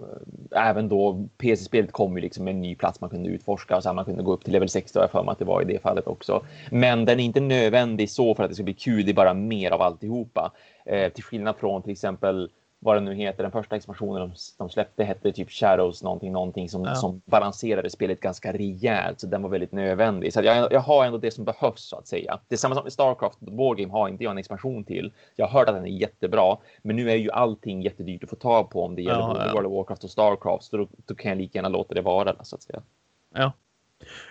även 0.68 0.88
då 0.88 1.28
PC-spelet 1.38 1.92
kom 1.92 2.16
ju 2.16 2.22
liksom 2.22 2.44
med 2.44 2.54
en 2.54 2.60
ny 2.60 2.74
plats 2.74 3.00
man 3.00 3.10
kunde 3.10 3.28
utforska 3.28 3.76
och 3.76 3.82
så 3.82 3.88
här, 3.88 3.94
man 3.94 4.04
kunde 4.04 4.22
gå 4.22 4.32
upp 4.32 4.44
till 4.44 4.52
level 4.52 4.68
60 4.68 4.98
har 4.98 5.02
jag 5.02 5.10
för 5.10 5.22
mig 5.22 5.32
att 5.32 5.38
det 5.38 5.44
var 5.44 5.62
i 5.62 5.64
det 5.64 5.82
fallet 5.82 6.06
också. 6.06 6.42
Men 6.70 7.04
den 7.04 7.20
är 7.20 7.24
inte 7.24 7.40
nödvändig 7.40 8.10
så 8.10 8.34
för 8.34 8.42
att 8.42 8.50
det 8.50 8.54
ska 8.54 8.64
bli 8.64 8.74
kul, 8.74 9.04
det 9.04 9.12
är 9.12 9.14
bara 9.14 9.34
mer 9.34 9.70
av 9.70 9.82
alltihopa. 9.82 10.52
Eh, 10.86 11.12
till 11.12 11.24
skillnad 11.24 11.56
från 11.56 11.82
till 11.82 11.92
exempel 11.92 12.50
vad 12.84 12.96
den 12.96 13.04
nu 13.04 13.14
heter, 13.14 13.42
den 13.42 13.52
första 13.52 13.76
expansionen 13.76 14.20
de, 14.20 14.34
de 14.58 14.70
släppte 14.70 15.04
hette 15.04 15.32
typ 15.32 15.50
Shadows 15.50 16.02
någonting, 16.02 16.32
någonting 16.32 16.68
som, 16.68 16.84
Ja. 16.84 16.94
som 16.94 17.22
balanserade 17.24 17.90
spelet 17.90 18.20
ganska 18.20 18.52
rejält, 18.52 19.20
så 19.20 19.26
den 19.26 19.42
var 19.42 19.50
väldigt 19.50 19.72
nödvändig. 19.72 20.32
Så 20.32 20.40
jag, 20.42 20.72
jag 20.72 20.80
har 20.80 21.04
ändå 21.04 21.18
det 21.18 21.30
som 21.30 21.44
behövs 21.44 21.80
så 21.88 21.96
att 21.96 22.06
säga. 22.06 22.40
Det 22.48 22.54
är 22.54 22.56
samma 22.56 22.74
som 22.74 22.84
med 22.84 22.92
Starcraft, 22.92 23.38
Wargame 23.40 23.92
har 23.92 24.08
inte 24.08 24.24
jag 24.24 24.30
en 24.30 24.38
expansion 24.38 24.84
till. 24.84 25.12
Jag 25.36 25.46
har 25.46 25.58
hört 25.60 25.68
att 25.68 25.74
den 25.74 25.86
är 25.86 25.90
jättebra, 25.90 26.56
men 26.82 26.96
nu 26.96 27.10
är 27.10 27.16
ju 27.16 27.30
allting 27.30 27.82
jättedyrt 27.82 28.24
att 28.24 28.30
få 28.30 28.36
tag 28.36 28.70
på 28.70 28.84
om 28.84 28.94
det 28.94 29.02
gäller 29.02 29.18
Ja, 29.20 29.46
ja. 29.46 29.52
World 29.52 29.66
of 29.66 29.72
Warcraft 29.72 30.04
och 30.04 30.10
Starcraft, 30.10 30.64
så 30.64 30.76
då, 30.76 30.88
då 31.06 31.14
kan 31.14 31.28
jag 31.28 31.38
lika 31.38 31.58
gärna 31.58 31.68
låta 31.68 31.94
det 31.94 32.02
vara 32.02 32.44
så 32.44 32.56
att 32.56 32.62
säga. 32.62 32.82
Ja, 33.34 33.52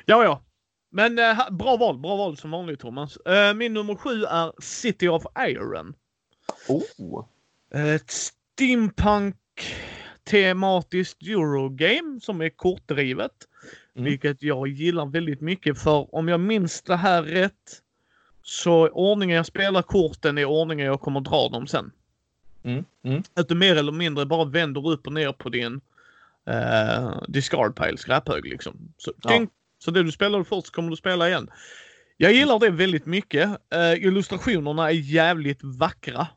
ja. 0.06 0.42
Men 0.90 1.20
eh, 1.20 1.38
bra 1.52 1.78
val, 1.78 1.98
bra 1.98 2.16
val 2.16 2.38
som 2.38 2.52
vanligt 2.52 2.80
Thomas. 2.80 3.18
Eh, 3.18 3.54
min 3.54 3.74
nummer 3.74 3.96
sju 3.96 4.24
är 4.24 4.52
City 4.62 5.08
of 5.08 5.24
Iron. 5.48 5.96
Oh, 6.70 7.26
Ett 7.96 8.12
steampunk 8.62 9.36
tematiskt 10.24 11.22
Eurogame 11.22 12.20
som 12.22 12.42
är 12.42 12.50
kortdrivet. 12.50 13.32
Mm. 13.96 14.06
Vilket 14.06 14.44
jag 14.44 14.68
gillar 14.68 15.06
väldigt 15.06 15.42
mycket 15.42 15.80
för 15.80 16.16
om 16.16 16.28
jag 16.28 16.40
minns 16.40 16.82
det 16.82 16.96
här 16.96 17.24
rätt 17.24 17.82
så 18.44 18.90
ordningen 18.90 19.38
jag 19.38 19.46
spelar 19.46 19.82
korten 19.82 20.38
är 20.38 20.46
ordningen 20.46 20.86
jag 20.86 21.02
kommer 21.02 21.22
dra 21.22 21.50
dem 21.50 21.68
sen. 21.68 21.92
mm, 22.64 22.86
mm, 23.04 23.24
Att 23.34 23.48
du 23.48 23.56
mer 23.56 23.76
eller 23.76 23.92
mindre 23.92 24.26
bara 24.26 24.46
vänder 24.46 24.88
upp 24.90 25.08
och 25.08 25.14
ner 25.14 25.32
på 25.32 25.50
din 25.50 25.82
uh, 26.50 27.24
discard 27.28 27.76
pile, 27.76 27.98
skräphög 27.98 28.46
liksom. 28.46 28.94
Så, 28.98 29.14
Ja. 29.22 29.30
tänk, 29.30 29.50
så 29.80 29.92
det 29.92 30.04
du 30.04 30.12
spelade 30.12 30.46
först 30.46 30.70
kommer 30.72 30.90
du 30.90 30.96
spela 30.96 31.30
igen. 31.30 31.50
Jag 32.18 32.34
gillar 32.34 32.60
det 32.60 32.70
väldigt 32.70 33.06
mycket. 33.06 33.50
Eh, 33.74 33.94
illustrationerna 33.94 34.90
är 34.90 34.96
jävligt 34.96 35.64
vackra. 35.64 36.28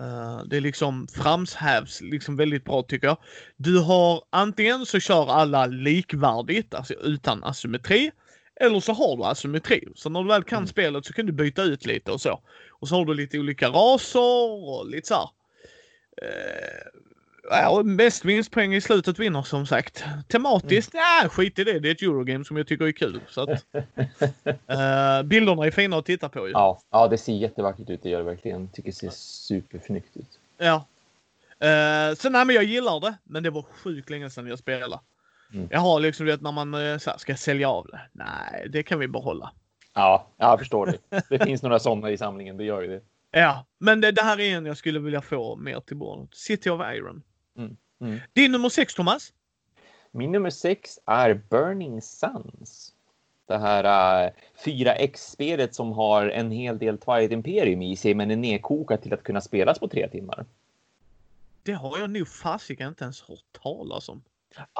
Eh, 0.00 0.42
det 0.46 0.56
är 0.56 0.60
liksom 0.60 1.06
framhävs 1.08 2.00
liksom 2.00 2.36
väldigt 2.36 2.64
bra 2.64 2.82
tycker 2.82 3.06
jag. 3.06 3.16
Du 3.56 3.78
har 3.78 4.22
antingen 4.30 4.86
så 4.86 5.00
kör 5.00 5.30
alla 5.30 5.66
likvärdigt, 5.66 6.74
alltså 6.74 6.94
utan 6.94 7.44
asymmetri. 7.44 8.10
Eller 8.60 8.80
så 8.80 8.92
har 8.92 9.16
du 9.16 9.24
asymmetri. 9.24 9.88
Så 9.94 10.08
när 10.08 10.22
du 10.22 10.28
väl 10.28 10.44
kan 10.44 10.56
Mm. 10.58 10.66
spelet 10.66 11.06
så 11.06 11.12
kan 11.12 11.26
du 11.26 11.32
byta 11.32 11.62
ut 11.62 11.86
lite 11.86 12.12
och 12.12 12.20
så. 12.20 12.40
Och 12.70 12.88
så 12.88 12.94
har 12.94 13.04
du 13.04 13.14
lite 13.14 13.38
olika 13.38 13.68
raser 13.68 14.50
och 14.68 14.90
lite 14.90 15.08
så 15.08 15.14
här. 15.14 15.28
Eh, 16.22 16.86
ja, 17.50 17.82
mest 17.82 18.24
vinstpoäng 18.24 18.74
i 18.74 18.80
slutet 18.80 19.18
vinner 19.18 19.42
som 19.42 19.66
sagt. 19.66 20.04
Tematiskt, 20.28 20.92
nej 20.94 21.28
skit 21.28 21.58
i 21.58 21.64
det. 21.64 21.78
Det 21.78 21.88
är 21.88 21.92
ett 21.92 22.02
Eurogame 22.02 22.44
som 22.44 22.56
jag 22.56 22.66
tycker 22.66 22.84
är 22.84 22.92
kul. 22.92 23.20
Så 23.28 23.40
att, 23.40 23.50
eh, 24.44 25.22
bilderna 25.24 25.66
är 25.66 25.70
fina 25.70 25.96
att 25.96 26.06
titta 26.06 26.28
på 26.28 26.46
ju. 26.46 26.52
ja, 26.52 26.80
ja, 26.90 27.08
det 27.08 27.18
ser 27.18 27.32
jättevackert 27.32 27.90
ut, 27.90 28.02
det 28.02 28.08
gör 28.08 28.18
det 28.18 28.24
verkligen. 28.24 28.68
Tycker 28.68 28.90
det 28.90 28.96
ser 28.96 29.10
superfnyggt 29.10 30.16
ut. 30.16 30.38
Ja. 30.58 30.84
Uh, 31.64 32.14
så 32.14 32.30
nej 32.30 32.44
men 32.44 32.54
jag 32.54 32.64
gillar 32.64 33.00
det. 33.00 33.14
Men 33.24 33.42
det 33.42 33.50
var 33.50 33.62
sjukt 33.62 34.10
länge 34.10 34.30
sedan 34.30 34.46
jag 34.46 34.58
spelade. 34.58 35.00
Mm. 35.52 35.68
Jag 35.70 35.80
har 35.80 36.00
liksom 36.00 36.26
du 36.26 36.32
vet 36.32 36.40
när 36.40 36.52
man 36.52 36.74
uh, 36.74 36.98
så 36.98 37.10
här, 37.10 37.18
ska 37.18 37.36
sälja 37.36 37.70
av 37.70 37.86
det. 37.86 38.00
Nej, 38.12 38.66
det 38.68 38.82
kan 38.82 38.98
vi 38.98 39.08
behålla. 39.08 39.52
Ja, 39.94 40.26
jag 40.36 40.58
förstår 40.58 40.86
det. 40.86 41.22
Det 41.28 41.44
finns 41.44 41.62
några 41.62 41.78
sådana 41.78 42.10
i 42.10 42.18
samlingen, 42.18 42.56
det 42.56 42.64
gör 42.64 42.82
ju 42.82 42.88
det. 42.88 43.00
Ja, 43.30 43.66
men 43.78 44.00
det, 44.00 44.12
det 44.12 44.22
här 44.22 44.40
är 44.40 44.56
en 44.56 44.66
jag 44.66 44.76
skulle 44.76 44.98
vilja 44.98 45.20
få 45.20 45.56
mer 45.56 45.80
till 45.80 45.96
bordet. 45.96 46.34
City 46.34 46.70
of 46.70 46.80
Iron. 46.80 47.22
Mm, 47.58 47.76
mm. 48.00 48.18
Din 48.32 48.52
nummer 48.52 48.68
sex 48.68 48.94
Thomas? 48.94 49.32
Min 50.10 50.32
nummer 50.32 50.50
sex 50.50 50.98
är 51.06 51.34
Burning 51.34 52.02
Suns. 52.02 52.94
Det 53.46 53.58
här 53.58 54.24
uh, 54.26 54.32
4X-spelet 54.64 55.74
som 55.74 55.92
har 55.92 56.28
en 56.28 56.50
hel 56.50 56.78
del 56.78 56.98
Twilight 56.98 57.32
Imperium 57.32 57.82
i 57.82 57.96
sig, 57.96 58.14
men 58.14 58.30
är 58.30 58.36
nedkokat 58.36 59.02
till 59.02 59.14
att 59.14 59.22
kunna 59.22 59.40
spelas 59.40 59.78
på 59.78 59.88
tre 59.88 60.08
timmar. 60.08 60.44
Det 61.62 61.72
har 61.72 61.98
jag 61.98 62.10
nog 62.10 62.28
fasiken 62.28 62.88
inte 62.88 63.04
ens 63.04 63.22
hört 63.22 63.62
talas 63.62 64.08
om. 64.08 64.22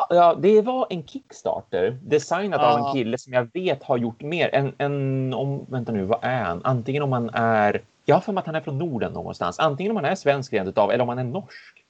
Ja, 0.08 0.34
det 0.42 0.62
var 0.62 0.86
en 0.90 1.06
Kickstarter 1.06 1.98
designat 2.02 2.60
av 2.60 2.78
en 2.78 2.92
kille 2.92 3.18
som 3.18 3.32
jag 3.32 3.48
vet 3.52 3.82
har 3.82 3.96
gjort 3.98 4.22
mer 4.22 4.54
än, 4.54 4.74
än 4.78 5.34
om, 5.34 5.66
vänta 5.68 5.92
nu, 5.92 6.04
vad 6.04 6.18
är 6.22 6.44
han? 6.44 6.60
Antingen 6.64 7.02
om 7.02 7.12
han 7.12 7.30
är, 7.30 7.82
jag 8.04 8.16
har 8.16 8.20
för 8.20 8.32
mig 8.32 8.40
att 8.40 8.46
han 8.46 8.54
är 8.54 8.60
från 8.60 8.78
Norden 8.78 9.12
någonstans, 9.12 9.58
antingen 9.58 9.90
om 9.90 9.96
han 9.96 10.04
är 10.04 10.14
svensk 10.14 10.52
rent 10.52 10.68
utav 10.68 10.90
eller 10.90 11.02
om 11.02 11.08
han 11.08 11.18
är 11.18 11.24
norsk. 11.24 11.84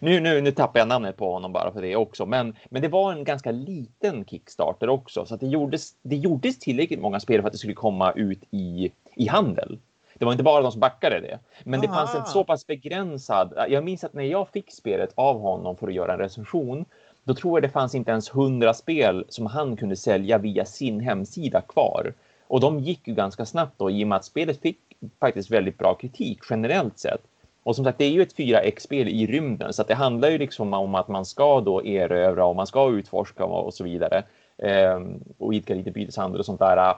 Nu, 0.00 0.20
nu, 0.20 0.40
nu 0.40 0.50
tappar 0.50 0.78
jag 0.78 0.88
namnet 0.88 1.16
på 1.16 1.32
honom 1.32 1.52
bara 1.52 1.72
för 1.72 1.82
det 1.82 1.96
också, 1.96 2.26
men, 2.26 2.56
men 2.70 2.82
det 2.82 2.88
var 2.88 3.12
en 3.12 3.24
ganska 3.24 3.50
liten 3.50 4.24
Kickstarter 4.24 4.88
också, 4.88 5.26
så 5.26 5.34
att 5.34 5.40
det 5.40 5.46
gjordes, 5.46 5.94
det 6.02 6.16
gjordes 6.16 6.58
tillräckligt 6.58 7.00
många 7.00 7.20
spel 7.20 7.40
för 7.40 7.46
att 7.46 7.52
det 7.52 7.58
skulle 7.58 7.74
komma 7.74 8.12
ut 8.12 8.42
i, 8.50 8.92
i 9.14 9.28
handel. 9.28 9.78
Det 10.14 10.24
var 10.24 10.32
inte 10.32 10.44
bara 10.44 10.62
de 10.62 10.72
som 10.72 10.80
backade 10.80 11.20
det, 11.20 11.38
men 11.64 11.80
det 11.80 11.88
fanns 11.88 12.10
Aha. 12.10 12.18
en 12.18 12.26
så 12.26 12.44
pass 12.44 12.66
begränsad. 12.66 13.52
Jag 13.68 13.84
minns 13.84 14.04
att 14.04 14.14
när 14.14 14.24
jag 14.24 14.48
fick 14.48 14.72
spelet 14.72 15.12
av 15.14 15.40
honom 15.40 15.76
för 15.76 15.88
att 15.88 15.94
göra 15.94 16.12
en 16.12 16.18
recension, 16.18 16.84
då 17.24 17.34
tror 17.34 17.58
jag 17.58 17.68
det 17.70 17.72
fanns 17.72 17.94
inte 17.94 18.10
ens 18.10 18.34
hundra 18.34 18.74
spel 18.74 19.24
som 19.28 19.46
han 19.46 19.76
kunde 19.76 19.96
sälja 19.96 20.38
via 20.38 20.64
sin 20.64 21.00
hemsida 21.00 21.60
kvar. 21.60 22.12
Och 22.46 22.60
de 22.60 22.80
gick 22.80 23.08
ju 23.08 23.14
ganska 23.14 23.46
snabbt 23.46 23.78
då 23.78 23.90
i 23.90 24.04
och 24.04 24.08
med 24.08 24.16
att 24.16 24.24
spelet 24.24 24.60
fick 24.60 24.78
faktiskt 25.20 25.50
väldigt 25.50 25.78
bra 25.78 25.94
kritik 25.94 26.38
generellt 26.50 26.98
sett. 26.98 27.20
Och 27.66 27.76
som 27.76 27.84
sagt, 27.84 27.98
det 27.98 28.04
är 28.04 28.10
ju 28.10 28.22
ett 28.22 28.36
4X-spel 28.36 29.08
i 29.08 29.26
rymden, 29.26 29.72
så 29.72 29.82
att 29.82 29.88
det 29.88 29.94
handlar 29.94 30.30
ju 30.30 30.38
liksom 30.38 30.74
om 30.74 30.94
att 30.94 31.08
man 31.08 31.24
ska 31.24 31.60
då 31.60 31.84
erövra 31.84 32.44
och 32.44 32.56
man 32.56 32.66
ska 32.66 32.90
utforska 32.90 33.44
och, 33.44 33.74
så 33.74 33.84
vidare. 33.84 34.22
eh, 34.58 35.00
och 35.38 35.54
idka 35.54 35.74
lite 35.74 35.90
byteshandel 35.90 36.40
och 36.40 36.46
sånt 36.46 36.58
där. 36.58 36.94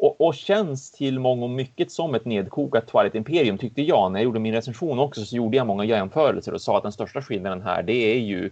Och, 0.00 0.20
och 0.20 0.34
känns 0.34 0.92
till 0.92 1.18
många 1.18 1.44
och 1.44 1.50
mycket 1.50 1.90
som 1.90 2.14
ett 2.14 2.24
nedkokat 2.24 2.86
Twilight 2.86 3.14
Imperium 3.14 3.58
tyckte 3.58 3.82
jag. 3.82 4.12
När 4.12 4.18
jag 4.20 4.24
gjorde 4.24 4.40
min 4.40 4.54
recension 4.54 4.98
också 4.98 5.24
så 5.24 5.36
gjorde 5.36 5.56
jag 5.56 5.66
många 5.66 5.84
jämförelser 5.84 6.54
och 6.54 6.60
sa 6.60 6.76
att 6.76 6.82
den 6.82 6.92
största 6.92 7.22
skillnaden 7.22 7.62
här 7.62 7.82
det 7.82 8.12
är 8.12 8.20
ju 8.20 8.50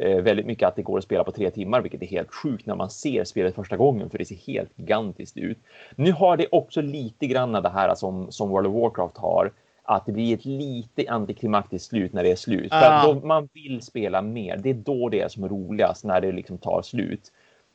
eh, 0.00 0.16
väldigt 0.22 0.46
mycket 0.46 0.68
att 0.68 0.76
det 0.76 0.82
går 0.82 0.98
att 0.98 1.04
spela 1.04 1.24
på 1.24 1.32
tre 1.32 1.50
timmar, 1.50 1.80
vilket 1.80 2.02
är 2.02 2.06
helt 2.06 2.34
sjukt 2.34 2.66
när 2.66 2.74
man 2.74 2.90
ser 2.90 3.24
spelet 3.24 3.54
första 3.54 3.76
gången, 3.76 4.10
för 4.10 4.18
det 4.18 4.24
ser 4.24 4.52
helt 4.52 4.70
gigantiskt 4.74 5.36
ut. 5.36 5.58
Nu 5.96 6.12
har 6.12 6.36
det 6.36 6.46
också 6.50 6.80
lite 6.80 7.26
grann 7.26 7.52
det 7.52 7.68
här 7.68 7.94
som, 7.94 8.32
som 8.32 8.50
World 8.50 8.66
of 8.66 8.74
Warcraft 8.74 9.16
har, 9.16 9.52
att 9.88 10.06
det 10.06 10.12
blir 10.12 10.34
ett 10.34 10.44
lite 10.44 11.04
antiklimaktiskt 11.08 11.88
slut 11.88 12.12
när 12.12 12.22
det 12.22 12.30
är 12.30 12.36
slut. 12.36 12.72
Ah. 12.72 13.20
man 13.24 13.48
vill 13.52 13.82
spela 13.82 14.22
mer. 14.22 14.56
Det 14.56 14.70
är 14.70 14.74
då 14.74 15.08
det 15.08 15.20
är 15.20 15.28
som 15.28 15.48
roligast, 15.48 16.04
när 16.04 16.20
det 16.20 16.32
liksom 16.32 16.58
tar 16.58 16.82
slut. 16.82 17.32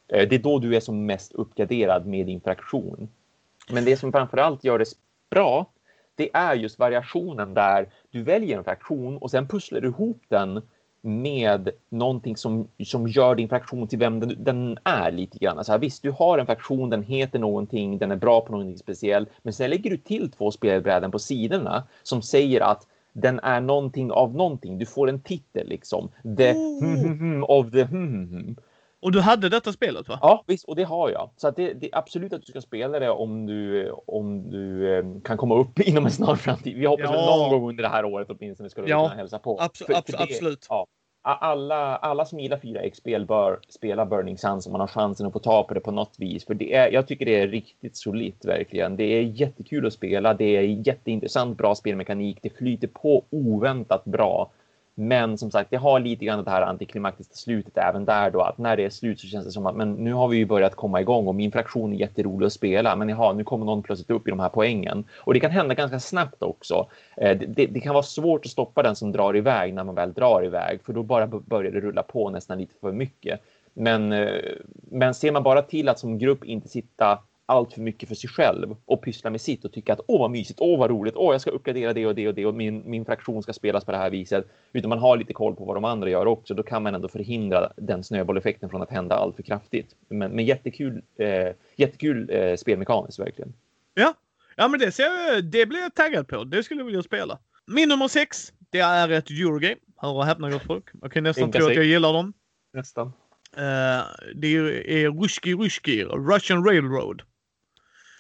Eh, 0.08 0.28
Det 0.28 0.36
är 0.36 0.40
då 0.40 0.60
du 0.60 0.76
är 0.76 0.80
som 0.80 1.06
mest 1.06 1.32
uppgraderad 1.32 2.06
med 2.06 2.26
din 2.26 2.42
fraktion. 2.42 3.10
Men 3.70 3.86
det 3.86 3.98
som 3.98 4.12
framförallt 4.12 4.64
gör 4.64 4.80
det 4.80 4.86
bra, 5.30 5.66
det 6.16 6.30
är 6.34 6.56
just 6.56 6.80
variationen 6.80 7.54
där 7.54 7.90
du 8.12 8.24
väljer 8.24 8.58
en 8.58 8.64
fraktion 8.64 9.18
och 9.18 9.32
sen 9.32 9.48
pusslar 9.48 9.82
du 9.82 9.88
ihop 9.88 10.22
den 10.28 10.62
med 11.04 11.70
någonting 11.90 12.38
som, 12.38 12.68
som 12.86 13.08
gör 13.08 13.36
din 13.36 13.50
fraktion 13.50 13.88
till 13.88 14.00
vem 14.00 14.20
den, 14.20 14.44
den 14.44 14.78
är 14.84 15.12
lite 15.12 15.38
grann. 15.38 15.58
Alltså, 15.58 15.78
visst, 15.78 16.04
du 16.04 16.12
har 16.12 16.38
en 16.38 16.46
fraktion, 16.46 16.90
den 16.90 17.04
heter 17.04 17.40
någonting, 17.40 17.98
den 17.98 18.12
är 18.12 18.16
bra 18.16 18.42
på 18.42 18.52
någonting 18.52 18.78
speciellt, 18.78 19.30
men 19.42 19.54
sen 19.54 19.70
lägger 19.70 19.90
du 19.90 19.98
till 19.98 20.32
två 20.32 20.52
spelbräden 20.52 21.12
på 21.12 21.20
sidorna 21.20 21.84
som 22.04 22.22
säger 22.22 22.62
att 22.62 22.88
den 23.14 23.40
är 23.40 23.62
någonting 23.62 24.12
av 24.12 24.36
någonting. 24.36 24.78
Du 24.78 24.86
får 24.86 25.10
en 25.10 25.22
titel 25.22 25.68
liksom. 25.68 26.10
The 26.38 26.54
Oh. 26.54 27.44
of 27.48 27.72
the. 27.72 27.88
Och 29.04 29.12
du 29.12 29.22
hade 29.22 29.50
detta 29.50 29.72
spelet 29.74 30.10
va? 30.10 30.20
Ja, 30.22 30.44
visst, 30.48 30.66
och 30.68 30.76
det 30.76 30.84
har 30.84 31.10
jag. 31.10 31.30
Så 31.38 31.48
att 31.48 31.56
det, 31.56 31.74
det 31.74 31.86
är 31.94 31.98
absolut 31.98 32.34
att 32.34 32.42
du 32.42 32.46
ska 32.52 32.62
spela 32.62 33.00
det 33.00 33.10
om 33.10 33.46
du, 33.46 33.92
om 34.08 34.50
du 34.50 34.98
eh, 34.98 35.04
kan 35.24 35.38
komma 35.38 35.56
upp 35.56 35.80
inom 35.88 36.06
en 36.06 36.12
snar 36.12 36.36
framtid. 36.36 36.78
Vi 36.78 36.86
hoppas 36.86 37.06
Ja. 37.06 37.12
väl 37.12 37.26
någon 37.40 37.50
gång 37.60 37.70
under 37.70 37.84
det 37.84 37.90
här 37.90 38.06
året 38.06 38.28
åtminstone 38.30 38.70
ska 38.70 38.82
du 38.82 38.90
Ja, 38.90 39.04
kunna 39.10 39.16
hälsa 39.22 39.40
på. 39.40 39.58
abs- 39.58 39.86
För- 39.86 39.94
abs- 39.94 40.06
för 40.12 40.18
det- 40.18 40.24
absolut. 40.24 40.68
Ja, 40.70 40.88
alla, 41.24 41.96
alla 41.96 42.26
som 42.26 42.40
gillar 42.40 42.58
4X-spel 42.58 43.26
bör 43.26 43.60
spela 43.70 44.06
Burning 44.06 44.38
Suns 44.38 44.66
om 44.66 44.72
man 44.72 44.82
har 44.82 44.88
chansen 44.88 45.28
att 45.28 45.34
få 45.34 45.40
ta 45.40 45.64
på 45.64 45.74
det 45.74 45.80
på 45.80 45.92
något 45.92 46.16
vis. 46.18 46.46
För 46.46 46.54
det 46.54 46.74
är, 46.76 46.92
jag 46.92 47.08
tycker 47.08 47.26
det 47.26 47.40
är 47.40 47.48
riktigt 47.48 47.98
solitt 47.98 48.46
verkligen. 48.46 48.96
Det 48.96 49.04
är 49.04 49.22
jättekul 49.22 49.88
att 49.88 49.94
spela. 49.94 50.34
Det 50.34 50.58
är 50.58 50.62
jätteintressant, 50.62 51.58
bra 51.58 51.76
spelmekanik. 51.76 52.38
Det 52.42 52.50
flyter 52.50 52.88
på 52.88 53.24
oväntat 53.30 54.06
bra. 54.06 54.52
Men 54.96 55.38
som 55.38 55.52
sagt, 55.52 55.70
det 55.70 55.78
har 55.78 56.00
lite 56.00 56.26
grann 56.26 56.44
det 56.44 56.52
här 56.52 56.62
antiklimaktiska 56.62 57.34
slutet 57.34 57.78
även 57.78 58.06
där 58.06 58.32
då 58.32 58.42
att 58.42 58.58
när 58.58 58.78
det 58.78 58.86
är 58.86 58.90
slut 58.90 59.20
så 59.20 59.28
känns 59.28 59.46
det 59.46 59.52
som 59.52 59.66
att 59.66 59.76
men 59.76 59.94
nu 59.94 60.14
har 60.14 60.28
vi 60.28 60.38
ju 60.38 60.46
börjat 60.46 60.76
komma 60.76 61.02
igång 61.02 61.28
och 61.28 61.36
min 61.36 61.52
fraktion 61.52 61.94
är 61.94 61.98
jätterolig 61.98 62.46
att 62.46 62.54
spela. 62.54 62.96
Men 62.96 63.10
jaha, 63.10 63.34
nu 63.34 63.44
kommer 63.44 63.66
någon 63.66 63.84
plötsligt 63.84 64.10
upp 64.10 64.28
i 64.28 64.30
de 64.30 64.40
här 64.40 64.50
poängen 64.50 65.04
och 65.18 65.34
det 65.34 65.40
kan 65.40 65.52
hända 65.52 65.74
ganska 65.74 66.00
snabbt 66.00 66.44
också. 66.44 66.88
Eh, 67.18 67.38
det, 67.38 67.46
det, 67.46 67.66
det 67.66 67.80
kan 67.80 67.94
vara 67.94 68.04
svårt 68.04 68.46
att 68.46 68.52
stoppa 68.52 68.84
den 68.84 68.96
som 68.96 69.12
drar 69.12 69.38
iväg 69.38 69.74
när 69.74 69.84
man 69.84 69.96
väl 69.96 70.14
drar 70.14 70.46
iväg, 70.46 70.80
för 70.86 70.94
då 70.94 71.04
bara 71.04 71.28
börjar 71.28 71.72
det 71.72 71.80
rulla 71.80 72.04
på 72.04 72.30
nästan 72.30 72.58
lite 72.58 72.74
för 72.82 72.92
mycket. 72.92 73.40
Men, 73.74 74.12
eh, 74.12 74.42
men 74.72 75.14
ser 75.14 75.32
man 75.32 75.44
bara 75.44 75.62
till 75.62 75.90
att 75.90 76.00
som 76.00 76.18
grupp 76.18 76.44
inte 76.44 76.68
sitta 76.68 77.20
allt 77.46 77.74
för 77.74 77.82
mycket 77.82 78.10
för 78.10 78.16
sig 78.16 78.30
själv 78.30 78.76
och 78.86 79.04
pyssla 79.04 79.30
med 79.30 79.42
sitt 79.42 79.66
och 79.66 79.72
tycka 79.74 79.94
att 79.94 80.00
åh 80.08 80.20
vad 80.20 80.32
mysigt, 80.32 80.60
åh 80.62 80.80
vad 80.80 80.90
roligt, 80.90 81.16
åh 81.16 81.34
jag 81.34 81.42
ska 81.42 81.50
uppgradera 81.50 81.94
det 81.94 82.06
och 82.06 82.16
det 82.16 82.28
och 82.28 82.34
det 82.34 82.46
och 82.46 82.56
min, 82.56 82.90
min 82.90 83.06
fraktion 83.06 83.44
ska 83.44 83.54
spelas 83.54 83.86
på 83.86 83.92
det 83.92 83.98
här 83.98 84.10
viset. 84.10 84.46
Utan 84.74 84.90
man 84.90 85.00
har 85.00 85.18
lite 85.18 85.34
koll 85.34 85.56
på 85.56 85.66
vad 85.66 85.76
de 85.76 85.86
andra 85.86 86.10
gör 86.10 86.26
också, 86.26 86.54
då 86.54 86.64
kan 86.64 86.84
man 86.84 86.96
ändå 86.96 87.08
förhindra 87.08 87.74
den 87.78 88.04
snöbolleffekten 88.04 88.70
från 88.70 88.82
att 88.82 88.90
hända 88.90 89.16
allt 89.16 89.36
för 89.36 89.44
kraftigt. 89.44 89.96
Men, 90.10 90.32
men 90.32 90.46
jättekul, 90.46 91.02
eh, 91.18 91.50
jättekul 91.76 92.30
eh, 92.34 92.56
spelmekaniskt 92.56 93.20
verkligen. 93.20 93.54
Ja, 93.94 94.14
ja 94.56 94.68
men 94.68 94.80
det, 94.80 94.92
ser 94.92 95.04
jag, 95.04 95.44
det 95.44 95.66
blir 95.66 95.80
jag 95.80 95.96
taggad 95.96 96.28
på. 96.28 96.44
Det 96.44 96.64
skulle 96.64 96.80
jag 96.80 96.86
vilja 96.86 97.04
spela. 97.04 97.40
Min 97.66 97.90
nummer 97.90 98.08
sex, 98.08 98.54
det 98.70 98.80
är 98.80 99.10
ett 99.10 99.30
Eurogame. 99.30 99.76
Hör 99.98 100.14
och 100.14 100.26
häpna 100.26 100.50
gott 100.50 100.64
folk. 100.64 100.86
Jag 101.02 101.12
kan 101.12 101.24
nästan 101.24 101.44
Ynka 101.44 101.58
tro 101.60 101.68
att 101.68 101.70
sig. 101.70 101.78
jag 101.78 101.86
gillar 101.86 102.14
dem. 102.14 102.34
Nästan. 102.74 103.08
Eh, 103.58 104.04
det 104.36 104.48
är 104.48 105.22
Ruski 105.22 105.54
Ruski, 105.54 106.04
Russian 106.04 106.66
Railroad. 106.66 107.22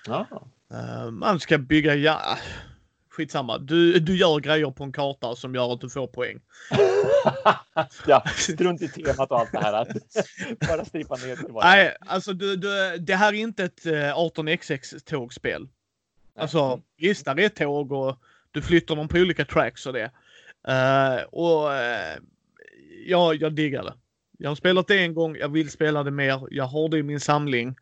Ja. 0.07 0.27
Eh, 0.71 1.11
man 1.11 1.39
ska 1.39 1.57
bygga, 1.57 1.95
ja, 1.95 2.37
skitsamma. 3.09 3.57
Du, 3.57 3.99
du 3.99 4.17
gör 4.17 4.39
grejer 4.39 4.71
på 4.71 4.83
en 4.83 4.91
karta 4.91 5.35
som 5.35 5.55
gör 5.55 5.73
att 5.73 5.81
du 5.81 5.89
får 5.89 6.07
poäng. 6.07 6.39
ja, 8.07 8.23
strunt 8.35 8.81
i 8.81 8.87
temat 8.87 9.31
och 9.31 9.39
allt 9.39 9.51
det 9.51 9.59
här. 9.59 9.87
Bara 10.67 10.85
stripa 10.85 11.15
ner 11.15 11.35
till 11.35 11.53
Nej, 11.53 11.97
alltså 12.05 12.33
du, 12.33 12.55
du, 12.55 12.97
det 12.97 13.15
här 13.15 13.33
är 13.33 13.37
inte 13.37 13.63
ett 13.63 13.85
eh, 13.85 13.91
18xx 13.91 15.05
tågspel. 15.05 15.67
Alltså 16.35 16.81
visst, 16.97 17.25
där 17.25 17.39
är 17.39 17.49
tåg 17.49 17.91
och 17.91 18.19
du 18.51 18.61
flyttar 18.61 18.95
dem 18.95 19.07
på 19.07 19.17
olika 19.17 19.45
tracks 19.45 19.85
och 19.85 19.93
det. 19.93 20.11
Eh, 20.67 21.23
och 21.23 21.73
eh, 21.73 22.17
ja, 23.05 23.33
jag 23.33 23.53
diggar 23.53 23.83
det. 23.83 23.93
Jag 24.37 24.49
har 24.49 24.55
spelat 24.55 24.87
det 24.87 24.99
en 24.99 25.13
gång, 25.13 25.37
jag 25.37 25.49
vill 25.49 25.69
spela 25.69 26.03
det 26.03 26.11
mer. 26.11 26.47
Jag 26.51 26.63
har 26.63 26.89
det 26.89 26.97
i 26.97 27.03
min 27.03 27.19
samling. 27.19 27.75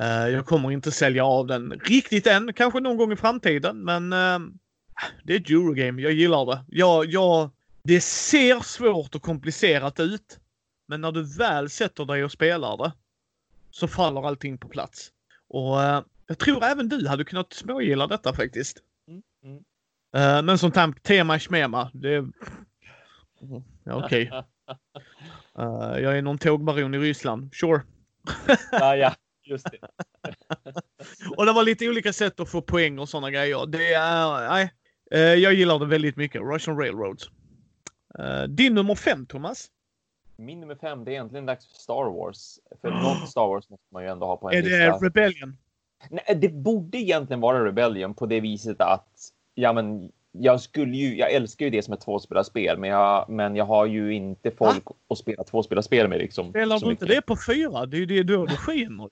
Eh, 0.00 0.28
jag 0.28 0.46
kommer 0.46 0.70
inte 0.70 0.92
sälja 0.92 1.24
av 1.24 1.46
den 1.46 1.72
riktigt 1.72 2.26
än, 2.26 2.52
kanske 2.52 2.80
någon 2.80 2.96
gång 2.96 3.12
i 3.12 3.16
framtiden, 3.16 3.84
men 3.84 4.12
eh, 4.12 4.38
det 5.24 5.32
är 5.32 5.40
ett 5.40 5.50
Eurogame. 5.50 6.02
Jag 6.02 6.12
gillar 6.12 6.46
det. 6.46 6.64
Jag, 6.68 7.06
jag, 7.06 7.50
det 7.82 8.00
ser 8.00 8.60
svårt 8.60 9.14
och 9.14 9.22
komplicerat 9.22 10.00
ut, 10.00 10.38
men 10.88 11.00
när 11.00 11.12
du 11.12 11.22
väl 11.38 11.70
sätter 11.70 12.04
dig 12.04 12.24
och 12.24 12.32
spelar 12.32 12.76
det 12.76 12.92
så 13.70 13.88
faller 13.88 14.26
allting 14.26 14.58
på 14.58 14.68
plats. 14.68 15.12
Och 15.48 15.82
eh, 15.82 16.02
jag 16.26 16.38
tror 16.38 16.64
även 16.64 16.88
du 16.88 17.08
hade 17.08 17.24
kunnat 17.24 17.52
smågilla 17.52 18.06
detta 18.06 18.32
faktiskt. 18.32 18.78
Mm, 19.08 19.22
mm. 19.44 19.64
Eh, 20.16 20.42
men 20.42 20.58
som 20.58 20.72
tam- 20.72 21.00
tema 21.02 21.38
schmema, 21.38 21.90
det. 21.94 22.26
Ja, 23.84 24.04
okej. 24.04 24.32
Eh, 25.58 25.98
jag 26.00 26.18
är 26.18 26.22
någon 26.22 26.38
tågbaron 26.38 26.94
i 26.94 26.98
Ryssland. 26.98 27.54
Sure. 27.54 27.82
Ja, 28.72 28.96
ja, 28.96 29.14
just 29.46 29.66
det. 29.70 29.78
Och 31.36 31.46
det 31.46 31.52
var 31.52 31.62
lite 31.62 31.88
olika 31.88 32.12
sätt 32.12 32.40
att 32.40 32.50
få 32.50 32.62
poäng 32.62 32.98
och 32.98 33.08
sådana 33.08 33.30
grejer. 33.30 33.66
Det 33.66 33.94
är... 33.94 34.48
Nej. 34.48 34.72
Eh, 35.10 35.20
jag 35.20 35.54
gillar 35.54 35.78
det 35.78 35.86
väldigt 35.86 36.16
mycket. 36.16 36.42
Russian 36.42 36.78
Railroads. 36.78 37.30
Eh, 38.18 38.42
din 38.42 38.74
nummer 38.74 38.94
fem, 38.94 39.26
Thomas? 39.26 39.70
Min 40.36 40.60
nummer 40.60 40.74
fem, 40.74 41.04
det 41.04 41.10
är 41.10 41.12
egentligen 41.12 41.46
dags 41.46 41.66
för 41.66 41.74
Star 41.74 42.10
Wars. 42.10 42.58
För 42.80 42.90
något 43.02 43.30
Star 43.30 43.46
Wars 43.46 43.70
måste 43.70 43.86
man 43.92 44.02
ju 44.02 44.08
ändå 44.08 44.26
ha 44.26 44.36
på 44.36 44.50
en 44.50 44.58
Är 44.58 44.62
lista. 44.62 44.78
det 44.78 45.06
Rebellion? 45.06 45.56
Nej, 46.10 46.38
det 46.40 46.48
borde 46.48 46.98
egentligen 46.98 47.40
vara 47.40 47.64
Rebellion 47.64 48.14
på 48.14 48.26
det 48.26 48.40
viset 48.40 48.80
att 48.80 49.08
ja, 49.54 49.72
men 49.72 50.12
jag 50.32 50.60
skulle 50.60 50.96
ju. 50.96 51.16
Jag 51.16 51.32
älskar 51.32 51.64
ju 51.64 51.70
det 51.70 51.82
som 51.82 51.94
ett 51.94 52.00
tvåspelarspel, 52.00 52.78
men 52.78 52.90
jag, 52.90 53.28
men 53.28 53.56
jag 53.56 53.64
har 53.64 53.86
ju 53.86 54.14
inte 54.14 54.50
folk 54.50 54.84
att 55.08 55.18
spela 55.18 55.44
tvåspelarspel 55.44 56.08
med 56.08 56.18
liksom. 56.18 56.50
Spelar 56.50 56.80
du 56.80 56.90
inte 56.90 57.04
mycket. 57.04 57.16
det 57.16 57.22
på 57.22 57.36
fyra? 57.46 57.86
Det 57.86 57.96
är 57.96 57.98
ju 57.98 58.06
det 58.06 58.22
då 58.22 58.46
det 58.46 58.56
skiner. 58.56 59.08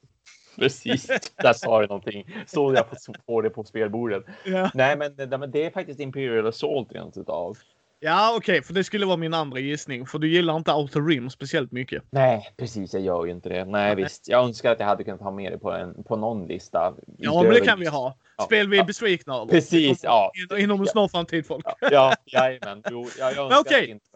Precis, 0.59 1.07
där 1.37 1.53
sa 1.53 1.81
du 1.81 1.87
någonting. 1.87 2.37
Såg 2.47 2.75
jag 2.77 2.90
på, 2.90 2.97
på 3.27 3.40
det 3.40 3.51
på 3.51 3.64
spelbordet. 3.64 4.25
Ja, 4.45 4.71
Nej, 4.75 4.97
men, 4.97 5.14
nej, 5.17 5.38
men 5.38 5.51
det 5.51 5.64
är 5.67 5.71
faktiskt 5.71 6.01
Imperial 6.01 6.47
Assault 6.47 6.93
rent 6.93 7.17
utav. 7.17 7.57
ja 8.01 8.35
okej, 8.37 8.62
för 8.62 8.75
det 8.75 8.85
skulle 8.85 9.07
vara 9.07 9.17
min 9.17 9.35
andra 9.35 9.59
gissning. 9.59 10.07
För 10.07 10.19
du 10.19 10.29
gillar 10.29 10.57
inte 10.57 10.73
Outer 10.73 11.01
Rim 11.01 11.31
speciellt 11.31 11.73
mycket. 11.73 12.03
Nej, 12.11 12.53
precis. 12.57 12.93
Jag 12.95 13.03
gör 13.03 13.25
ju 13.25 13.31
inte 13.31 13.49
det. 13.49 13.64
Nej, 13.64 13.95
visst. 13.95 14.29
Jag 14.29 14.45
önskar 14.45 14.73
att 14.73 14.81
jag 14.81 14.87
hade 14.87 15.05
kunnat 15.05 15.21
ha 15.21 15.31
med 15.31 15.53
det 15.53 15.59
på, 15.59 15.73
en, 15.73 16.05
på 16.05 16.17
någon 16.17 16.47
lista. 16.47 16.95
Ja, 17.19 17.43
men 17.43 17.53
det 17.53 17.61
kan 17.61 17.81
vi 17.81 17.87
ha. 17.87 18.17
Ja. 18.37 18.45
Spel 18.45 18.69
vi 18.69 18.77
är 18.77 18.81
Ja. 18.81 18.85
besvikna 18.87 19.35
över. 19.35 19.47
Precis, 19.47 20.01
ja. 20.05 20.33
In- 20.53 20.59
Inom 20.59 20.81
en 20.81 20.87
snar 20.87 21.09
framtid, 21.09 21.47
folk. 21.47 21.67
Ja, 21.67 21.77
ja, 21.90 22.14
jajamän. 22.27 22.83
Jo, 22.90 23.07
jag, 23.19 23.35
jag 23.35 23.53
önskar 23.53 23.79
att 23.79 23.85
inte. 23.88 24.07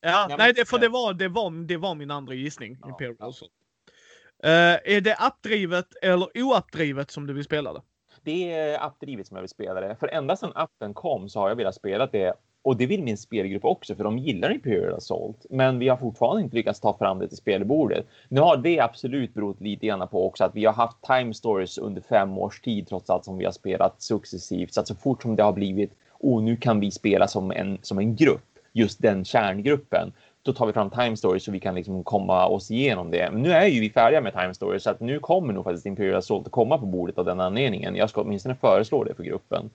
Ja, 0.00 0.26
men- 0.28 0.38
nej, 0.38 0.66
för 0.66 0.78
det 0.78 0.88
var, 0.88 1.14
det, 1.14 1.28
var, 1.28 1.50
det 1.66 1.76
var 1.76 1.94
min 1.94 2.10
andra 2.10 2.34
gissning. 2.34 2.78
Ja, 2.82 2.88
Imperial 2.88 3.16
ja. 3.18 3.32
Eh, 4.44 4.94
är 4.94 5.00
det 5.00 5.16
appdrivet 5.18 5.86
eller 6.02 6.28
oappdrivet 6.34 7.10
som 7.10 7.26
du 7.26 7.32
vill 7.32 7.44
spela 7.44 7.72
det? 7.72 7.80
Det 8.22 8.52
är 8.52 8.84
appdrivet 8.86 9.26
som 9.26 9.36
jag 9.36 9.42
vill 9.42 9.48
spela 9.48 9.80
det. 9.80 9.96
För 10.00 10.08
ända 10.08 10.36
sedan 10.36 10.52
appen 10.54 10.94
kom 10.94 11.28
så 11.28 11.40
har 11.40 11.48
jag 11.48 11.56
velat 11.56 11.74
spela 11.74 12.06
det. 12.06 12.32
Och 12.64 12.76
det 12.76 12.86
vill 12.86 13.02
min 13.02 13.16
spelgrupp 13.16 13.64
också, 13.64 13.94
för 13.94 14.04
de 14.04 14.18
gillar 14.18 14.52
Imperial 14.52 14.94
Assault. 14.94 15.46
Men 15.50 15.78
vi 15.78 15.88
har 15.88 15.96
fortfarande 15.96 16.42
inte 16.42 16.56
lyckats 16.56 16.80
ta 16.80 16.98
fram 16.98 17.18
det 17.18 17.28
till 17.28 17.36
spelbordet. 17.36 18.06
Nu 18.28 18.40
har 18.40 18.56
det 18.56 18.80
absolut 18.80 19.34
berott 19.34 19.60
lite 19.60 19.86
grann 19.86 20.08
på 20.08 20.26
också 20.26 20.44
att 20.44 20.54
vi 20.54 20.64
har 20.64 20.72
haft 20.72 20.96
time 21.02 21.34
stories 21.34 21.78
under 21.78 22.00
fem 22.00 22.38
års 22.38 22.60
tid 22.60 22.88
trots 22.88 23.10
allt 23.10 23.24
som 23.24 23.38
vi 23.38 23.44
har 23.44 23.52
spelat 23.52 24.02
successivt. 24.02 24.74
Så 24.74 24.80
att 24.80 24.88
så 24.88 24.94
fort 24.94 25.22
som 25.22 25.36
det 25.36 25.42
har 25.42 25.52
blivit, 25.52 25.92
och 26.10 26.42
nu 26.42 26.56
kan 26.56 26.80
vi 26.80 26.90
spela 26.90 27.28
som 27.28 27.50
en, 27.50 27.78
som 27.82 27.98
en 27.98 28.16
grupp, 28.16 28.44
just 28.72 29.02
den 29.02 29.24
kärngruppen. 29.24 30.12
Då 30.44 30.52
tar 30.52 30.66
vi 30.66 30.72
fram 30.72 30.90
time 30.90 31.16
stories 31.16 31.44
så 31.44 31.50
vi 31.52 31.60
kan 31.60 31.74
liksom 31.74 32.04
komma 32.04 32.46
oss 32.46 32.70
igenom 32.70 33.10
det. 33.10 33.30
Men 33.32 33.42
nu 33.42 33.52
är 33.52 33.66
ju 33.66 33.80
vi 33.80 33.90
färdiga 33.90 34.20
med 34.20 34.32
time 34.32 34.54
stories 34.54 34.82
så 34.82 34.90
att 34.90 35.00
nu 35.00 35.18
kommer 35.18 35.52
nog 35.52 35.64
faktiskt 35.64 35.86
Imperial 35.86 36.16
Assault 36.18 36.46
att 36.46 36.52
komma 36.52 36.78
på 36.78 36.86
bordet 36.86 37.18
av 37.18 37.24
den 37.24 37.40
anledningen. 37.40 37.96
Jag 37.96 38.10
ska 38.10 38.20
åtminstone 38.20 38.54
föreslå 38.54 39.04
det 39.04 39.14
för 39.14 39.22
gruppen. 39.22 39.70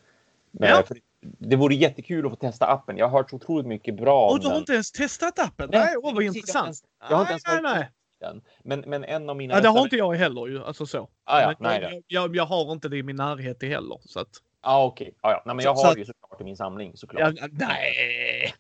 Men, 0.51 0.69
Ja. 0.69 0.83
för 0.87 0.97
det 1.21 1.55
vore 1.55 1.75
jättekul 1.75 2.25
att 2.25 2.31
få 2.31 2.35
testa 2.35 2.65
appen. 2.67 2.97
Jag 2.97 3.07
har 3.07 3.17
hört 3.17 3.29
så 3.29 3.35
otroligt 3.35 3.65
mycket 3.67 3.95
bra 3.95 4.27
Och 4.29 4.39
du 4.39 4.45
har 4.45 4.51
den. 4.53 4.59
inte 4.59 4.73
ens 4.73 4.91
testat 4.91 5.39
appen? 5.39 5.69
Nej, 5.71 5.79
Nej, 5.85 5.95
åh 5.97 6.13
vad 6.13 6.23
intressant. 6.23 6.77
Jag 7.09 7.15
har 7.15 7.21
inte 7.21 7.31
ens 7.31 7.43
nej, 7.47 7.59
nej, 7.61 7.71
varit 7.73 7.79
nej. 7.79 7.89
den. 8.19 8.41
Men, 8.63 8.79
men 8.79 9.03
en 9.03 9.29
av 9.29 9.35
mina... 9.35 9.53
Ja, 9.53 9.61
det 9.61 9.67
har 9.67 9.81
inte 9.83 9.95
jag 9.95 10.13
heller 10.15 10.47
ju. 10.47 10.63
Alltså 10.63 10.85
så. 10.85 11.07
Ah, 11.23 11.41
ja, 11.41 11.53
nej, 11.59 11.81
jag, 11.81 12.03
jag, 12.07 12.35
jag 12.35 12.45
har 12.45 12.71
inte 12.71 12.89
det 12.89 12.97
i 12.97 13.03
min 13.03 13.15
närhet 13.15 13.63
heller. 13.63 13.97
Så 14.05 14.19
att, 14.19 14.27
Ah, 14.61 14.83
okej. 14.85 15.13
Ah, 15.21 15.31
ja. 15.31 15.43
Nej, 15.45 15.55
men 15.55 15.65
jag 15.65 15.77
Så- 15.77 15.85
har 15.85 15.93
så 15.93 15.99
ju 15.99 16.05
såklart 16.05 16.41
i 16.41 16.43
min 16.43 16.57
samling 16.57 16.91
såklart. 16.97 17.33
ja, 17.37 17.47
nej! 17.51 18.53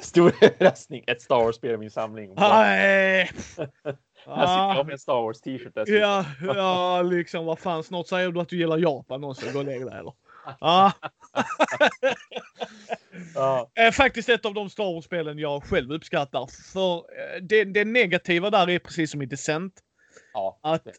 Stor 0.00 0.32
överraskning. 0.40 1.04
Ett 1.06 1.22
Star 1.22 1.36
Wars-spel 1.36 1.74
i 1.74 1.76
min 1.76 1.90
samling. 1.90 2.34
Nej! 2.36 3.30
Här 4.26 4.46
sitter 4.46 4.74
jag 4.76 4.86
med 4.86 4.92
en 4.92 4.98
Star 4.98 5.22
Wars 5.22 5.40
t-shirt 5.40 5.74
dessutom. 5.74 6.00
ja, 6.00 6.24
ja, 6.40 7.02
liksom 7.02 7.44
vad 7.46 7.58
fan. 7.58 7.82
Snart 7.84 8.06
säger 8.06 8.30
du 8.30 8.40
att 8.40 8.48
du 8.48 8.58
gillar 8.58 8.78
Japan 8.78 9.24
också. 9.24 9.46
Gå 9.52 9.58
och 9.58 9.64
lägg 9.64 9.86
dig 9.86 9.98
eller? 9.98 10.12
Ja, 10.60 10.92
Ja. 13.34 13.70
är 13.74 13.90
faktiskt 13.90 14.28
ett 14.28 14.44
av 14.46 14.54
de 14.54 14.70
Star 14.70 14.94
Wars-spelen 14.94 15.38
jag 15.38 15.64
själv 15.64 15.92
uppskattar. 15.92 16.46
För 16.72 16.96
eh, 16.96 17.42
det, 17.42 17.64
det 17.64 17.84
negativa 17.84 18.50
där 18.50 18.70
är 18.70 18.78
precis 18.78 19.10
som 19.10 19.22
i 19.22 19.26
Descent. 19.26 19.72
ja. 20.32 20.58
Att 20.62 20.86
eh, 20.86 20.92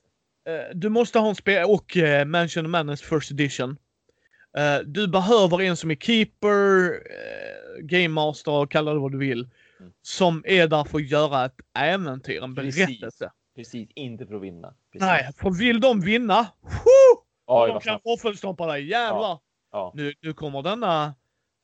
du 0.74 0.90
måste 0.90 1.20
ha 1.20 1.30
en 1.30 1.36
spel 1.36 1.66
och 1.66 1.98
eh, 1.98 2.26
Mansion 2.26 2.66
of 2.66 2.70
Madness 2.70 3.02
First 3.02 3.32
Edition. 3.32 3.78
Eh, 4.58 4.78
du 4.86 5.08
behöver 5.08 5.62
en 5.62 5.78
som 5.78 5.92
är 5.92 5.96
keeper, 5.96 6.86
eh, 6.94 7.45
game 7.80 8.08
master, 8.08 8.66
kalla 8.66 8.94
det 8.94 9.00
vad 9.00 9.12
du 9.12 9.18
vill. 9.18 9.50
Mm. 9.80 9.94
som 10.02 10.44
är 10.46 10.68
där 10.68 10.84
för 10.84 10.98
att 10.98 11.10
göra 11.10 11.46
ett 11.46 11.56
äventyr, 11.74 12.44
en 12.44 12.56
Precis. 12.56 12.88
berättelse. 12.88 13.32
Precis, 13.56 13.90
inte 13.96 14.26
för 14.26 14.36
att 14.36 14.42
vinna. 14.42 14.74
Precis. 14.92 15.06
Nej, 15.06 15.30
för 15.38 15.50
vill 15.60 15.80
de 15.80 16.02
vinna, 16.02 16.48
whoo! 16.62 17.24
Oj, 17.46 17.70
de 17.70 17.80
kan 17.80 18.00
våffelstompa 18.04 18.66
dig, 18.68 18.88
jävlar! 18.88 19.40
Ja. 19.72 19.92
Nu, 19.96 20.14
nu 20.22 20.34
kommer 20.34 20.62
denna 20.62 21.16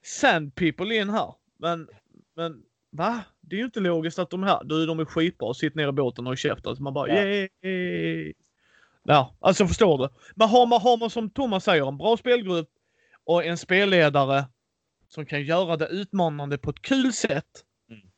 Sand 0.03 0.55
People 0.55 0.95
in 0.95 1.09
här. 1.09 1.33
Men, 1.57 1.87
men 2.35 2.63
va? 2.91 3.21
Det 3.41 3.55
är 3.55 3.59
ju 3.59 3.65
inte 3.65 3.79
logiskt 3.79 4.19
att 4.19 4.29
de 4.29 4.43
här, 4.43 4.63
du 4.63 4.85
de 4.85 4.99
är 4.99 5.05
skitbra, 5.05 5.53
sitt 5.53 5.75
ner 5.75 5.87
i 5.87 5.91
båten 5.91 6.25
och 6.25 6.29
håll 6.29 6.37
käften. 6.37 6.75
Man 6.79 6.93
bara 6.93 7.07
Ja. 7.07 7.23
yay! 7.61 8.33
Ja, 9.03 9.35
alltså 9.39 9.67
förstår 9.67 9.97
du. 9.97 10.09
Men 10.35 10.49
har 10.49 10.65
man, 10.65 10.81
har 10.81 10.97
man 10.97 11.09
som 11.09 11.29
Thomas 11.29 11.63
säger 11.63 11.87
en 11.87 11.97
bra 11.97 12.17
spelgrupp 12.17 12.69
och 13.23 13.45
en 13.45 13.57
spelledare 13.57 14.45
som 15.13 15.25
kan 15.25 15.43
göra 15.43 15.77
det 15.77 15.87
utmanande 15.87 16.57
på 16.57 16.69
ett 16.69 16.81
kul 16.81 17.13
sätt. 17.13 17.65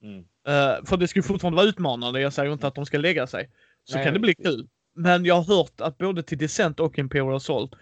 Mm, 0.04 0.20
eh, 0.48 0.86
för 0.86 0.98
det 0.98 1.08
ska 1.08 1.20
ju 1.20 1.24
fortfarande 1.24 1.56
vara 1.56 1.68
utmanande. 1.68 2.22
Jag 2.22 2.34
säger 2.34 2.54
inte 2.54 2.68
att 2.68 2.76
de 2.76 2.86
ska 2.86 2.98
lägga 2.98 3.28
sig. 3.28 3.50
Så 3.84 3.96
Nej, 3.96 4.06
kan 4.06 4.14
det 4.14 4.20
bli 4.20 4.36
kul. 4.36 4.68
Men 4.96 5.26
jag 5.26 5.36
har 5.36 5.58
hört 5.58 5.82
att 5.82 5.98
både 5.98 6.24
till 6.24 6.38
Descent 6.38 6.80
och 6.80 7.00
Imperial 7.00 7.36
Assault 7.36 7.74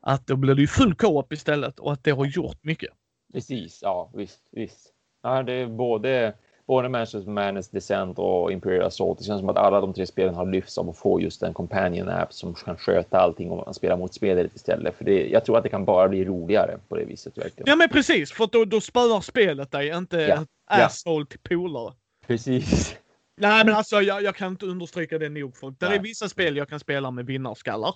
att 0.00 0.26
då 0.26 0.36
blir 0.36 0.54
det 0.54 0.60
ju 0.60 0.66
full 0.66 0.94
co-op 0.94 1.32
istället 1.32 1.78
och 1.78 1.92
att 1.92 2.04
det 2.04 2.10
har 2.10 2.26
gjort 2.26 2.64
mycket. 2.64 2.90
Precis, 3.32 3.78
ja 3.82 4.12
visst, 4.14 4.48
visst. 4.50 4.92
Ja, 5.22 5.42
det 5.42 5.52
är 5.52 5.66
både, 5.66 6.34
både 6.66 6.88
Manchester 6.88 7.30
Madness, 7.30 7.68
Descent 7.68 8.18
och 8.18 8.52
Imperial 8.52 8.86
Assault. 8.86 9.18
Det 9.18 9.24
känns 9.24 9.40
som 9.40 9.48
att 9.48 9.56
alla 9.56 9.80
de 9.80 9.94
tre 9.94 10.06
spelen 10.06 10.34
har 10.34 10.46
lyfts 10.46 10.78
av 10.78 10.90
att 10.90 10.98
få 10.98 11.20
just 11.20 11.42
en 11.42 11.54
companion 11.54 12.08
app 12.08 12.32
som 12.32 12.54
kan 12.54 12.76
sköta 12.76 13.18
allting 13.18 13.50
och 13.50 13.56
man 13.56 13.74
spelar 13.74 13.96
mot 13.96 14.14
spelet 14.14 14.54
istället. 14.54 14.96
För 14.96 15.04
det, 15.04 15.26
jag 15.28 15.44
tror 15.44 15.56
att 15.56 15.62
det 15.62 15.68
kan 15.68 15.84
bara 15.84 16.08
bli 16.08 16.24
roligare 16.24 16.78
på 16.88 16.96
det 16.96 17.04
viset 17.04 17.38
verkligen. 17.38 17.64
Ja 17.66 17.76
men 17.76 17.88
precis, 17.88 18.32
för 18.32 18.48
då, 18.52 18.64
då 18.64 18.80
spöar 18.80 19.20
spelet 19.20 19.70
dig, 19.70 19.88
inte 19.88 20.16
Ja, 20.20 20.46
ja. 20.70 20.84
asshole 20.84 21.26
till 21.26 21.38
polare. 21.38 21.94
Precis. 22.26 22.96
Nej 23.36 23.64
men 23.64 23.74
alltså 23.74 24.00
jag, 24.00 24.22
jag 24.22 24.34
kan 24.34 24.48
inte 24.48 24.66
understryka 24.66 25.18
det 25.18 25.28
nog. 25.28 25.56
För 25.56 25.74
det 25.78 25.86
är 25.86 25.98
vissa 25.98 26.28
spel 26.28 26.56
jag 26.56 26.68
kan 26.68 26.80
spela 26.80 27.10
med 27.10 27.26
vinnarskallar. 27.26 27.94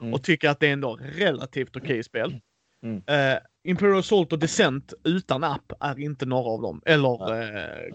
Mm. 0.00 0.14
Och 0.14 0.22
tycka 0.22 0.50
att 0.50 0.60
det 0.60 0.68
är 0.68 0.72
ändå 0.72 0.98
relativt 1.16 1.76
okej 1.76 2.02
spel. 2.02 2.40
Mm. 2.84 3.02
Eh, 3.06 3.38
Imperial 3.62 3.98
Assault 3.98 4.32
och 4.32 4.38
Descent 4.38 4.94
utan 5.04 5.44
app 5.44 5.72
är 5.80 6.00
inte 6.00 6.26
några 6.26 6.50
av 6.50 6.62
dem. 6.62 6.80
Eller 6.84 7.42
eh, 7.42 7.94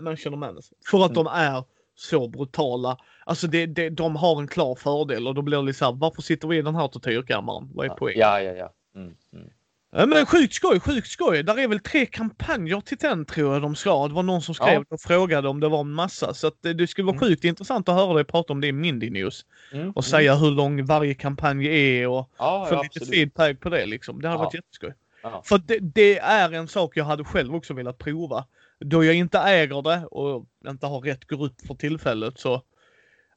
Mansion 0.00 0.34
of 0.34 0.40
Madness. 0.40 0.72
För 0.90 0.98
att 1.04 1.10
Mm. 1.10 1.24
de 1.24 1.30
är 1.32 1.64
så 1.94 2.28
brutala. 2.28 2.96
Alltså 3.26 3.46
det, 3.46 3.66
det, 3.66 3.90
de 3.90 4.16
har 4.16 4.40
en 4.40 4.48
klar 4.48 4.74
fördel 4.74 5.26
och 5.28 5.34
då 5.34 5.42
blir 5.42 5.56
det 5.58 5.62
lite 5.64 5.78
såhär, 5.78 5.92
varför 5.92 6.22
sitter 6.22 6.48
vi 6.48 6.56
i 6.58 6.62
den 6.62 6.74
här 6.74 6.88
tortyrkammaren? 6.88 7.70
Vad 7.74 7.86
är 7.86 7.90
poängen? 7.90 8.20
Ja, 8.20 8.40
ja, 8.40 8.52
ja. 8.52 8.72
Mm, 8.94 9.14
mm. 9.32 9.48
Ja, 9.94 10.06
men 10.06 10.26
sjukt 10.26 10.54
skoj, 10.54 10.80
sjukt 10.80 11.08
skoj. 11.08 11.42
Där 11.42 11.58
är 11.58 11.68
väl 11.68 11.80
tre 11.80 12.06
kampanjer 12.06 12.80
till 12.80 12.96
den 12.98 13.24
tror 13.24 13.52
jag 13.52 13.62
de 13.62 13.74
ska. 13.74 14.08
Det 14.08 14.14
var 14.14 14.22
någon 14.22 14.42
som 14.42 14.54
skrev 14.54 14.84
och 14.88 15.00
frågade 15.00 15.48
om 15.48 15.60
det 15.60 15.68
var 15.68 15.80
en 15.80 15.92
massa. 15.92 16.34
Så 16.34 16.50
det, 16.60 16.72
det 16.74 16.86
skulle 16.86 17.04
vara 17.04 17.16
Mm. 17.16 17.28
sjukt 17.28 17.44
intressant 17.44 17.88
att 17.88 17.94
höra 17.94 18.14
dig 18.14 18.24
prata 18.24 18.52
om 18.52 18.60
det 18.60 18.66
i 18.66 18.72
Mindy 18.72 19.10
News. 19.10 19.46
Mm, 19.72 19.88
Och 19.88 19.96
mm. 19.96 20.02
säga 20.02 20.34
hur 20.34 20.50
lång 20.50 20.84
varje 20.84 21.14
kampanj 21.14 21.66
är 21.66 22.08
och 22.08 22.30
ja, 22.38 22.66
få 22.68 22.74
ja, 22.74 22.82
lite 22.82 22.92
absolut. 22.98 23.14
feedback 23.14 23.60
på 23.60 23.68
det 23.68 23.86
liksom. 23.86 24.22
Det 24.22 24.28
hade 24.28 24.38
Ja. 24.40 24.44
varit 24.44 24.54
jätteskoj. 24.54 24.94
Ja. 25.22 25.42
För 25.44 25.58
det, 25.58 25.78
det 25.78 26.18
är 26.18 26.52
en 26.52 26.68
sak 26.68 26.96
jag 26.96 27.04
hade 27.04 27.24
själv 27.24 27.54
också 27.54 27.74
velat 27.74 27.98
prova. 27.98 28.44
Då 28.80 29.04
jag 29.04 29.14
inte 29.14 29.38
äger 29.38 29.82
det 29.82 30.06
och 30.06 30.46
inte 30.68 30.86
har 30.86 31.00
rätt 31.00 31.26
grupp 31.26 31.60
för 31.66 31.74
tillfället 31.74 32.38
så 32.38 32.62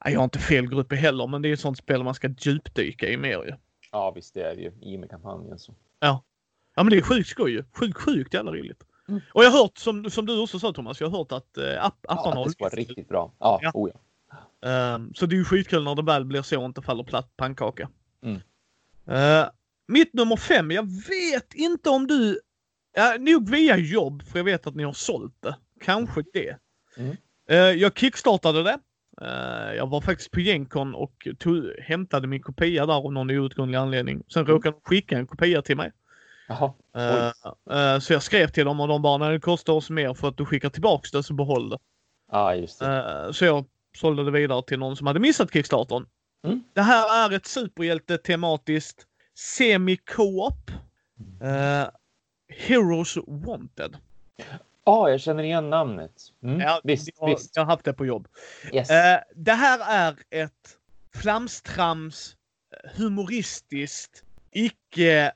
jag 0.05 0.19
har 0.19 0.23
inte 0.23 0.39
fel 0.39 0.67
grupp 0.69 0.93
heller, 0.93 1.27
men 1.27 1.41
det 1.41 1.49
är 1.49 1.53
ett 1.53 1.59
sånt 1.59 1.77
spel 1.77 2.03
man 2.03 2.13
ska 2.13 2.29
djupdyka 2.37 3.09
i 3.09 3.17
mer 3.17 3.43
ju. 3.43 3.53
ja, 3.91 4.11
visst 4.11 4.33
det 4.33 4.41
är 4.41 4.55
det 4.55 4.61
ju. 4.61 4.71
I 4.81 4.95
och 4.95 4.99
med 4.99 5.09
kampanjen 5.09 5.59
så. 5.59 5.73
Ja 5.99 6.23
men 6.83 6.89
det 6.89 6.97
är 6.97 7.01
sjukt 7.01 7.29
skoj 7.29 7.51
ju. 7.51 7.63
Sjukt, 7.79 7.97
sjukt 7.97 8.33
jävla 8.33 8.51
roligt. 8.51 8.83
Mm. 9.07 9.21
Och 9.33 9.43
jag 9.43 9.51
har 9.51 9.59
hört, 9.61 9.77
som, 9.77 10.09
som 10.11 10.25
du 10.25 10.39
också 10.41 10.59
sa 10.59 10.73
Thomas, 10.73 11.01
jag 11.01 11.09
har 11.09 11.17
hört 11.17 11.31
att 11.31 11.57
äh, 11.57 11.85
app, 11.85 12.05
apparna 12.07 12.31
Ja, 12.31 12.35
har 12.35 12.45
det 12.45 12.51
ska 12.51 12.63
vara 12.63 12.75
riktigt 12.75 13.07
bra. 13.09 13.33
Ja, 13.39 13.59
Ja. 13.61 13.71
Oh, 13.73 13.89
ja. 13.93 13.99
Ehm, 14.69 15.13
så 15.13 15.25
det 15.25 15.35
är 15.35 15.37
ju 15.37 15.45
skitkul 15.45 15.83
när 15.83 15.95
det 15.95 16.03
väl 16.03 16.25
blir 16.25 16.41
så 16.41 16.59
och 16.59 16.65
inte 16.65 16.81
faller 16.81 17.03
platt 17.03 17.33
pannkaka. 17.37 17.89
Mm. 18.23 18.41
Eh, 19.07 19.47
mitt 19.87 20.13
nummer 20.13 20.35
fem, 20.35 20.71
jag 20.71 20.83
vet 20.83 21.53
inte 21.53 21.89
om 21.89 22.07
du, 22.07 22.39
ja, 22.95 23.15
nog 23.19 23.49
via 23.49 23.77
jobb, 23.77 24.23
för 24.23 24.39
jag 24.39 24.43
vet 24.43 24.67
att 24.67 24.75
ni 24.75 24.83
har 24.83 24.93
sålt 24.93 25.41
det. 25.41 25.55
Kanske 25.81 26.23
det. 26.33 26.57
Mm. 26.97 27.15
Eh, 27.49 27.57
jag 27.57 27.97
kickstartade 27.97 28.63
det. 28.63 28.79
Eh, 29.21 29.75
jag 29.75 29.87
var 29.89 30.01
faktiskt 30.01 30.31
på 30.31 30.39
Gencon 30.39 30.95
och 30.95 31.27
tog, 31.39 31.63
hämtade 31.81 32.27
min 32.27 32.41
kopia 32.41 32.85
där 32.85 32.93
av 32.93 33.13
någon 33.13 33.29
outgrundlig 33.29 33.77
anledning. 33.77 34.23
Sen 34.33 34.41
Mm. 34.41 34.53
råkade 34.53 34.75
de 34.75 34.81
skicka 34.89 35.17
en 35.17 35.27
kopia 35.27 35.61
till 35.61 35.77
mig. 35.77 35.91
Eh, 36.49 37.31
eh, 37.77 37.99
så 37.99 38.13
jag 38.13 38.23
skrev 38.23 38.47
till 38.47 38.65
dem 38.65 38.79
och 38.79 38.87
de 38.87 39.01
bara, 39.01 39.17
när 39.17 39.31
det 39.31 39.39
kostar 39.39 39.73
oss 39.73 39.89
mer 39.89 40.13
för 40.13 40.27
att 40.27 40.37
du 40.37 40.45
skickar 40.45 40.69
tillbaks 40.69 41.11
det 41.11 41.23
så 41.23 41.33
behåll 41.33 41.69
det. 41.69 41.77
Ja, 42.31 42.55
just 42.55 42.79
det. 42.79 43.25
Eh, 43.25 43.31
så 43.31 43.45
jag 43.45 43.65
sålde 43.97 44.25
det 44.25 44.31
vidare 44.31 44.63
till 44.63 44.79
någon 44.79 44.95
som 44.95 45.07
hade 45.07 45.19
missat 45.19 45.53
Kickstartern. 45.53 46.05
Mm. 46.45 46.63
Det 46.73 46.81
här 46.81 47.25
är 47.25 47.35
ett 47.35 47.45
superhjälte-tematiskt 47.45 49.05
semi-co-op. 49.35 50.71
Eh, 51.41 51.87
Heroes 52.47 53.17
Wanted. 53.27 53.97
Ja, 54.85 55.09
jag 55.09 55.21
känner 55.21 55.43
igen 55.43 55.69
namnet. 55.69 56.11
Mm. 56.43 56.59
Ja, 56.59 56.81
visst, 56.83 57.09
jag, 57.19 57.27
visst. 57.27 57.55
jag 57.55 57.63
har 57.63 57.71
haft 57.71 57.85
det 57.85 57.93
på 57.93 58.05
jobb. 58.05 58.27
Yes. 58.73 58.89
Eh, 58.89 59.19
det 59.35 59.53
här 59.53 59.79
är 59.89 60.15
ett 60.29 60.77
flamstrams, 61.15 62.35
humoristiskt, 62.95 64.23
icke... 64.51 65.31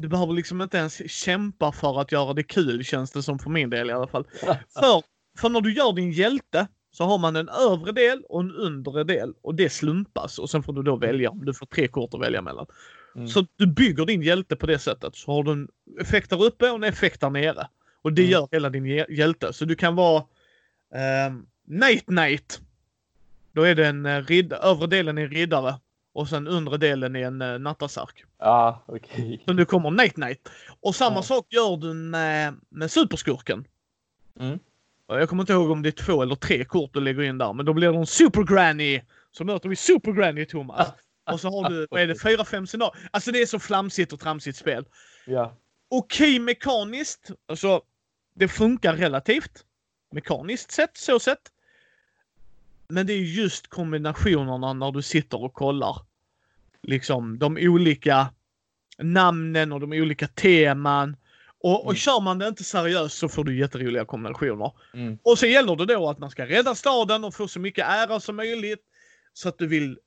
Du 0.00 0.08
behöver 0.08 0.32
liksom 0.32 0.62
inte 0.62 0.76
ens 0.78 1.10
kämpa 1.10 1.72
för 1.72 2.00
att 2.00 2.12
göra 2.12 2.34
det 2.34 2.42
kul 2.42 2.84
känns 2.84 3.10
det 3.12 3.22
som 3.22 3.38
för 3.38 3.50
min 3.50 3.70
del 3.70 3.90
i 3.90 3.92
alla 3.92 4.06
fall. 4.06 4.24
För, 4.40 5.02
för 5.38 5.48
när 5.48 5.60
du 5.60 5.72
gör 5.74 5.92
din 5.92 6.12
hjälte 6.12 6.66
så 6.92 7.04
har 7.04 7.18
man 7.18 7.36
en 7.36 7.48
övre 7.48 7.92
del 7.92 8.22
och 8.28 8.40
en 8.40 8.50
undre 8.52 9.04
del 9.04 9.34
och 9.42 9.54
det 9.54 9.70
slumpas 9.70 10.38
och 10.38 10.50
sen 10.50 10.62
får 10.62 10.72
du 10.72 10.82
då 10.82 10.96
välja. 10.96 11.30
Du 11.34 11.54
får 11.54 11.66
tre 11.66 11.88
kort 11.88 12.14
att 12.14 12.20
välja 12.20 12.42
mellan. 12.42 12.66
Mm. 13.14 13.28
Så 13.28 13.46
du 13.56 13.66
bygger 13.66 14.06
din 14.06 14.22
hjälte 14.22 14.56
på 14.56 14.66
det 14.66 14.78
sättet. 14.78 15.16
Så 15.16 15.32
har 15.32 15.42
du 15.42 15.52
en 15.52 15.68
effekt 16.00 16.30
där 16.30 16.42
uppe 16.44 16.70
och 16.70 16.76
en 16.76 16.84
effekt 16.84 17.20
där 17.20 17.30
nere. 17.30 17.68
Och 18.02 18.12
det 18.12 18.22
Mm. 18.22 18.32
gör 18.32 18.48
hela 18.52 18.70
din 18.70 18.84
hjä- 18.86 19.10
hjälte. 19.10 19.52
Så 19.52 19.64
du 19.64 19.74
kan 19.74 19.94
vara 19.96 20.24
ehm, 20.94 21.46
Night 21.66 22.06
Knight. 22.06 22.60
Då 23.52 23.62
är 23.62 23.74
det 23.74 23.86
en 23.86 24.06
eh, 24.06 24.22
ridd- 24.24 24.52
övre 24.62 24.86
delen 24.86 25.18
är 25.18 25.22
en 25.22 25.30
riddare 25.30 25.74
och 26.12 26.28
sen 26.28 26.48
undre 26.48 26.76
delen 26.76 27.16
är 27.16 27.26
en 27.26 27.42
uh, 27.42 27.58
nattasark. 27.58 28.24
Ja, 28.38 28.84
okej. 28.86 29.42
Så 29.46 29.52
nu 29.52 29.64
kommer 29.64 29.90
Night 29.90 30.14
Knight. 30.14 30.48
Och 30.80 30.94
samma 30.94 31.16
Ja. 31.16 31.22
sak 31.22 31.46
gör 31.50 31.76
du 31.76 31.94
med, 31.94 32.54
med 32.68 32.90
superskurken. 32.90 33.64
Mm. 34.40 34.58
Jag 35.06 35.28
kommer 35.28 35.42
inte 35.42 35.52
ihåg 35.52 35.70
om 35.70 35.82
det 35.82 35.88
är 35.88 36.04
två 36.04 36.22
eller 36.22 36.34
tre 36.34 36.64
kort 36.64 36.90
du 36.94 37.00
lägger 37.00 37.22
in 37.22 37.38
där, 37.38 37.52
men 37.52 37.66
då 37.66 37.72
blir 37.72 37.92
det 37.92 37.98
en 37.98 38.06
Super 38.06 38.42
Granny. 38.42 39.00
Så 39.30 39.44
möter 39.44 39.68
vi 39.68 39.76
Super 39.76 40.12
Granny 40.12 40.46
Thomas. 40.46 40.88
Och 41.32 41.40
så 41.40 41.48
har 41.50 41.70
du, 41.70 41.86
vad 41.90 42.00
är 42.00 42.06
det, 42.06 42.18
fyra, 42.22 42.44
fem 42.44 42.66
scenarier. 42.66 43.08
Alltså 43.10 43.32
det 43.32 43.42
är 43.42 43.46
så 43.46 43.58
flamsigt 43.58 44.12
och 44.12 44.20
tramsigt 44.20 44.58
spel. 44.58 44.84
Ja. 45.26 45.56
Okej 45.90 46.38
mekaniskt, 46.38 47.30
alltså 47.48 47.82
det 48.34 48.48
funkar 48.48 48.96
relativt. 48.96 49.64
Mekaniskt 50.12 50.70
sett, 50.72 50.96
så 50.96 51.20
sett. 51.20 51.40
Men 52.90 53.06
det 53.06 53.12
är 53.12 53.18
just 53.18 53.66
kombinationerna 53.66 54.72
när 54.72 54.92
du 54.92 55.02
sitter 55.02 55.42
och 55.44 55.54
kollar. 55.54 55.96
Liksom 56.82 57.38
de 57.38 57.56
olika 57.60 58.28
namnen 58.98 59.72
och 59.72 59.80
de 59.80 59.92
olika 59.92 60.26
teman. 60.28 61.16
Och, 61.62 61.84
och 61.84 61.90
Mm. 61.90 61.96
kör 61.96 62.20
man 62.20 62.38
det 62.38 62.48
inte 62.48 62.64
seriöst 62.64 63.18
så 63.18 63.28
får 63.28 63.44
du 63.44 63.58
jätteroliga 63.58 64.04
kombinationer. 64.04 64.72
Mm. 64.94 65.18
Och 65.22 65.38
så 65.38 65.46
gäller 65.46 65.76
det 65.76 65.86
då 65.86 66.08
att 66.08 66.18
man 66.18 66.30
ska 66.30 66.46
rädda 66.46 66.74
staden 66.74 67.24
och 67.24 67.34
få 67.34 67.48
så 67.48 67.60
mycket 67.60 67.86
ära 67.88 68.20
som 68.20 68.36
möjligt. 68.36 68.80
Så 69.32 69.48
att 69.48 69.58
du 69.58 69.66
vill... 69.66 69.98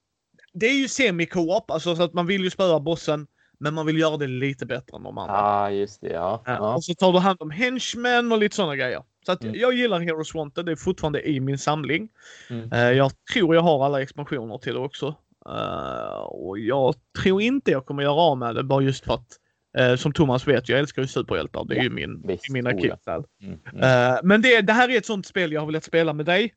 Det 0.54 0.66
är 0.66 0.74
ju 0.74 0.88
semi-co-op, 0.88 1.72
alltså 1.72 1.96
så 1.96 2.04
att 2.04 2.14
man 2.14 2.28
vill 2.28 2.44
ju 2.44 2.50
spöa 2.50 2.80
bossen. 2.80 3.28
Men 3.60 3.74
man 3.74 3.86
vill 3.86 3.98
göra 4.00 4.18
det 4.18 4.28
lite 4.28 4.66
bättre 4.66 4.98
än 4.98 5.04
de 5.04 5.18
andra. 5.18 5.34
Ja, 5.36 5.72
just 5.72 6.02
det. 6.02 6.14
Ja, 6.14 6.44
Ja. 6.46 6.76
Och 6.76 6.84
så 6.84 6.94
tar 6.96 7.14
du 7.14 7.20
hand 7.20 7.42
om 7.42 7.52
henchmen 7.52 8.32
och 8.32 8.38
lite 8.38 8.56
sådana 8.56 8.76
grejer. 8.76 9.04
Så 9.26 9.32
att 9.32 9.44
Mm. 9.44 9.56
jag 9.60 9.74
gillar 9.74 10.00
Heroes 10.00 10.34
Wanted. 10.36 10.66
Det 10.66 10.72
är 10.72 10.76
fortfarande 10.76 11.30
i 11.30 11.40
min 11.40 11.58
samling. 11.58 12.10
Mm. 12.50 12.72
Eh, 12.72 12.92
jag 12.92 13.12
tror 13.34 13.56
jag 13.56 13.62
har 13.62 13.86
alla 13.86 14.02
expansioner 14.02 14.58
till 14.58 14.74
det 14.74 14.80
också. 14.80 15.16
Eh, 15.50 16.24
och 16.24 16.60
jag 16.60 16.96
tror 17.24 17.42
inte 17.42 17.72
jag 17.72 17.86
kommer 17.86 18.04
göra 18.04 18.14
av 18.22 18.38
med 18.38 18.56
det 18.56 18.64
bara 18.64 18.82
just 18.84 19.06
för 19.06 19.14
att 19.14 19.40
eh, 19.78 19.96
som 19.96 20.14
Thomas 20.14 20.48
vet, 20.48 20.70
jag 20.70 20.80
älskar 20.80 21.02
ju 21.02 21.08
superhjältar. 21.08 21.66
Det 21.66 21.74
är 21.74 21.78
Ja, 21.78 21.84
ju 21.84 21.90
min, 21.90 22.22
visst. 22.28 22.50
mina 22.50 22.70
Oh, 22.70 22.82
kickstyle. 22.82 23.24
Mm. 23.42 23.60
Mm. 23.74 24.20
Men 24.28 24.42
det, 24.42 24.62
det 24.62 24.74
här 24.74 24.90
är 24.90 24.98
ett 24.98 25.06
sånt 25.06 25.26
spel 25.26 25.52
jag 25.52 25.62
har 25.62 25.66
velat 25.68 25.84
spela 25.84 26.14
med 26.14 26.26
dig. 26.26 26.54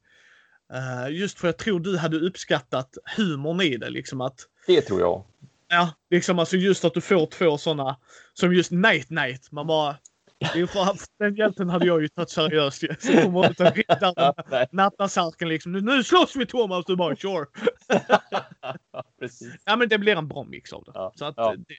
Just 1.11 1.39
för 1.39 1.49
jag 1.49 1.59
tror 1.59 1.81
du 1.81 1.97
hade 1.99 2.17
uppskattat 2.17 2.99
humorn 3.17 3.61
i 3.61 3.77
det. 3.77 3.91
Liksom 3.91 4.21
att 4.21 4.41
Det 4.67 4.81
tror 4.81 5.01
jag. 5.01 5.25
Ja, 5.69 5.91
liksom 6.11 6.39
alltså 6.39 6.57
just 6.57 6.85
att 6.85 6.95
du 6.95 7.01
får 7.01 7.27
två 7.27 7.59
sådana 7.59 7.97
som 8.35 8.55
just 8.55 8.71
Night 8.71 9.11
Night. 9.11 9.53
Man 9.53 9.67
bara... 9.67 9.97
För, 10.45 11.19
den 11.25 11.35
hjälten 11.35 11.69
hade 11.71 11.87
jag 11.87 12.03
ju 12.03 12.09
tagit 12.09 12.31
seriöst 12.31 12.83
ju. 12.83 12.89
Så 12.99 13.13
kommer 13.23 13.51
ut 13.51 13.61
en 13.61 13.73
riddare 13.73 14.35
med 14.51 14.69
nattasarken 14.73 15.49
liksom. 15.49 15.73
Nu, 15.73 16.05
slåss 16.05 16.37
vi 16.37 16.47
Thomas! 16.47 16.85
Du 16.87 16.97
bara 16.97 17.17
sure. 17.17 17.47
Precis. 19.21 19.55
Ja 19.65 19.77
men 19.77 19.89
det 19.89 19.99
blir 19.99 20.17
en 20.17 20.29
bra 20.29 20.45
mix 20.45 20.73
av 20.73 20.85
det. 20.85 20.91
Ja, 20.95 21.13
Så 21.15 21.25
att 21.25 21.35
ja. 21.37 21.55
det, 21.57 21.75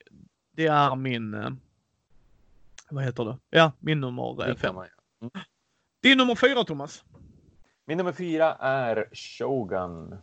det 0.51 0.66
är 0.68 0.95
min... 0.95 1.34
eh, 1.34 1.49
Vad 2.89 3.03
heter 3.03 3.26
det? 3.26 3.38
Ja, 3.49 3.72
min 3.80 3.99
nummer 3.99 4.49
eh, 4.49 4.55
fem. 4.55 4.76
man 4.76 4.88
göra. 5.22 5.43
Din 6.03 6.18
nummer 6.18 6.36
fyra, 6.36 6.64
Thomas? 6.64 7.03
Min 7.86 7.97
nummer 7.97 8.12
fyra 8.12 8.53
är 8.60 9.10
Shogun. 9.14 10.18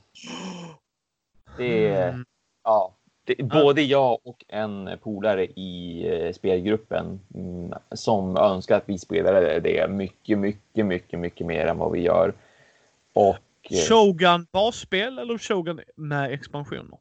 Det 1.56 1.88
är, 1.88 2.08
Mm. 2.12 2.24
ja, 2.64 2.96
det, 3.24 3.42
både 3.42 3.82
jag 3.82 4.18
och 4.24 4.44
en 4.48 4.90
polare 5.02 5.44
i 5.44 6.06
eh, 6.08 6.32
spelgruppen 6.32 7.20
mm, 7.34 7.72
som 7.90 8.36
önskar 8.36 8.76
att 8.76 8.88
vi 8.88 8.98
spelade 8.98 9.60
det 9.60 9.88
mycket, 9.88 10.38
mycket, 10.38 10.86
mycket, 10.86 11.18
mycket 11.18 11.46
mer 11.46 11.66
än 11.66 11.78
vad 11.78 11.92
vi 11.92 12.00
gör. 12.00 12.34
Och 13.12 13.36
eh, 13.70 13.76
Shogun 13.88 14.46
basspel 14.52 15.18
eller 15.18 15.38
Shogun 15.38 15.80
med 15.96 16.32
expansioner? 16.32 16.98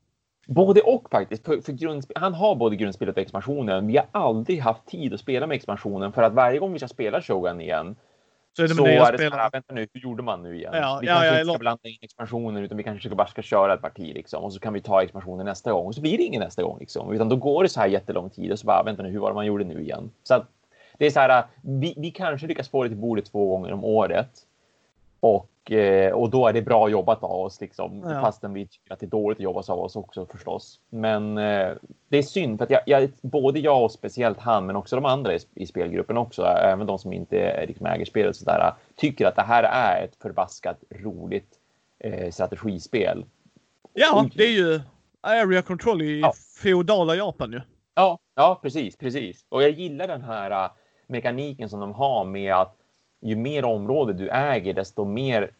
både 0.48 0.82
och 0.82 1.10
faktiskt. 1.12 1.46
För, 1.46 1.62
för 1.62 2.20
han 2.20 2.34
har 2.34 2.56
både 2.56 2.76
grundspelet 2.76 3.16
och 3.16 3.22
expansionen. 3.22 3.88
Vi 3.88 3.98
har 3.98 4.08
aldrig 4.12 4.60
haft 4.60 4.86
tid 4.86 5.14
att 5.14 5.20
spela 5.20 5.48
med 5.48 5.56
expansionen 5.56 6.14
för 6.14 6.22
att 6.22 6.34
varje 6.34 6.60
gång 6.60 6.74
vi 6.74 6.80
ska 6.80 6.88
spela 6.88 7.22
Shogun 7.22 7.62
igen 7.62 7.96
Så 8.56 8.64
är 8.64 8.68
det 8.68 8.84
nya 8.84 9.08
är 9.08 9.18
det 9.18 9.36
här, 9.36 9.52
vänta 9.52 9.74
nu, 9.74 9.88
hur 9.94 10.02
gjorde 10.02 10.24
man 10.24 10.44
nu 10.44 10.56
igen? 10.58 10.74
Ja, 10.74 10.98
vi 11.02 11.08
ja, 11.08 11.14
kanske 11.14 11.28
ja, 11.28 11.40
inte 11.40 11.52
ska 11.54 11.60
blanda 11.60 11.90
in 11.90 11.98
expansionen 12.02 12.64
utan 12.64 12.78
vi 12.78 12.84
kanske 12.84 13.10
bara 13.10 13.28
ska 13.28 13.42
köra 13.42 13.74
ett 13.74 13.82
parti 13.82 14.14
liksom 14.14 14.44
och 14.44 14.54
så 14.54 14.60
kan 14.60 14.74
vi 14.74 14.82
ta 14.82 15.04
expansionen 15.04 15.46
nästa 15.46 15.72
gång 15.72 15.86
och 15.86 15.96
så 15.96 16.02
blir 16.02 16.18
det 16.18 16.24
ingen 16.24 16.42
nästa 16.42 16.64
gång 16.64 16.80
liksom. 16.80 17.14
Utan 17.14 17.30
då 17.30 17.36
går 17.36 17.64
det 17.64 17.70
så 17.70 17.80
här 17.80 17.88
jättelång 17.88 18.30
tid 18.30 18.52
och 18.52 18.60
så 18.60 18.66
bara 18.66 18.84
vänta 18.84 19.04
nu, 19.04 19.10
hur 19.10 19.20
var 19.20 19.30
det 19.30 19.36
man 19.36 19.46
gjorde 19.46 19.64
nu 19.64 19.82
igen? 19.82 20.12
Så 20.24 20.34
att 20.34 20.48
det 20.98 21.06
är 21.06 21.12
så 21.12 21.20
här, 21.20 21.44
vi, 21.62 21.94
vi 21.98 22.12
kanske 22.12 22.48
lyckas 22.48 22.70
få 22.70 22.84
det 22.84 22.90
till 22.90 22.98
bordet 22.98 23.26
två 23.26 23.50
gånger 23.50 23.72
om 23.74 23.84
året. 23.84 24.30
Och, 25.24 25.72
eh, 25.72 26.12
och 26.12 26.30
då 26.30 26.48
är 26.48 26.54
det 26.54 26.62
bra 26.62 26.90
jobbat 26.90 27.24
av 27.24 27.32
oss 27.32 27.62
liksom. 27.62 28.04
Ja. 28.10 28.22
Fastän 28.22 28.54
vi 28.54 28.68
tycker 28.68 28.94
att 28.94 29.00
det 29.00 29.06
är 29.06 29.10
dåligt 29.10 29.40
jobbat 29.40 29.70
av 29.70 29.80
oss 29.80 29.96
också 29.96 30.26
förstås. 30.26 30.80
Men 30.90 31.38
eh, 31.38 31.72
det 32.10 32.18
är 32.18 32.22
synd 32.22 32.58
för 32.58 32.66
att 32.66 32.72
jag, 32.72 32.82
jag, 32.86 33.12
både 33.22 33.60
jag 33.60 33.84
och 33.84 33.92
speciellt 33.92 34.40
han, 34.40 34.66
men 34.66 34.76
också 34.76 34.96
de 34.96 35.06
andra 35.06 35.34
i, 35.34 35.40
i 35.56 35.66
spelgruppen 35.66 36.18
också, 36.18 36.42
även 36.44 36.88
de 36.88 37.00
som 37.00 37.14
inte 37.14 37.40
är, 37.40 37.68
liksom, 37.68 37.86
äger 37.86 38.06
spelet 38.06 38.36
sådär, 38.36 38.74
tycker 38.96 39.26
att 39.26 39.36
det 39.36 39.42
här 39.42 39.64
är 39.64 40.04
ett 40.04 40.16
förbaskat 40.22 40.78
roligt 40.90 41.50
eh, 42.00 42.32
strategispel. 42.32 43.26
Ja, 43.94 44.26
det 44.36 44.44
är 44.44 44.58
ju 44.58 44.82
Area 45.22 45.62
Control 45.62 46.02
i 46.02 46.20
Ja. 46.20 46.34
feodala 46.64 47.16
Japan 47.16 47.52
ju. 47.52 47.62
Ja, 47.96 48.20
ja, 48.36 48.60
precis, 48.62 48.98
precis. 48.98 49.46
Och 49.50 49.64
jag 49.64 49.72
gillar 49.72 50.08
den 50.08 50.22
här 50.22 50.52
äh, 50.52 50.72
mekaniken 51.08 51.70
som 51.70 51.80
de 51.80 51.94
har 51.94 52.26
med 52.26 52.54
att 52.54 52.76
ju 53.24 53.36
mer 53.36 53.66
område 53.66 54.14
du 54.14 54.30
äger, 54.30 54.74
desto 54.74 55.06
mer 55.06 55.52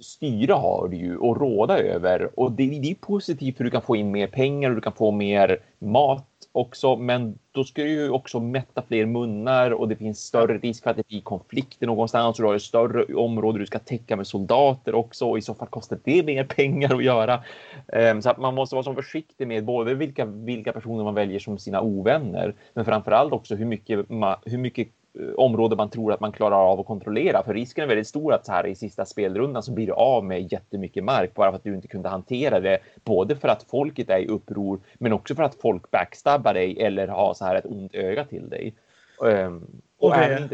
styre 0.00 0.52
har 0.52 0.88
du 0.88 0.96
ju 0.96 1.16
och 1.16 1.40
råda 1.40 1.78
över. 1.78 2.40
Och 2.40 2.52
det, 2.52 2.66
det 2.80 2.90
är 2.90 2.94
positivt 2.94 3.56
för 3.56 3.64
du 3.64 3.70
kan 3.70 3.82
få 3.82 3.96
in 3.96 4.10
mer 4.10 4.26
pengar 4.26 4.70
och 4.70 4.74
du 4.74 4.80
kan 4.80 4.92
få 4.92 5.10
mer 5.10 5.58
mat 5.78 6.26
också. 6.52 6.96
Men 6.96 7.38
då 7.52 7.64
ska 7.64 7.82
du 7.82 7.90
ju 7.90 8.10
också 8.10 8.40
mätta 8.40 8.82
fler 8.82 9.06
munnar 9.06 9.70
och 9.70 9.88
det 9.88 9.96
finns 9.96 10.18
större 10.18 10.58
risk 10.58 10.82
för 10.82 10.90
att 10.90 10.96
det 10.96 11.08
blir 11.08 11.20
konflikter 11.20 11.86
någonstans. 11.86 12.38
Och 12.38 12.42
du 12.42 12.48
har 12.48 12.54
ett 12.54 12.62
större 12.62 13.14
område 13.14 13.58
du 13.58 13.66
ska 13.66 13.78
täcka 13.78 14.16
med 14.16 14.26
soldater 14.26 14.94
också 14.94 15.26
och 15.26 15.38
i 15.38 15.42
så 15.42 15.54
fall 15.54 15.68
kostar 15.68 15.98
det 16.04 16.22
mer 16.26 16.44
pengar 16.44 16.94
att 16.94 17.04
göra. 17.04 17.42
Ehm, 17.92 18.22
Så 18.22 18.30
att 18.30 18.38
man 18.38 18.54
måste 18.54 18.74
vara 18.74 18.84
så 18.84 18.94
försiktig 18.94 19.48
med 19.48 19.64
både 19.64 19.94
vilka, 19.94 20.24
vilka 20.24 20.72
personer 20.72 21.04
man 21.04 21.14
väljer 21.14 21.38
som 21.38 21.58
sina 21.58 21.80
ovänner, 21.80 22.54
men 22.74 22.84
framför 22.84 23.10
allt 23.10 23.32
också 23.32 23.54
hur 23.54 23.66
mycket, 23.66 23.98
hur 24.44 24.58
mycket 24.58 24.88
område 25.36 25.76
man 25.76 25.90
tror 25.90 26.12
att 26.12 26.20
man 26.20 26.32
klarar 26.32 26.56
av 26.72 26.80
att 26.80 26.86
kontrollera. 26.86 27.42
För 27.42 27.54
risken 27.54 27.84
är 27.84 27.88
väldigt 27.88 28.06
stor 28.06 28.32
att 28.32 28.46
så 28.46 28.52
här 28.52 28.66
i 28.66 28.74
sista 28.74 29.04
spelrundan 29.04 29.62
så 29.62 29.72
blir 29.72 29.86
du 29.86 29.92
av 29.92 30.24
med 30.24 30.52
jättemycket 30.52 31.04
mark 31.04 31.34
bara 31.34 31.50
för 31.50 31.56
att 31.56 31.64
du 31.64 31.74
inte 31.74 31.88
kunde 31.88 32.08
hantera 32.08 32.60
det. 32.60 32.78
Både 33.04 33.36
för 33.36 33.48
att 33.48 33.62
folket 33.62 34.10
är 34.10 34.18
i 34.18 34.26
uppror, 34.26 34.80
men 34.94 35.12
också 35.12 35.34
för 35.34 35.42
att 35.42 35.54
folk 35.54 35.90
backstabbar 35.90 36.54
dig 36.54 36.80
eller 36.80 37.08
har 37.08 37.34
så 37.34 37.44
här 37.44 37.54
ett 37.54 37.66
ont 37.66 37.94
öga 37.94 38.24
till 38.24 38.48
dig. 38.48 38.74
Ehm, 39.26 39.66
och 39.98 40.08
Och 40.08 40.16
det- 40.16 40.24
även 40.24 40.48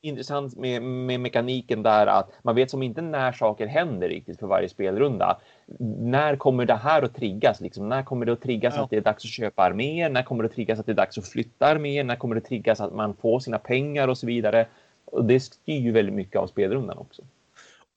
intressant 0.00 0.56
med, 0.56 0.82
med 0.82 1.20
mekaniken 1.20 1.82
där 1.82 2.06
att 2.06 2.30
man 2.42 2.54
vet 2.54 2.70
som 2.70 2.82
inte 2.82 3.02
när 3.02 3.32
saker 3.32 3.66
händer 3.66 4.08
riktigt 4.08 4.38
för 4.40 4.46
varje 4.46 4.68
spelrunda. 4.68 5.40
När 5.98 6.36
kommer 6.36 6.64
det 6.66 6.74
här 6.74 7.02
att 7.02 7.14
triggas? 7.14 7.60
Liksom? 7.60 7.88
När 7.88 8.02
kommer 8.02 8.26
det 8.26 8.32
att 8.32 8.42
triggas 8.42 8.74
Ja. 8.76 8.82
att 8.84 8.90
det 8.90 8.96
är 8.96 9.00
dags 9.00 9.24
att 9.24 9.30
köpa 9.30 9.62
arméer? 9.62 10.10
När 10.10 10.22
kommer 10.22 10.42
det 10.42 10.46
att 10.48 10.54
triggas 10.54 10.78
att 10.80 10.86
det 10.86 10.92
är 10.92 10.96
dags 10.96 11.18
att 11.18 11.28
flytta 11.28 11.66
arméer? 11.66 12.04
När 12.04 12.16
kommer 12.16 12.34
det 12.34 12.38
att 12.38 12.44
triggas 12.48 12.80
att 12.80 12.94
man 12.94 13.14
får 13.14 13.40
sina 13.40 13.58
pengar 13.58 14.08
och 14.08 14.18
så 14.18 14.26
vidare? 14.26 14.66
Och 15.04 15.24
det 15.24 15.40
styr 15.40 15.80
ju 15.80 15.92
väldigt 15.92 16.14
mycket 16.14 16.36
av 16.36 16.46
spelrundan 16.46 16.98
också. 16.98 17.22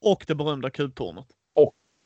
Och 0.04 0.24
det 0.26 0.34
berömda 0.34 0.70
kubtornet. 0.70 1.26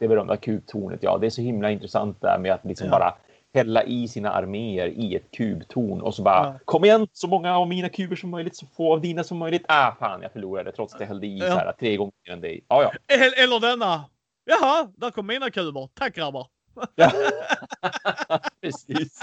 Det 0.01 0.09
berömda 0.09 0.37
kubtornet, 0.37 1.03
ja, 1.03 1.19
det 1.19 1.27
är 1.27 1.31
så 1.31 1.43
himla 1.43 1.71
intressant 1.71 2.21
där 2.21 2.39
med 2.39 2.53
att 2.53 2.65
liksom 2.65 2.87
Ja. 2.87 2.91
bara 2.91 3.15
hälla 3.59 3.83
i 3.85 4.09
sina 4.09 4.31
arméer 4.31 4.87
i 4.87 5.15
ett 5.17 5.31
kubtorn 5.31 6.01
och 6.01 6.15
så 6.15 6.23
bara 6.23 6.45
Ja. 6.45 6.59
kom 6.65 6.85
igen 6.85 7.07
så 7.13 7.27
många 7.29 7.57
av 7.59 7.69
mina 7.69 7.89
kuber 7.89 8.17
som 8.17 8.31
möjligt, 8.31 8.57
så 8.57 8.67
få 8.67 8.93
av 8.93 9.01
dina 9.01 9.25
som 9.25 9.39
möjligt. 9.39 9.65
Ah, 9.69 9.95
fan, 9.99 10.23
jag 10.23 10.33
förlorade 10.33 10.73
trots 10.73 10.95
att 10.95 11.01
jag 11.01 11.07
hällde 11.07 11.27
i 11.27 11.39
Ja. 11.39 11.47
så 11.47 11.53
här 11.59 11.73
tre 11.73 11.97
gånger 11.97 12.13
mer 12.27 12.33
än 12.33 12.41
dig. 12.41 12.65
Ja, 12.69 12.83
ja. 12.83 13.15
El- 13.17 13.45
Eller 13.45 13.61
denna. 13.61 14.05
Jaha, 14.45 14.89
där 14.97 15.11
kom 15.11 15.27
mina 15.27 15.51
kuber. 15.51 15.89
Tack 15.95 16.15
grabbar. 16.15 16.47
ja. 16.95 17.11
Precis. 18.61 19.21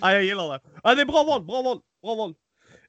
Ja, 0.00 0.12
jag 0.12 0.22
gillar 0.24 0.48
det. 0.52 0.60
Ja, 0.82 0.94
det 0.94 1.00
är 1.00 1.06
bra 1.06 1.24
val, 1.24 1.44
bra 1.44 1.62
val, 1.62 1.80
bra 2.02 2.14
val. 2.14 2.34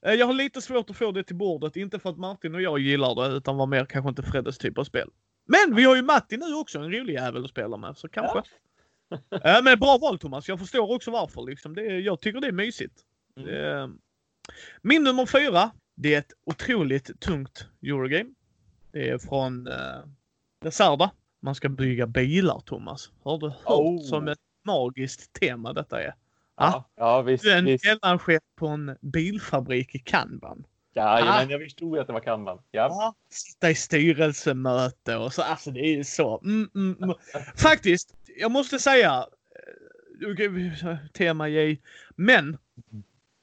Eh, 0.05 0.13
Jag 0.13 0.25
har 0.25 0.33
lite 0.33 0.61
svårt 0.61 0.89
att 0.89 0.95
få 0.95 1.11
det 1.11 1.23
till 1.23 1.35
bordet, 1.35 1.75
inte 1.75 1.99
för 1.99 2.09
att 2.09 2.17
Martin 2.17 2.55
och 2.55 2.61
jag 2.61 2.79
gillar 2.79 3.15
det, 3.29 3.35
utan 3.37 3.57
var 3.57 3.65
mer 3.65 3.85
kanske 3.85 4.09
inte 4.09 4.23
Freddes 4.23 4.57
typ 4.57 4.77
av 4.77 4.83
spel. 4.83 5.09
Men 5.47 5.75
vi 5.75 5.83
har 5.83 5.95
ju 5.95 6.01
Matti 6.01 6.37
nu 6.37 6.53
också, 6.55 6.79
en 6.79 6.91
rolig 6.91 7.13
jävel 7.13 7.43
att 7.43 7.49
spela 7.49 7.77
med, 7.77 7.97
så 7.97 8.07
kanske. 8.09 8.41
Eh, 9.43 9.63
Men 9.63 9.79
bra 9.79 9.97
val 9.97 10.19
Thomas, 10.19 10.47
jag 10.47 10.59
förstår 10.59 10.91
också 10.95 11.11
varför. 11.11 11.41
Liksom. 11.41 11.75
Det, 11.75 11.81
är- 11.85 11.99
jag 11.99 12.21
tycker 12.21 12.41
det 12.41 12.47
är 12.47 12.51
mysigt. 12.51 12.93
Mm. 13.37 13.97
Min 14.81 15.03
nummer 15.03 15.25
fyra, 15.25 15.71
det 15.95 16.13
är 16.13 16.19
ett 16.19 16.31
otroligt 16.45 17.19
tungt 17.21 17.67
Eurogame. 17.83 18.29
Det 18.91 19.09
är 19.09 19.17
från 19.17 19.67
eh, 19.67 19.75
Desarda. 20.61 21.11
Man 21.41 21.55
ska 21.55 21.69
bygga 21.69 22.07
bilar 22.07 22.59
Thomas. 22.59 23.11
Har 23.23 23.37
du 23.37 23.47
hört 23.49 23.65
Oh. 23.67 24.01
som 24.01 24.27
ett 24.27 24.39
magiskt 24.65 25.33
tema 25.33 25.73
detta 25.73 26.01
är? 26.03 26.13
Ja, 26.57 26.89
ja 26.95 27.21
visst. 27.21 27.45
En 27.45 27.65
visst. 27.65 27.85
mellanchef 27.85 28.41
på 28.55 28.67
en 28.67 28.97
bilfabrik 29.01 29.95
i 29.95 29.99
Kanban. 29.99 30.65
Ja, 30.93 31.21
Ah. 31.23 31.39
men 31.41 31.49
jag 31.49 31.61
förstod 31.61 31.99
att 31.99 32.07
det 32.07 32.13
var 32.13 32.19
Kanban. 32.19 32.59
Ja. 32.71 33.15
Sitta 33.29 33.69
i 33.71 33.75
styrelsemöte 33.75 35.15
och 35.15 35.33
så. 35.33 35.41
Alltså 35.41 35.71
det 35.71 35.79
är 35.79 35.95
ju 35.97 36.03
så. 36.03 36.39
Mm, 36.43 36.69
mm, 36.75 37.03
mm. 37.03 37.15
Faktiskt, 37.57 38.15
jag 38.37 38.51
måste 38.51 38.79
säga. 38.79 39.25
eh, 40.21 40.97
Tema 41.13 41.49
J. 41.49 41.81
Men. 42.15 42.57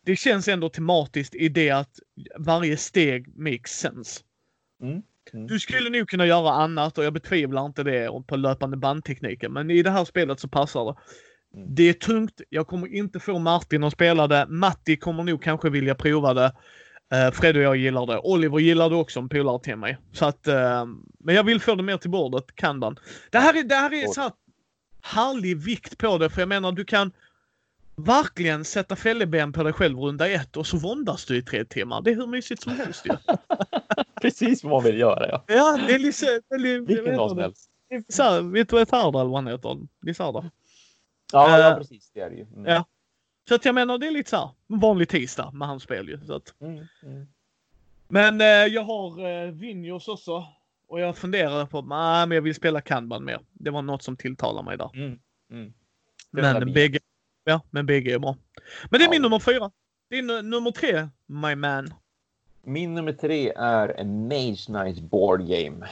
Det 0.04 0.16
känns 0.16 0.48
ändå 0.48 0.68
tematiskt 0.68 1.34
i 1.34 1.48
det 1.48 1.70
att 1.70 1.98
varje 2.38 2.76
steg 2.76 3.38
makes 3.38 3.78
sense. 3.78 4.20
Mm. 4.82 5.02
Mm. 5.32 5.46
Du 5.46 5.60
skulle 5.60 5.90
nog 5.90 6.08
kunna 6.08 6.26
göra 6.26 6.50
annat 6.50 6.98
och 6.98 7.04
jag 7.04 7.12
betvivlar 7.12 7.66
inte 7.66 7.82
det 7.82 8.08
på 8.26 8.36
löpande 8.36 8.76
bandtekniken. 8.76 9.52
Men 9.52 9.70
i 9.70 9.82
det 9.82 9.90
här 9.90 10.04
spelet 10.04 10.40
så 10.40 10.48
passar 10.48 10.84
det. 10.84 10.94
Mm. 11.58 11.74
Det 11.74 11.88
är 11.88 11.92
tungt. 11.92 12.40
Jag 12.48 12.66
kommer 12.66 12.94
inte 12.94 13.20
få 13.20 13.38
Martin 13.38 13.84
att 13.84 13.92
spela 13.92 14.26
det. 14.26 14.46
Matti 14.48 14.96
kommer 14.96 15.24
nog 15.24 15.42
kanske 15.42 15.70
vilja 15.70 15.94
prova 15.94 16.34
det. 16.34 16.52
Uh, 17.14 17.30
Fred 17.32 17.56
och 17.56 17.62
jag 17.62 17.76
gillar 17.76 18.06
det. 18.06 18.18
Oliver 18.18 18.58
gillar 18.58 18.90
det 18.90 18.96
också, 18.96 19.20
en 19.20 19.28
polare 19.28 19.60
till 19.62 19.76
mig. 19.76 19.98
Så 20.12 20.26
att, 20.26 20.46
eh, 20.48 20.86
men 21.20 21.34
jag 21.34 21.44
vill 21.44 21.60
få 21.60 21.74
det 21.74 21.82
mer 21.82 21.96
till 21.96 22.10
bordet, 22.10 22.44
Kanban. 22.54 22.98
Det 23.30 23.38
här 23.38 23.58
är, 23.58 23.62
det 23.62 23.74
här 23.74 23.92
är 23.92 24.06
så 24.06 24.20
här 24.20 24.32
härlig 25.02 25.56
vikt 25.56 25.98
på 25.98 26.18
det, 26.18 26.30
för 26.30 26.40
jag 26.40 26.48
menar 26.48 26.72
du 26.72 26.84
kan 26.84 27.12
verkligen 27.96 28.64
sätta 28.64 28.96
fälleben 28.96 29.52
på 29.52 29.62
dig 29.62 29.72
själv 29.72 29.98
runda 29.98 30.28
ett 30.28 30.56
och 30.56 30.66
så 30.66 30.76
våndas 30.76 31.24
du 31.24 31.36
i 31.36 31.42
tre 31.42 31.64
timmar. 31.64 32.02
Det 32.02 32.10
är 32.10 32.14
hur 32.14 32.26
mysigt 32.26 32.62
som 32.62 32.72
helst 32.72 33.06
ju. 33.06 33.16
Precis 34.22 34.64
vad 34.64 34.72
man 34.72 34.82
vill 34.84 34.98
göra, 34.98 35.28
ja. 35.28 35.44
Ja, 35.46 35.78
det 35.86 35.94
är 35.94 35.98
lite... 35.98 36.40
Vilken 36.86 37.16
dag 37.16 37.30
som 37.30 37.38
helst. 37.38 37.70
Så 38.08 38.40
vet 38.42 38.68
du 38.68 38.76
vad 38.76 38.88
Tarda 38.88 39.20
eller 39.20 39.30
vad 39.30 39.44
han 39.44 39.52
heter? 39.52 39.78
Lizarda. 40.02 40.50
Ja, 41.32 41.58
ja, 41.58 41.70
Eh, 41.70 41.76
precis. 41.76 42.10
Det 42.14 42.20
är 42.20 42.30
det 42.30 42.36
ju. 42.36 42.42
Mm. 42.42 42.64
ja. 42.64 42.84
Så 43.48 43.54
att 43.54 43.64
jag 43.64 43.74
menar, 43.74 43.98
det 43.98 44.06
är 44.06 44.10
lite 44.10 44.30
så 44.30 44.36
här, 44.36 44.50
vanlig 44.66 45.08
tisdag 45.08 45.50
med 45.52 45.68
hans 45.68 45.82
spel 45.82 46.08
ju. 46.08 46.20
Så 46.26 46.34
att. 46.34 46.54
Mm. 46.60 46.86
Mm. 47.02 47.26
Men 48.08 48.40
eh, 48.40 48.46
jag 48.46 48.84
har 48.84 49.28
eh, 49.28 49.50
Vinjos 49.50 50.08
också. 50.08 50.44
Och 50.92 51.00
jag 51.00 51.16
funderar 51.16 51.66
på, 51.66 51.82
nej 51.82 52.26
men 52.26 52.34
jag 52.34 52.42
vill 52.42 52.54
spela 52.54 52.80
Kanban 52.80 53.24
mer. 53.24 53.40
Det 53.52 53.70
var 53.70 53.82
något 53.82 54.02
som 54.02 54.16
tilltalar 54.16 54.62
mig 54.62 54.76
där. 54.78 54.90
Mm. 54.94 55.18
Mm. 55.52 55.72
Men 56.30 56.72
bägge, 56.72 56.98
ja, 57.44 57.60
men 57.70 57.86
bägge 57.86 58.14
är 58.14 58.18
bra. 58.18 58.36
Men 58.90 58.98
det 59.00 59.04
är 59.04 59.06
Ja. 59.06 59.10
min 59.10 59.22
nummer 59.22 59.38
fyra. 59.38 59.70
Din 60.10 60.26
nummer 60.26 60.70
tre, 60.70 61.08
my 61.26 61.54
man. 61.54 61.94
Min 62.62 62.94
nummer 62.94 63.12
tre 63.12 63.52
är 63.56 63.88
en 63.88 64.28
Mage 64.28 64.66
Knight 64.66 65.00
Board 65.00 65.40
Game. 65.48 65.88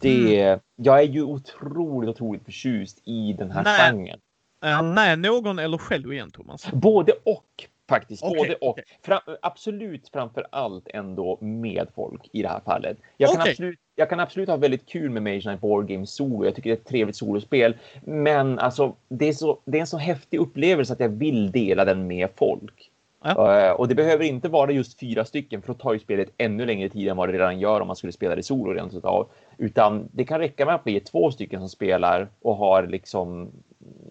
Det, 0.00 0.60
Jag 0.76 0.98
är 0.98 1.02
ju 1.08 1.22
otroligt, 1.22 2.10
otroligt 2.10 2.44
förtjust 2.44 3.02
i 3.04 3.32
den 3.32 3.50
här 3.50 3.64
Nej. 3.64 3.78
genren. 3.90 4.20
Är 4.60 4.72
han 4.72 4.94
med 4.94 5.18
någon 5.18 5.58
eller 5.58 5.78
själv 5.78 6.12
igen 6.12 6.30
Thomas? 6.30 6.70
Både 6.72 7.12
och 7.24 7.64
faktiskt. 7.88 8.22
Okej, 8.22 8.38
Både 8.38 8.54
och. 8.54 8.68
okej. 8.68 8.84
Fram, 9.02 9.20
absolut 9.42 10.08
framför 10.08 10.46
allt 10.50 10.88
ändå 10.94 11.38
med 11.40 11.88
folk 11.94 12.28
i 12.32 12.42
det 12.42 12.48
här 12.48 12.60
fallet. 12.60 12.98
Jag 13.16 13.30
kan, 13.30 13.40
absolut, 13.40 13.78
jag 13.94 14.10
kan 14.10 14.20
absolut 14.20 14.48
ha 14.48 14.56
väldigt 14.56 14.86
kul 14.86 15.10
med 15.10 15.22
Mage 15.22 15.40
Knight 15.40 15.60
Board 15.60 15.88
Game 15.88 16.06
Solo. 16.06 16.44
Jag 16.44 16.54
tycker 16.54 16.70
det 16.70 16.76
är 16.76 16.80
ett 16.80 16.86
trevligt 16.86 17.16
solospel. 17.16 17.76
Men 18.02 18.58
alltså, 18.58 18.94
det 19.08 19.28
är, 19.28 19.32
så, 19.32 19.58
det 19.64 19.78
är 19.78 19.80
en 19.80 19.86
så 19.86 19.98
häftig 19.98 20.40
upplevelse 20.40 20.92
att 20.92 21.00
jag 21.00 21.08
vill 21.08 21.52
dela 21.52 21.84
den 21.84 22.06
med 22.06 22.28
folk. 22.36 22.90
Ja. 23.24 23.60
Eh, 23.60 23.72
och 23.72 23.88
det 23.88 23.94
behöver 23.94 24.24
inte 24.24 24.48
vara 24.48 24.70
just 24.70 25.00
fyra 25.00 25.24
stycken 25.24 25.62
för 25.62 25.68
då 25.68 25.74
tar 25.74 25.92
ju 25.92 25.98
spelet 25.98 26.28
ännu 26.38 26.66
längre 26.66 26.88
tid 26.88 27.08
än 27.08 27.16
vad 27.16 27.28
det 27.28 27.32
redan 27.32 27.60
gör 27.60 27.80
om 27.80 27.86
man 27.86 27.96
skulle 27.96 28.12
spela 28.12 28.36
det 28.36 28.42
solo 28.42 28.72
rent 28.72 28.94
utav. 28.94 29.28
Utan 29.58 30.08
det 30.12 30.24
kan 30.24 30.38
räcka 30.38 30.66
med 30.66 30.74
att 30.74 30.84
bli 30.84 31.00
två 31.00 31.30
stycken 31.30 31.60
som 31.60 31.68
spelar 31.68 32.28
och 32.40 32.56
har 32.56 32.86
liksom 32.86 33.52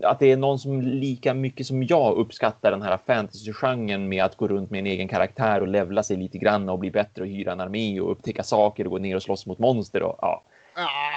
att 0.03 0.19
det 0.19 0.31
är 0.31 0.37
någon 0.37 0.59
som 0.59 0.81
lika 0.81 1.33
mycket 1.33 1.67
som 1.67 1.83
jag 1.83 2.17
uppskattar 2.17 2.71
den 2.71 2.81
här 2.81 2.97
fantasy-genren 3.07 4.09
med 4.09 4.23
att 4.23 4.37
gå 4.37 4.47
runt 4.47 4.69
med 4.71 4.79
en 4.79 4.85
egen 4.87 5.07
karaktär 5.07 5.61
och 5.61 5.67
levla 5.67 6.03
sig 6.03 6.17
lite 6.17 6.37
grann 6.37 6.69
och 6.69 6.79
bli 6.79 6.91
bättre 6.91 7.21
och 7.21 7.27
hyra 7.27 7.51
en 7.51 7.59
armé 7.61 7.99
och 7.99 8.11
upptäcka 8.11 8.43
saker 8.43 8.85
och 8.85 8.91
gå 8.91 8.97
ner 8.97 9.15
och 9.15 9.23
slåss 9.23 9.45
mot 9.45 9.59
monster 9.59 10.03
och 10.03 10.15
ja. 10.21 10.43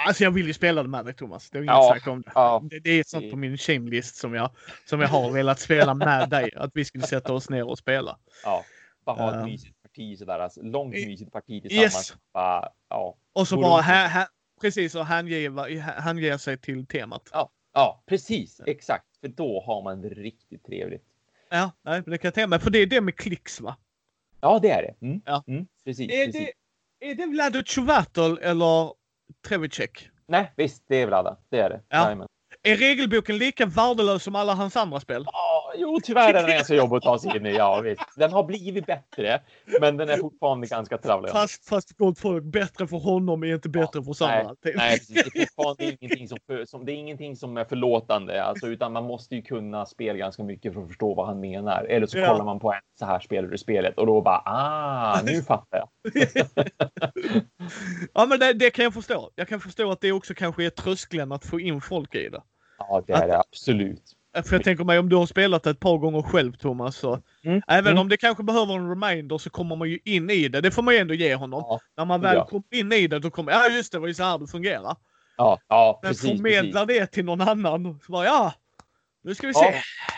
Alltså 0.07 0.23
jag 0.23 0.31
vill 0.31 0.47
ju 0.47 0.53
spela 0.53 0.83
det 0.83 0.89
med 0.89 1.05
dig 1.05 1.13
Thomas. 1.13 1.49
Det 1.49 1.57
är 1.57 1.61
inget 1.61 1.73
Ja, 1.73 1.89
snack 1.93 2.07
om 2.07 2.21
det. 2.21 2.31
ja. 2.35 2.61
det. 2.69 2.79
Det 2.79 2.89
är 2.91 3.03
sånt 3.03 3.31
på 3.31 3.37
min 3.37 3.57
shamelist 3.57 4.15
som 4.15 4.33
jag, 4.33 4.49
som 4.85 5.01
jag 5.01 5.07
har 5.07 5.31
velat 5.31 5.59
spela 5.59 5.93
med 5.93 6.29
dig. 6.29 6.51
Att 6.55 6.71
vi 6.73 6.85
skulle 6.85 7.03
sätta 7.03 7.33
oss 7.33 7.49
ner 7.49 7.67
och 7.69 7.77
spela. 7.77 8.17
Ja, 8.43 8.63
bara 9.05 9.15
ha 9.15 9.29
ett 9.29 9.35
Ja. 9.39 9.45
mysigt 9.45 9.81
parti 9.83 10.17
sådär, 10.19 10.39
alltså, 10.39 10.61
långt 10.63 10.93
mysigt 10.93 11.31
parti 11.31 11.61
tillsammans. 11.61 11.95
Yes. 11.95 12.15
Bara, 12.33 12.69
ja, 12.89 13.15
Och 13.33 13.47
så 13.47 13.55
bara 13.61 13.77
runt. 13.77 13.85
hä, 13.85 14.07
hä, 14.07 14.27
precis 14.61 14.95
och 14.95 15.05
hänge 15.05 16.37
sig 16.39 16.57
till 16.57 16.85
temat. 16.87 17.29
ja, 17.33 17.49
precis, 18.05 18.61
exakt, 18.65 19.17
för 19.21 19.27
då 19.27 19.63
har 19.65 19.81
man 19.81 20.01
det 20.01 20.09
riktigt 20.09 20.65
trevligt. 20.65 21.03
Ja, 21.49 21.71
nej, 21.81 22.01
det 22.05 22.17
kan 22.17 22.27
jag 22.27 22.33
tänka 22.33 22.47
mig. 22.47 22.59
För 22.59 22.69
det 22.69 22.79
är 22.79 22.85
det 22.85 23.01
med 23.01 23.15
klicks 23.15 23.61
va? 23.61 23.77
Ja, 24.41 24.59
det 24.59 24.69
är 24.69 24.81
det. 24.81 25.05
Mm. 25.05 25.21
Ja. 25.25 25.43
Mm, 25.47 25.67
precis, 25.85 26.11
Är 26.11 26.25
precis. 26.25 26.49
det, 26.99 27.09
är 27.09 27.15
det 27.15 27.25
Vlado 27.25 27.63
Chuvatel 27.65 28.37
eller 28.37 28.93
Trevicek? 29.47 30.09
Nej, 30.27 30.53
visst, 30.55 30.83
det 30.87 30.95
är 31.01 31.07
Vlada. 31.07 31.37
Det 31.49 31.59
är 31.59 31.69
det. 31.69 31.81
Ja. 31.89 32.03
Jajamän. 32.03 32.27
Är 32.63 32.75
regelboken 32.77 33.37
lika 33.37 33.65
värdelös 33.65 34.23
som 34.23 34.35
alla 34.35 34.53
hans 34.53 34.75
andra 34.75 34.99
spel? 34.99 35.25
Ja, 35.77 35.87
jo, 35.87 35.99
tyvärr 36.03 36.29
är 36.29 36.33
den 36.33 36.51
ganska 36.51 36.75
jobbig 36.75 36.97
att 36.97 37.03
ta 37.03 37.19
sig 37.19 37.37
in 37.37 37.45
i. 37.45 37.55
Ja, 37.55 37.81
visst. 37.81 38.01
Den 38.15 38.31
har 38.31 38.43
blivit 38.43 38.85
bättre, 38.85 39.41
men 39.81 39.97
den 39.97 40.09
är 40.09 40.17
fortfarande 40.17 40.67
ganska 40.67 40.97
travlig. 40.97 41.31
Fast, 41.31 41.69
fast 41.69 41.97
gott 41.97 42.19
folk, 42.19 42.43
bättre 42.43 42.87
för 42.87 42.97
honom 42.97 43.43
är 43.43 43.53
inte 43.53 43.69
bättre 43.69 44.03
för 44.03 44.11
oss 44.11 44.21
andra. 44.21 44.55
Typ. 44.55 44.75
Nej, 44.75 44.97
precis. 44.97 45.15
Det 45.33 45.39
är 45.41 45.45
fortfarande 45.45 45.85
ingenting 45.99 46.27
som, 46.27 46.37
för, 46.47 46.65
som, 46.65 46.85
det 46.85 46.91
är 46.91 46.95
ingenting 46.95 47.35
som 47.35 47.57
är 47.57 47.65
förlåtande, 47.65 48.43
alltså, 48.43 48.67
utan 48.67 48.93
man 48.93 49.03
måste 49.03 49.35
ju 49.35 49.41
kunna 49.41 49.85
spel 49.85 50.17
ganska 50.17 50.43
mycket 50.43 50.73
för 50.73 50.81
att 50.81 50.87
förstå 50.87 51.13
vad 51.13 51.27
han 51.27 51.39
menar. 51.39 51.83
Eller 51.83 52.07
så 52.07 52.17
Ja. 52.17 52.27
kollar 52.27 52.45
man 52.45 52.59
på 52.59 52.73
en 52.73 52.79
så 52.99 53.05
här 53.05 53.19
spelar 53.19 53.49
du 53.49 53.57
spelet 53.57 53.97
och 53.97 54.05
då 54.05 54.21
bara 54.21 54.41
ah, 54.45 55.21
nu 55.23 55.41
fattar 55.47 55.77
jag. 55.77 55.89
Ja, 58.13 58.25
men 58.25 58.39
det, 58.39 58.53
det 58.53 58.69
kan 58.69 58.83
jag 58.83 58.93
förstå. 58.93 59.31
Jag 59.35 59.47
kan 59.47 59.59
förstå 59.59 59.91
att 59.91 60.01
det 60.01 60.11
också 60.11 60.33
kanske 60.33 60.65
är 60.65 60.69
tröskeln 60.69 61.31
att 61.31 61.45
få 61.45 61.59
in 61.59 61.81
folk 61.81 62.15
i 62.15 62.29
det. 62.29 62.41
Ja, 62.79 63.03
det 63.07 63.13
är 63.13 63.27
det 63.27 63.39
absolut. 63.39 64.16
För 64.45 64.55
jag 64.55 64.63
tänker 64.63 64.83
mig 64.83 64.99
om 64.99 65.09
du 65.09 65.15
har 65.15 65.25
spelat 65.25 65.63
det 65.63 65.69
ett 65.69 65.79
par 65.79 65.97
gånger 65.97 66.21
själv 66.21 66.53
Thomas, 66.53 66.95
så 66.95 67.19
Mm, 67.43 67.61
även 67.67 67.91
mm. 67.91 68.01
om 68.01 68.09
det 68.09 68.17
kanske 68.17 68.43
behöver 68.43 68.73
en 68.73 68.89
reminder 68.89 69.37
så 69.37 69.49
kommer 69.49 69.75
man 69.75 69.89
ju 69.89 69.99
in 70.05 70.29
i 70.29 70.47
det. 70.47 70.61
Det 70.61 70.71
får 70.71 70.81
man 70.83 70.93
ju 70.93 70.99
ändå 70.99 71.13
ge 71.13 71.35
honom. 71.35 71.63
Ja, 71.67 71.79
När 71.97 72.05
man 72.05 72.21
väl 72.21 72.35
Ja. 72.35 72.45
kommer 72.45 72.63
in 72.71 72.91
i 72.91 73.07
det, 73.07 73.19
då 73.19 73.29
kommer 73.29 73.51
ja 73.51 73.69
just 73.69 73.91
det, 73.91 73.99
var 73.99 74.07
ju 74.07 74.13
så 74.13 74.23
här 74.23 74.37
det 74.37 74.47
fungerar. 74.47 74.95
ja, 75.37 75.59
ja 75.67 75.99
Men 76.03 76.09
precis. 76.11 76.31
förmedlar 76.31 76.85
det 76.85 77.07
till 77.07 77.25
någon 77.25 77.41
annan, 77.41 77.99
så 78.05 78.11
bara 78.11 78.25
ja, 78.25 78.53
nu 79.23 79.35
ska 79.35 79.47
vi 79.47 79.53
se. 79.53 79.65
Ja, 79.65 79.71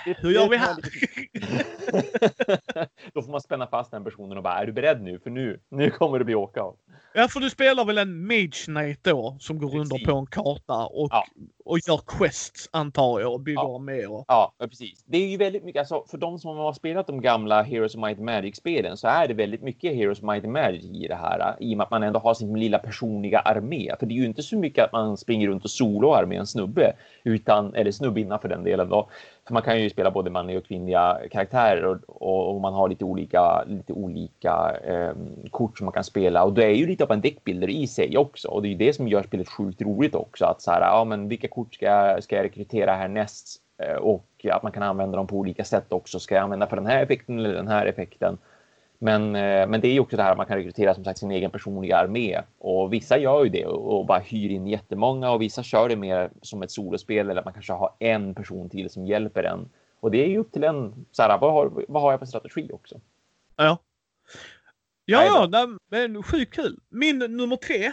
precis. 0.06 0.24
Hur 0.24 0.32
gör 0.32 0.50
vi 0.50 0.58
här? 0.58 0.76
Då 3.14 3.22
får 3.22 3.32
man 3.32 3.42
spänna 3.42 3.68
fast 3.68 3.92
den 3.92 4.04
personen 4.04 4.38
och 4.38 4.44
bara, 4.44 4.54
är 4.60 4.66
du 4.66 4.72
beredd 4.72 5.02
nu? 5.02 5.20
För 5.20 5.30
nu, 5.30 5.60
nu 5.72 5.90
kommer 5.90 6.20
det 6.20 6.26
bli 6.26 6.36
åka 6.36 6.62
av. 6.62 6.76
Ja, 7.14 7.28
för 7.28 7.40
du 7.40 7.50
spelar 7.50 7.86
väl 7.86 7.98
en 7.98 8.28
Mage 8.28 8.52
Knight 8.66 9.04
då 9.04 9.38
som 9.40 9.60
går 9.60 9.72
Precis. 9.72 10.06
på 10.08 10.18
en 10.18 10.26
karta 10.26 10.86
och, 10.86 11.10
Ja. 11.12 11.26
Och 11.70 11.80
gör 11.88 12.00
quests 12.18 12.70
antar 12.72 13.20
jag 13.20 13.34
och 13.34 13.40
bygger 13.40 13.62
Ja. 13.62 13.78
med 13.80 14.08
och 14.08 14.26
Ja, 14.28 14.54
ja, 14.60 14.68
precis. 14.68 15.04
Det 15.06 15.18
är 15.18 15.28
ju 15.28 15.38
väldigt 15.38 15.64
mycket, 15.64 15.80
alltså 15.80 16.04
för 16.08 16.18
de 16.18 16.40
som 16.40 16.58
har 16.58 16.74
spelat 16.74 17.08
de 17.08 17.22
gamla 17.22 17.62
Heroes 17.62 17.96
of 17.96 18.02
Might 18.02 18.18
and 18.18 18.26
Magic-spelen 18.26 18.98
så 18.98 19.08
är 19.08 19.28
det 19.28 19.34
väldigt 19.34 19.62
mycket 19.62 19.96
Heroes 19.96 20.18
of 20.20 20.24
Might 20.24 20.44
and 20.44 20.54
Magic 20.54 20.84
i 20.86 21.08
det 21.08 21.16
här. 21.16 21.56
I 21.60 21.74
och 21.74 21.78
med 21.78 21.84
att 21.84 21.92
man 21.92 22.04
ändå 22.04 22.20
har 22.20 22.34
sin 22.34 22.60
lilla 22.60 22.80
personliga 22.80 23.40
armé. 23.40 23.96
För 24.00 24.06
det 24.06 24.14
är 24.14 24.18
ju 24.18 24.26
inte 24.26 24.44
så 24.44 24.58
mycket 24.58 24.86
att 24.86 24.92
man 24.92 25.18
springer 25.18 25.48
runt 25.48 25.64
och 25.64 25.70
soloar 25.72 26.26
med 26.26 26.40
en 26.40 26.48
snubbe, 26.48 26.94
utan, 27.24 27.74
eller 27.76 27.92
snubbinna 27.92 28.38
för 28.40 28.50
den 28.50 28.64
delen 28.64 28.90
då. 28.90 29.10
För 29.50 29.54
man 29.54 29.64
kan 29.64 29.82
ju 29.82 29.90
spela 29.90 30.12
både 30.12 30.30
manliga 30.30 30.58
och 30.58 30.66
kvinnliga 30.66 31.20
karaktärer 31.32 31.86
och, 31.86 31.98
och, 32.08 32.56
och 32.56 32.62
man 32.62 32.74
har 32.74 32.90
lite 32.90 33.06
olika, 33.06 33.64
lite 33.64 33.94
olika 33.94 34.78
eh, 34.84 35.14
kort 35.52 35.78
som 35.78 35.86
man 35.86 35.92
kan 35.94 36.04
spela. 36.04 36.44
Och 36.44 36.54
det 36.54 36.66
är 36.66 36.76
ju 36.76 36.88
lite 36.88 37.04
av 37.04 37.12
en 37.12 37.22
deckbilder 37.22 37.70
i 37.70 37.88
sig 37.88 38.18
också. 38.18 38.48
Och 38.48 38.62
det 38.62 38.68
är 38.68 38.70
ju 38.70 38.78
det 38.78 38.94
som 38.94 39.08
gör 39.08 39.24
spelet 39.24 39.50
sjukt 39.50 39.82
roligt 39.82 40.16
också. 40.16 40.46
Att 40.46 40.62
så 40.62 40.72
här, 40.72 40.82
ja 40.82 41.04
men 41.04 41.28
vilka 41.28 41.48
kort 41.48 41.74
ska 41.74 41.86
jag, 41.86 42.24
ska 42.24 42.36
jag 42.36 42.44
rekrytera 42.46 42.96
härnäst? 42.96 43.62
Eh, 43.84 43.96
Och 43.96 44.46
att 44.52 44.64
man 44.64 44.72
kan 44.72 44.84
använda 44.84 45.18
dem 45.18 45.28
på 45.28 45.36
olika 45.38 45.64
sätt 45.64 45.94
också. 45.94 46.20
Ska 46.20 46.36
jag 46.36 46.44
använda 46.44 46.68
för 46.68 46.76
den 46.76 46.86
här 46.86 47.04
effekten 47.04 47.40
eller 47.40 47.54
den 47.54 47.68
här 47.68 47.86
effekten? 47.86 48.38
Men, 49.02 49.36
eh, 49.36 49.68
men 49.68 49.82
det 49.82 49.88
är 49.88 49.94
ju 49.94 50.00
också 50.00 50.18
det 50.18 50.24
här 50.24 50.32
att 50.32 50.38
man 50.38 50.46
kan 50.46 50.58
rekrytera 50.58 50.96
som 50.96 51.04
sagt 51.04 51.20
sin 51.20 51.32
egen 51.32 51.52
personliga 51.52 51.98
armé 51.98 52.42
och 52.58 52.94
vissa 52.94 53.18
gör 53.18 53.44
ju 53.44 53.50
det 53.50 53.66
och, 53.66 54.00
och 54.00 54.06
bara 54.06 54.20
hyr 54.20 54.50
in 54.50 54.68
jättemånga 54.68 55.32
och 55.32 55.42
vissa 55.42 55.64
kör 55.64 55.90
det 55.90 55.96
mer 55.96 56.30
som 56.42 56.62
ett 56.62 56.72
solospel 56.72 57.30
eller 57.30 57.40
att 57.40 57.46
man 57.46 57.54
kanske 57.54 57.74
har 57.74 57.96
en 58.00 58.36
person 58.36 58.70
till 58.70 58.90
som 58.90 59.06
hjälper 59.06 59.44
en. 59.44 59.70
Och 60.00 60.12
det 60.12 60.24
är 60.24 60.28
ju 60.28 60.38
upp 60.38 60.52
till 60.52 60.64
en, 60.64 61.06
så 61.12 61.22
här, 61.22 61.38
vad, 61.38 61.54
har, 61.54 61.86
vad 61.88 62.02
har 62.02 62.12
jag 62.12 62.20
för 62.20 62.26
strategi 62.26 62.70
också? 62.74 63.02
Ja. 63.56 63.78
Ja, 65.06 65.50
ja, 65.52 65.68
men 65.90 66.24
sjukt 66.24 66.54
kul. 66.54 66.80
Min 66.90 67.18
nummer 67.20 67.56
tre. 67.56 67.86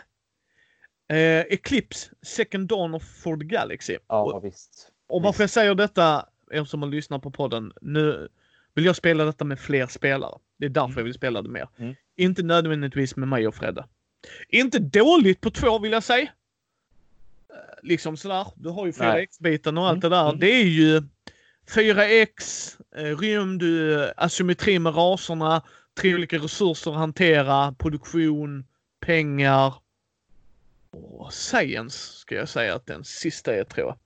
Eh, 1.08 1.40
Eclipse 1.40 2.10
Second 2.22 2.68
Dawn 2.68 2.94
of 2.94 3.02
for 3.02 3.36
the 3.36 3.44
Galaxy. 3.44 3.98
Ja, 4.08 4.32
Och, 4.32 4.44
visst. 4.44 4.92
och 5.08 5.22
varför 5.22 5.42
jag 5.42 5.50
säger 5.50 5.74
detta, 5.74 6.28
eftersom 6.50 6.80
man 6.80 6.90
lyssnar 6.90 7.18
på 7.18 7.30
podden, 7.30 7.72
nu 7.80 8.28
vill 8.76 8.84
jag 8.84 8.96
spela 8.96 9.24
detta 9.24 9.44
med 9.44 9.60
fler 9.60 9.86
spelare. 9.86 10.38
Det 10.58 10.64
är 10.66 10.70
därför 10.70 10.84
Mm. 10.86 10.96
jag 10.98 11.04
vill 11.04 11.14
spela 11.14 11.42
det 11.42 11.48
mer. 11.48 11.68
Mm. 11.78 11.94
Inte 12.16 12.42
nödvändigtvis 12.42 13.16
med 13.16 13.28
mig 13.28 13.46
och 13.48 13.54
Fredde. 13.54 13.86
Inte 14.48 14.78
dåligt 14.78 15.40
på 15.40 15.50
två 15.50 15.78
vill 15.78 15.92
jag 15.92 16.02
säga. 16.02 16.22
Eh, 16.22 17.56
Liksom 17.82 18.16
sådär. 18.16 18.46
Du 18.56 18.68
har 18.68 18.86
ju 18.86 18.92
Nej. 18.98 19.26
4X-biten 19.26 19.78
och 19.78 19.88
allt 19.88 20.04
Mm, 20.04 20.10
det 20.10 20.16
där. 20.16 20.28
mm. 20.28 20.40
Det 20.40 20.50
är 20.50 20.64
ju 20.64 21.02
4X, 21.74 22.78
eh, 22.96 23.18
rymd, 23.18 23.62
eh, 23.62 24.08
asymmetri 24.16 24.78
med 24.78 24.96
raserna, 24.96 25.62
tre 26.00 26.14
olika 26.14 26.36
resurser 26.38 26.90
att 26.90 26.96
hantera, 26.96 27.72
produktion, 27.78 28.64
pengar 29.00 29.74
och 30.90 31.32
science 31.32 31.98
ska 32.18 32.34
jag 32.34 32.48
säga 32.48 32.74
att 32.74 32.86
den 32.86 33.04
sista 33.04 33.54
är 33.54 33.64
tror 33.64 33.86
jag. 33.86 33.98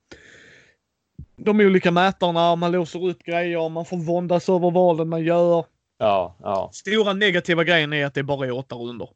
De 1.45 1.59
olika 1.59 1.91
mätarna, 1.91 2.55
man 2.55 2.71
låser 2.71 3.05
upp 3.07 3.23
grejer, 3.23 3.69
man 3.69 3.85
får 3.85 3.97
våndas 3.97 4.49
över 4.49 4.71
valen 4.71 5.09
man 5.09 5.23
gör. 5.23 5.65
Ja, 5.97 6.35
ja. 6.43 6.69
Stora 6.73 7.13
negativa 7.13 7.63
grejen 7.63 7.93
är 7.93 8.05
att 8.05 8.13
det 8.13 8.23
bara 8.23 8.47
är 8.47 8.51
åtta 8.51 8.75
runder. 8.75 9.09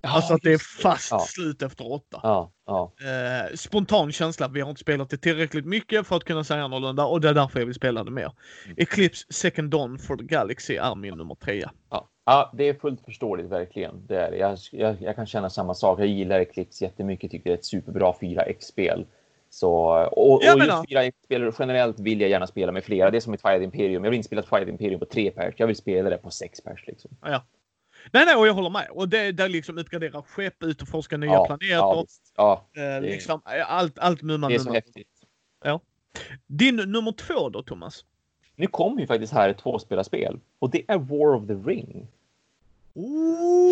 alltså 0.00 0.34
att 0.34 0.42
det 0.42 0.52
är 0.52 0.82
fast 0.82 1.10
Ja. 1.10 1.18
slut 1.28 1.62
efter 1.62 1.92
åtta. 1.92 2.20
Ja, 2.22 2.50
ja. 2.66 2.92
Eh, 3.00 3.54
spontan 3.56 4.12
känsla. 4.12 4.48
Vi 4.48 4.60
har 4.60 4.70
inte 4.70 4.80
spelat 4.80 5.10
det 5.10 5.16
tillräckligt 5.16 5.66
mycket 5.66 6.06
för 6.06 6.16
att 6.16 6.24
kunna 6.24 6.44
säga 6.44 6.62
annorlunda 6.64 7.04
och 7.04 7.20
det 7.20 7.28
är 7.28 7.34
därför 7.34 7.58
jag 7.58 7.66
vill 7.66 7.74
spela 7.74 8.04
det 8.04 8.10
mer. 8.10 8.32
Mm. 8.64 8.76
Eclipse 8.78 9.26
Second 9.30 9.70
Dawn 9.70 9.98
for 9.98 10.16
the 10.16 10.24
Galaxy 10.24 10.76
är 10.76 10.94
min 10.94 11.14
nummer 11.14 11.34
trea. 11.34 11.70
Ja, 11.90 12.08
ja, 12.26 12.50
det 12.54 12.64
är 12.68 12.74
fullt 12.74 13.04
förståeligt 13.04 13.48
verkligen. 13.50 14.06
Det 14.06 14.16
är. 14.20 14.32
Jag, 14.32 14.58
jag, 14.72 14.96
jag 15.02 15.16
kan 15.16 15.26
känna 15.26 15.50
samma 15.50 15.74
sak. 15.74 16.00
Jag 16.00 16.06
gillar 16.06 16.40
Eclipse 16.40 16.84
jättemycket. 16.84 17.30
Tycker 17.30 17.50
det 17.50 17.54
är 17.54 17.58
ett 17.58 17.64
superbra 17.64 18.12
4X-spel. 18.20 19.06
Så, 19.50 19.70
och, 20.06 20.32
och 20.34 20.40
Jag 20.44 20.58
just 20.58 20.68
menar- 20.68 20.84
4X-spel 20.84 21.52
generellt 21.58 22.00
vill 22.00 22.20
jag 22.20 22.30
gärna 22.30 22.46
spela 22.46 22.72
med 22.72 22.84
flera. 22.84 23.10
Det 23.10 23.16
är 23.18 23.20
som 23.20 23.34
ett 23.34 23.42
Twilight 23.42 23.62
Imperium. 23.62 24.04
Jag 24.04 24.10
vill 24.10 24.16
inte 24.16 24.26
spela 24.26 24.42
Twilight 24.42 24.68
Imperium 24.68 25.00
på 25.00 25.06
tre 25.06 25.30
pers. 25.30 25.54
Jag 25.58 25.66
vill 25.66 25.76
spela 25.76 26.10
det 26.10 26.18
på 26.18 26.30
sex 26.30 26.60
pers. 26.60 26.86
Liksom. 26.86 27.10
Nej, 28.12 28.24
nej, 28.26 28.36
och 28.36 28.46
jag 28.46 28.54
håller 28.54 28.70
med. 28.70 28.86
Och 28.90 29.08
det, 29.08 29.32
det 29.32 29.48
liksom 29.48 29.78
uppgraderar 29.78 30.22
skepp, 30.22 30.62
utforska 30.62 31.16
nya 31.16 31.30
Ja, 31.32 31.46
planeter. 31.46 31.66
ja, 31.74 32.04
ja, 32.36 32.66
eh, 32.96 33.00
liksom, 33.02 33.40
eh, 33.56 33.72
allt, 33.72 33.98
allt 33.98 34.22
mumman 34.22 34.50
det 34.50 34.54
är 34.54 34.58
så 34.58 34.64
mumman. 34.64 34.74
häftigt. 34.74 35.08
Din 36.46 36.76
nummer 36.76 37.12
två 37.12 37.48
då, 37.48 37.62
Thomas? 37.62 38.04
Nu 38.56 38.66
kommer 38.66 39.00
ju 39.00 39.06
faktiskt 39.06 39.32
här 39.32 39.48
ett 39.48 39.58
tvåspelarspel 39.58 40.40
och 40.58 40.70
det 40.70 40.82
är 40.88 40.98
War 40.98 41.34
of 41.34 41.46
the 41.46 41.54
Ring. 41.54 42.06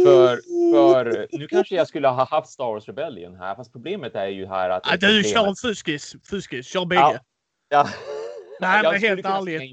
För, 0.05 0.37
för 0.72 1.27
nu 1.39 1.47
kanske 1.49 1.74
jag 1.74 1.89
skulle 1.89 2.09
ha 2.09 2.24
haft 2.24 2.49
Star 2.51 2.64
Wars 2.64 2.89
Rebellion 2.89 3.35
här, 3.37 3.55
fast 3.55 3.72
problemet 3.72 4.14
är 4.14 4.27
ju 4.27 4.47
här 4.47 4.70
att... 4.70 4.93
Ah, 4.93 4.97
du 4.97 5.22
kör 5.24 5.47
en 5.49 5.55
fuskis. 5.57 6.16
Fuskis. 6.31 6.66
Kör 6.66 6.85
bägge. 6.85 7.01
Ja. 7.01 7.18
Ja. 7.68 7.89
Nej, 8.61 8.83
men 8.83 9.01
helt 9.01 9.27
ärligt. 9.27 9.72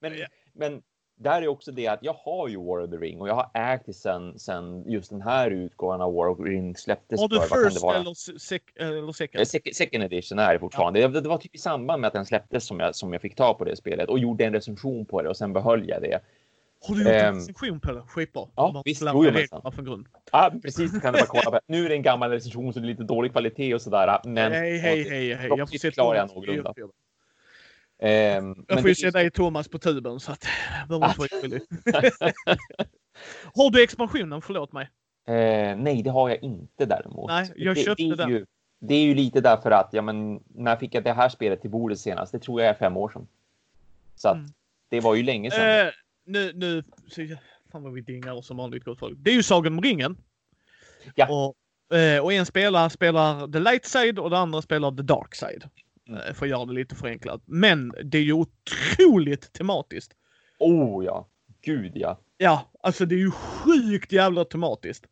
Men, 0.00 0.18
Ja. 0.18 0.26
men 0.54 0.82
där 1.20 1.42
är 1.42 1.48
också 1.48 1.72
det 1.72 1.86
att 1.88 1.98
jag 2.02 2.12
har 2.12 2.48
ju 2.48 2.56
War 2.56 2.80
of 2.84 2.90
the 2.90 2.96
Ring 2.96 3.20
och 3.20 3.28
jag 3.28 3.34
har 3.34 3.50
ägt 3.54 3.86
det 3.86 3.92
sen, 3.92 4.38
sen 4.38 4.90
just 4.90 5.10
den 5.10 5.22
här 5.22 5.50
utgåvan 5.50 6.00
av 6.00 6.14
War 6.14 6.28
of 6.28 6.38
the 6.38 6.44
Ring 6.44 6.76
släpptes. 6.76 7.20
Har 7.20 7.28
du 7.28 7.40
first 7.40 7.84
eller, 7.84 8.38
sec, 8.38 8.62
eller 8.76 9.06
Eh, 9.06 9.10
second? 9.12 9.44
sec- 9.44 9.72
Second 9.74 10.04
edition 10.04 10.38
är 10.38 10.52
det 10.52 10.58
fortfarande. 10.58 11.08
Det, 11.08 11.20
det 11.20 11.28
var 11.28 11.38
typ 11.38 11.54
i 11.54 11.58
samband 11.58 12.00
med 12.00 12.08
att 12.08 12.14
den 12.14 12.26
släpptes 12.26 12.66
som 12.66 12.80
jag, 12.80 12.94
som 12.96 13.12
jag 13.12 13.22
fick 13.22 13.34
ta 13.36 13.54
på 13.54 13.64
det 13.64 13.76
spelet 13.76 14.08
och 14.08 14.18
gjorde 14.18 14.44
en 14.44 14.52
recension 14.52 15.06
på 15.06 15.22
det 15.22 15.28
och 15.28 15.36
sen 15.36 15.52
behöll 15.52 15.88
jag 15.88 16.02
det. 16.02 16.20
Har 16.88 16.94
du 16.94 17.00
gjort 17.02 17.12
en 17.12 17.26
ehm, 17.26 17.34
recension 17.36 17.80
på 17.80 17.92
det? 17.92 18.02
Skitbra. 18.08 18.46
ja, 18.56 18.82
visst. 18.84 19.02
Jo, 19.02 19.70
från 19.72 19.84
grund. 19.84 20.06
Ja, 20.32 20.52
precis. 20.62 21.00
Kan 21.02 21.12
du 21.12 21.18
bara 21.20 21.26
kolla 21.26 21.50
på. 21.50 21.60
Nu 21.66 21.84
är 21.84 21.88
det 21.88 21.94
en 21.94 22.02
gammal 22.02 22.30
recension 22.30 22.72
så 22.72 22.80
det 22.80 22.86
är 22.86 22.88
lite 22.88 23.02
dålig 23.02 23.32
kvalitet 23.32 23.74
och 23.74 23.82
sådär. 23.82 24.20
Men 24.24 24.52
hej, 24.52 24.78
hej, 24.78 25.08
hej, 25.08 25.34
hej. 25.34 25.48
Jag 25.56 25.70
får 25.70 25.78
se 25.78 25.90
klarar 25.90 26.16
jag 26.18 26.28
någorlunda. 26.28 26.74
Ehm, 27.98 28.64
Jag 28.68 28.80
får 28.80 28.88
ju 28.88 28.94
se 28.94 29.10
dig 29.10 29.30
Thomas 29.30 29.68
på 29.68 29.78
tuben 29.78 30.20
så 30.20 30.32
att 30.32 30.40
det 30.88 30.98
var 30.98 31.08
inte 31.24 31.40
skyldig. 31.40 31.60
Har 33.54 33.70
du 33.70 33.82
expansionen? 33.82 34.42
Förlåt 34.42 34.72
mig. 34.72 34.90
Eh, 35.26 35.76
nej, 35.76 36.02
det 36.02 36.10
har 36.10 36.28
jag 36.28 36.42
inte 36.42 36.86
däremot. 36.86 37.30
Nej, 37.30 37.52
jag 37.56 37.78
köpte 37.78 38.04
den. 38.04 38.30
Ju, 38.30 38.46
det 38.80 38.94
är 38.94 39.02
ju 39.04 39.14
lite 39.14 39.40
därför 39.40 39.70
att, 39.70 39.88
ja 39.92 40.02
men, 40.02 40.40
när 40.54 40.76
fick 40.76 40.94
jag 40.94 41.04
det 41.04 41.12
här 41.12 41.28
spelet 41.28 41.60
till 41.60 41.70
bordet 41.70 41.98
senast? 41.98 42.32
Det 42.32 42.38
tror 42.38 42.60
jag 42.60 42.70
är 42.70 42.74
fem 42.74 42.96
år 42.96 43.08
sedan. 43.08 43.26
Så 44.16 44.28
att 44.28 44.36
Mm. 44.36 44.50
det 44.88 45.00
var 45.00 45.14
ju 45.14 45.22
länge 45.22 45.50
sedan. 45.50 45.92
Nu, 46.24 46.52
nu, 46.54 46.82
fan 47.72 47.82
vad 47.82 47.92
vi 47.92 48.00
dingar 48.00 48.42
som 48.42 48.56
vanligt 48.56 48.84
gott 48.84 48.98
folk. 48.98 49.18
Det 49.18 49.30
är 49.30 49.34
ju 49.34 49.42
Sagan 49.42 49.72
om 49.72 49.82
ringen. 49.82 50.16
Ja. 51.14 51.28
Och, 51.28 51.98
eh, 51.98 52.22
och 52.24 52.32
en 52.32 52.46
spelare 52.46 52.90
spelar 52.90 53.52
the 53.52 53.58
light 53.58 53.84
side 53.84 54.18
och 54.18 54.30
den 54.30 54.38
andra 54.38 54.62
spelar 54.62 54.90
the 54.90 55.02
dark 55.02 55.34
side. 55.34 55.64
Mm. 56.08 56.20
Eh, 56.20 56.34
för 56.34 56.46
att 56.46 56.50
göra 56.50 56.64
det 56.64 56.72
lite 56.72 56.94
förenklat. 56.94 57.42
Men 57.46 57.94
det 58.04 58.18
är 58.18 58.22
ju 58.22 58.32
otroligt 58.32 59.52
tematiskt. 59.52 60.12
Oh 60.58 61.04
ja, 61.04 61.28
gud 61.62 61.92
ja. 61.94 62.20
Ja, 62.38 62.70
alltså 62.82 63.06
det 63.06 63.14
är 63.14 63.18
ju 63.18 63.30
sjukt 63.30 64.12
jävla 64.12 64.44
tematiskt. 64.44 65.06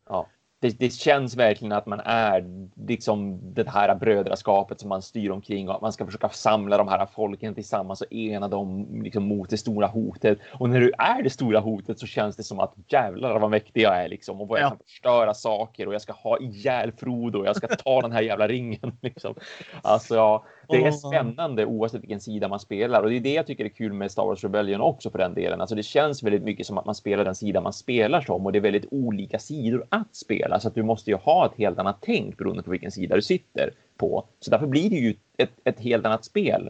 Det, 0.61 0.79
det 0.79 0.93
känns 0.93 1.35
verkligen 1.35 1.71
att 1.71 1.85
man 1.85 1.99
är 1.99 2.45
liksom 2.87 3.39
det 3.53 3.69
här 3.69 3.95
brödraskapet 3.95 4.79
som 4.79 4.89
man 4.89 5.01
styr 5.01 5.29
omkring 5.29 5.69
och 5.69 5.75
att 5.75 5.81
man 5.81 5.93
ska 5.93 6.05
försöka 6.05 6.29
samla 6.29 6.77
de 6.77 6.87
här 6.87 7.05
folken 7.05 7.55
tillsammans 7.55 8.01
och 8.01 8.13
ena 8.13 8.47
dem 8.47 9.01
liksom 9.03 9.23
mot 9.23 9.49
det 9.49 9.57
stora 9.57 9.87
hotet. 9.87 10.39
Och 10.59 10.69
när 10.69 10.79
du 10.79 10.91
är 10.97 11.23
det 11.23 11.29
stora 11.29 11.59
hotet 11.59 11.99
så 11.99 12.07
känns 12.07 12.35
det 12.35 12.43
som 12.43 12.59
att 12.59 12.73
jävlar 12.87 13.39
vad 13.39 13.49
mäktig 13.49 13.81
jag 13.81 14.03
är 14.03 14.07
liksom 14.09 14.41
och 14.41 14.47
vad 14.47 14.59
jag 14.59 14.65
Ja. 14.65 14.69
kan 14.69 14.77
förstöra 14.87 15.33
saker 15.33 15.87
och 15.87 15.93
jag 15.93 16.01
ska 16.01 16.13
ha 16.13 16.39
ihjäl 16.39 16.91
Frodo 16.91 17.39
och 17.39 17.45
jag 17.45 17.55
ska 17.55 17.67
ta 17.67 18.01
den 18.01 18.11
här 18.11 18.21
jävla 18.21 18.47
ringen 18.47 18.97
liksom. 19.01 19.35
Alltså, 19.81 20.15
ja, 20.15 20.45
det 20.71 20.85
är 20.87 20.91
spännande 20.91 21.65
oavsett 21.65 22.01
vilken 22.01 22.19
sida 22.19 22.47
man 22.47 22.59
spelar 22.59 23.03
och 23.03 23.09
det 23.09 23.15
är 23.15 23.19
det 23.19 23.33
jag 23.33 23.47
tycker 23.47 23.65
är 23.65 23.69
kul 23.69 23.93
med 23.93 24.11
Star 24.11 24.23
Wars 24.25 24.43
Rebellion 24.43 24.81
också 24.81 25.09
för 25.09 25.17
den 25.17 25.33
delen. 25.33 25.61
Alltså 25.61 25.75
det 25.75 25.83
känns 25.83 26.23
väldigt 26.23 26.43
mycket 26.43 26.67
som 26.67 26.77
att 26.77 26.85
man 26.85 26.95
spelar 26.95 27.25
den 27.25 27.35
sida 27.35 27.61
man 27.61 27.73
spelar 27.73 28.21
som 28.21 28.45
och 28.45 28.51
det 28.51 28.59
är 28.59 28.61
väldigt 28.61 28.85
olika 28.91 29.39
sidor 29.39 29.85
att 29.89 30.15
spela 30.15 30.59
så 30.59 30.67
att 30.67 30.75
du 30.75 30.83
måste 30.83 31.09
ju 31.11 31.15
ha 31.17 31.45
ett 31.45 31.57
helt 31.57 31.79
annat 31.79 31.97
tänk 32.01 32.37
beroende 32.37 32.63
på 32.63 32.71
vilken 32.71 32.91
sida 32.91 33.15
du 33.15 33.21
sitter 33.21 33.73
på. 33.97 34.25
Så 34.39 34.51
därför 34.51 34.67
blir 34.67 34.89
det 34.89 34.95
ju 34.95 35.15
ett, 35.37 35.51
ett 35.63 35.79
helt 35.79 36.05
annat 36.05 36.25
spel 36.25 36.69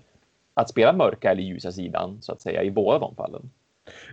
att 0.54 0.70
spela 0.70 0.94
mörka 0.94 1.32
eller 1.32 1.44
ljusa 1.44 1.72
sidan 1.72 2.18
så 2.22 2.32
att 2.32 2.42
säga 2.42 2.64
i 2.64 2.72
båda 2.72 3.00
de 3.00 3.16
fallen. 3.16 3.50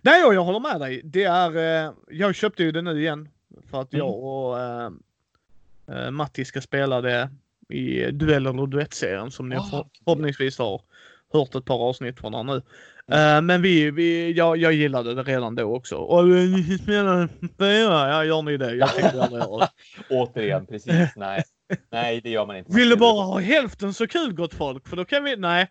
Nej, 0.03 0.21
jag 0.21 0.45
håller 0.45 0.61
med 0.61 0.81
dig. 0.81 1.01
Det 1.05 1.25
är, 1.25 1.57
eh, 1.87 1.93
jag 2.11 2.35
köpte 2.35 2.63
ju 2.63 2.73
det 2.73 2.83
nu 2.83 3.01
igen. 3.01 3.29
För 3.71 3.81
att 3.81 3.93
Mm. 3.95 4.07
jag 4.07 4.19
och 4.25 4.61
eh, 4.61 4.91
eh, 5.89 6.11
Matti 6.11 6.45
ska 6.45 6.61
spela 6.61 7.01
det 7.01 7.31
i 7.69 8.11
dueller 8.11 8.61
och 8.61 8.69
duettserien 8.69 9.31
som 9.31 9.49
ni 9.49 9.57
för, 9.57 9.79
okej. 9.81 9.91
förhoppningsvis 10.05 10.59
har 10.59 10.83
hört 11.33 11.55
ett 11.55 11.65
par 11.65 11.79
avsnitt 11.89 12.19
från 12.21 12.35
här 12.35 12.43
nu. 12.43 12.63
Eh, 13.13 13.41
men 13.43 13.63
vi, 13.63 13.91
vi 13.91 14.33
jag, 14.33 14.57
jag 14.57 14.73
gillade 14.73 15.15
det 15.15 15.23
redan 15.23 15.55
då 15.55 15.77
också. 15.77 15.97
Och 15.97 16.21
eh, 16.21 16.49
ni 16.49 16.79
spelar 16.79 17.29
fyra, 17.59 18.09
ja 18.09 18.25
gör 18.25 18.43
ni 18.43 18.57
det? 18.57 18.75
Jag 18.75 18.95
tänkte 18.95 19.23
aldrig 19.23 19.43
göra 19.43 19.59
det. 19.59 19.69
Återigen, 20.15 20.67
precis. 20.67 21.13
Nej, 21.17 21.43
nej, 21.93 22.21
det 22.21 22.31
gör 22.31 22.47
man 22.47 22.57
inte. 22.57 22.73
Vill 22.73 22.89
du 22.89 22.97
bara 22.97 23.23
ha 23.25 23.39
hälften 23.41 23.95
så 23.95 24.07
kul 24.07 24.33
gott 24.33 24.55
folk? 24.55 24.89
För 24.89 24.97
då 24.97 25.05
kan 25.05 25.25
vi, 25.25 25.37
nej. 25.37 25.69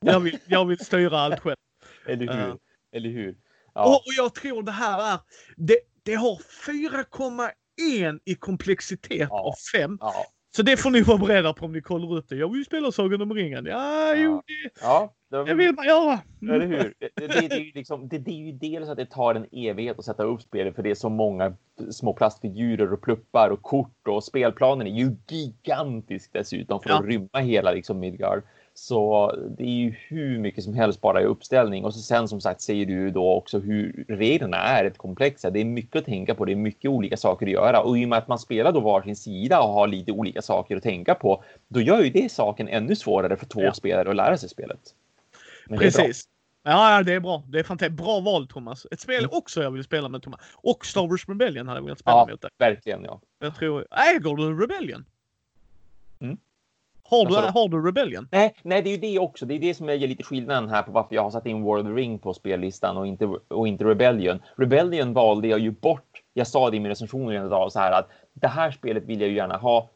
Jag 0.00 0.20
vill, 0.20 0.38
jag 0.46 0.64
vill 0.64 0.78
styra 0.78 1.20
allt 1.20 1.40
själv. 1.40 1.56
Eller 2.06 2.32
hur? 2.32 2.48
Ja. 2.48 2.58
Eller 2.92 3.10
hur? 3.10 3.30
Och, 3.30 3.36
Ja, 3.74 3.96
och 4.06 4.12
jag 4.16 4.34
tror 4.34 4.62
det 4.62 4.72
här 4.72 5.12
är, 5.14 5.18
det, 5.56 5.78
det 6.02 6.14
har 6.14 6.38
4,1 6.66 8.18
i 8.24 8.34
komplexitet 8.34 9.28
Ja. 9.30 9.40
av 9.40 9.54
5. 9.72 9.98
ja, 10.00 10.14
Så 10.56 10.62
det 10.62 10.76
får 10.76 10.90
ni 10.90 11.00
vara 11.02 11.18
beredda 11.18 11.52
på 11.52 11.64
om 11.64 11.72
ni 11.72 11.80
kollar 11.82 12.16
upp 12.16 12.28
det. 12.28 12.36
Jag 12.36 12.52
vill 12.52 12.64
spela 12.64 12.92
Sagan 12.92 13.22
om 13.22 13.34
ringen. 13.34 13.66
Ja, 13.66 14.14
jo, 14.16 14.42
det, 14.46 14.80
ja. 14.82 15.12
det- 15.30 15.44
det 15.44 15.54
vill 15.54 15.74
man 15.74 15.86
göra. 15.86 16.18
Eller 16.42 16.66
hur? 16.66 16.94
Det, 16.98 17.08
det, 17.16 17.26
det, 17.26 17.54
är 17.54 17.58
ju 17.60 17.72
liksom, 17.74 18.08
det, 18.08 18.18
det 18.18 18.30
är 18.30 18.46
ju 18.46 18.52
dels 18.52 18.88
att 18.88 18.96
det 18.96 19.06
tar 19.06 19.34
en 19.34 19.46
evighet 19.52 19.98
att 19.98 20.04
sätta 20.04 20.22
upp 20.22 20.42
spelet 20.42 20.74
för 20.76 20.82
det 20.82 20.90
är 20.90 20.94
så 20.94 21.08
många 21.08 21.52
små 21.90 22.12
plastfigurer 22.14 22.92
och 22.92 23.02
pluppar 23.02 23.50
och 23.50 23.62
kort 23.62 24.08
och 24.08 24.24
spelplanen 24.24 24.86
är 24.86 24.90
ju 24.90 25.16
gigantisk 25.28 26.30
dessutom 26.32 26.80
för 26.80 26.90
Ja. 26.90 26.98
att 26.98 27.04
rymma 27.06 27.38
hela 27.38 27.72
liksom 27.72 27.98
Midgard. 28.00 28.42
Så 28.74 29.32
det 29.58 29.62
är 29.64 29.68
ju 29.68 29.94
hur 30.08 30.38
mycket 30.38 30.64
som 30.64 30.74
helst 30.74 31.00
bara 31.00 31.22
i 31.22 31.24
uppställning 31.24 31.84
och 31.84 31.94
så 31.94 32.00
sen 32.00 32.28
som 32.28 32.40
sagt 32.40 32.60
säger 32.60 32.86
du 32.86 33.10
då 33.10 33.32
också 33.32 33.58
hur 33.58 34.04
reglerna 34.08 34.56
är 34.56 34.84
ett 34.84 34.98
komplex. 34.98 35.42
Det 35.42 35.60
är 35.60 35.64
mycket 35.64 35.96
att 35.96 36.04
tänka 36.04 36.34
på. 36.34 36.44
Det 36.44 36.52
är 36.52 36.56
mycket 36.56 36.90
olika 36.90 37.16
saker 37.16 37.46
att 37.46 37.52
göra 37.52 37.80
och 37.82 37.98
i 37.98 38.04
och 38.04 38.08
med 38.08 38.18
att 38.18 38.28
man 38.28 38.38
spelar 38.38 38.72
då 38.72 38.80
varsin 38.80 39.16
sida 39.16 39.60
och 39.60 39.68
har 39.68 39.86
lite 39.86 40.12
olika 40.12 40.42
saker 40.42 40.76
att 40.76 40.82
tänka 40.82 41.14
på, 41.14 41.44
då 41.68 41.80
gör 41.80 42.02
ju 42.02 42.10
det 42.10 42.32
saken 42.32 42.68
ännu 42.68 42.96
svårare 42.96 43.36
för 43.36 43.46
två 43.46 43.62
Ja. 43.62 43.72
spelare 43.72 44.10
att 44.10 44.16
lära 44.16 44.36
sig 44.36 44.48
spelet. 44.48 44.80
Men. 45.66 45.78
Precis. 45.78 46.28
Ja, 46.64 46.96
ja, 46.96 47.02
det 47.02 47.12
är 47.12 47.20
bra. 47.20 47.42
Det 47.48 47.58
är 47.58 47.62
fantastiskt. 47.62 48.02
Bra 48.02 48.20
val 48.20 48.46
Thomas. 48.46 48.86
Ett 48.90 49.00
spel 49.00 49.18
Mm. 49.24 49.30
också 49.32 49.62
jag 49.62 49.70
vill 49.70 49.84
spela 49.84 50.08
med 50.08 50.22
Thomas. 50.22 50.40
Och 50.54 50.86
Star 50.86 51.06
Wars 51.06 51.28
Rebellion 51.28 51.68
hade 51.68 51.78
jag 51.80 51.84
velat 51.84 51.98
spela 51.98 52.16
Ja. 52.16 52.26
mot 52.30 52.40
dig. 52.40 52.50
Verkligen 52.58 53.04
ja. 53.04 53.20
Jag 53.38 53.56
tror... 53.56 53.86
Äger 53.90 54.36
du 54.36 54.62
Rebellion? 54.62 55.04
Mm. 56.20 56.36
Har, 57.12 57.26
du, 57.26 57.34
har 57.34 57.68
du 57.68 57.86
Rebellion? 57.86 58.28
Nej, 58.30 58.54
nej, 58.62 58.82
det 58.82 58.90
är 58.90 58.92
ju 58.92 58.96
det 58.96 59.18
också. 59.18 59.46
Det 59.46 59.54
är 59.54 59.58
det 59.58 59.74
som 59.74 59.88
är 59.88 59.98
lite 59.98 60.22
skillnaden 60.22 60.70
här 60.70 60.82
på 60.82 60.92
varför 60.92 61.14
jag 61.14 61.22
har 61.22 61.30
satt 61.30 61.46
in 61.46 61.62
World 61.62 61.86
of 61.86 61.94
the 61.94 62.00
Ring 62.00 62.18
på 62.18 62.34
spellistan 62.34 62.96
och 62.96 63.06
inte, 63.06 63.24
och 63.48 63.68
inte 63.68 63.84
Rebellion. 63.84 64.38
Rebellion 64.56 65.12
valde 65.12 65.48
jag 65.48 65.58
ju 65.58 65.70
bort. 65.70 66.22
Jag 66.34 66.46
sa 66.46 66.70
det 66.70 66.76
i 66.76 66.80
min 66.80 66.88
recension 66.88 67.32
idag 67.32 67.72
så 67.72 67.78
här 67.78 67.92
att 67.92 68.08
det 68.34 68.48
här 68.48 68.70
spelet 68.70 69.04
vill 69.04 69.20
jag 69.20 69.30
ju 69.30 69.36
gärna 69.36 69.56
ha, 69.56 69.90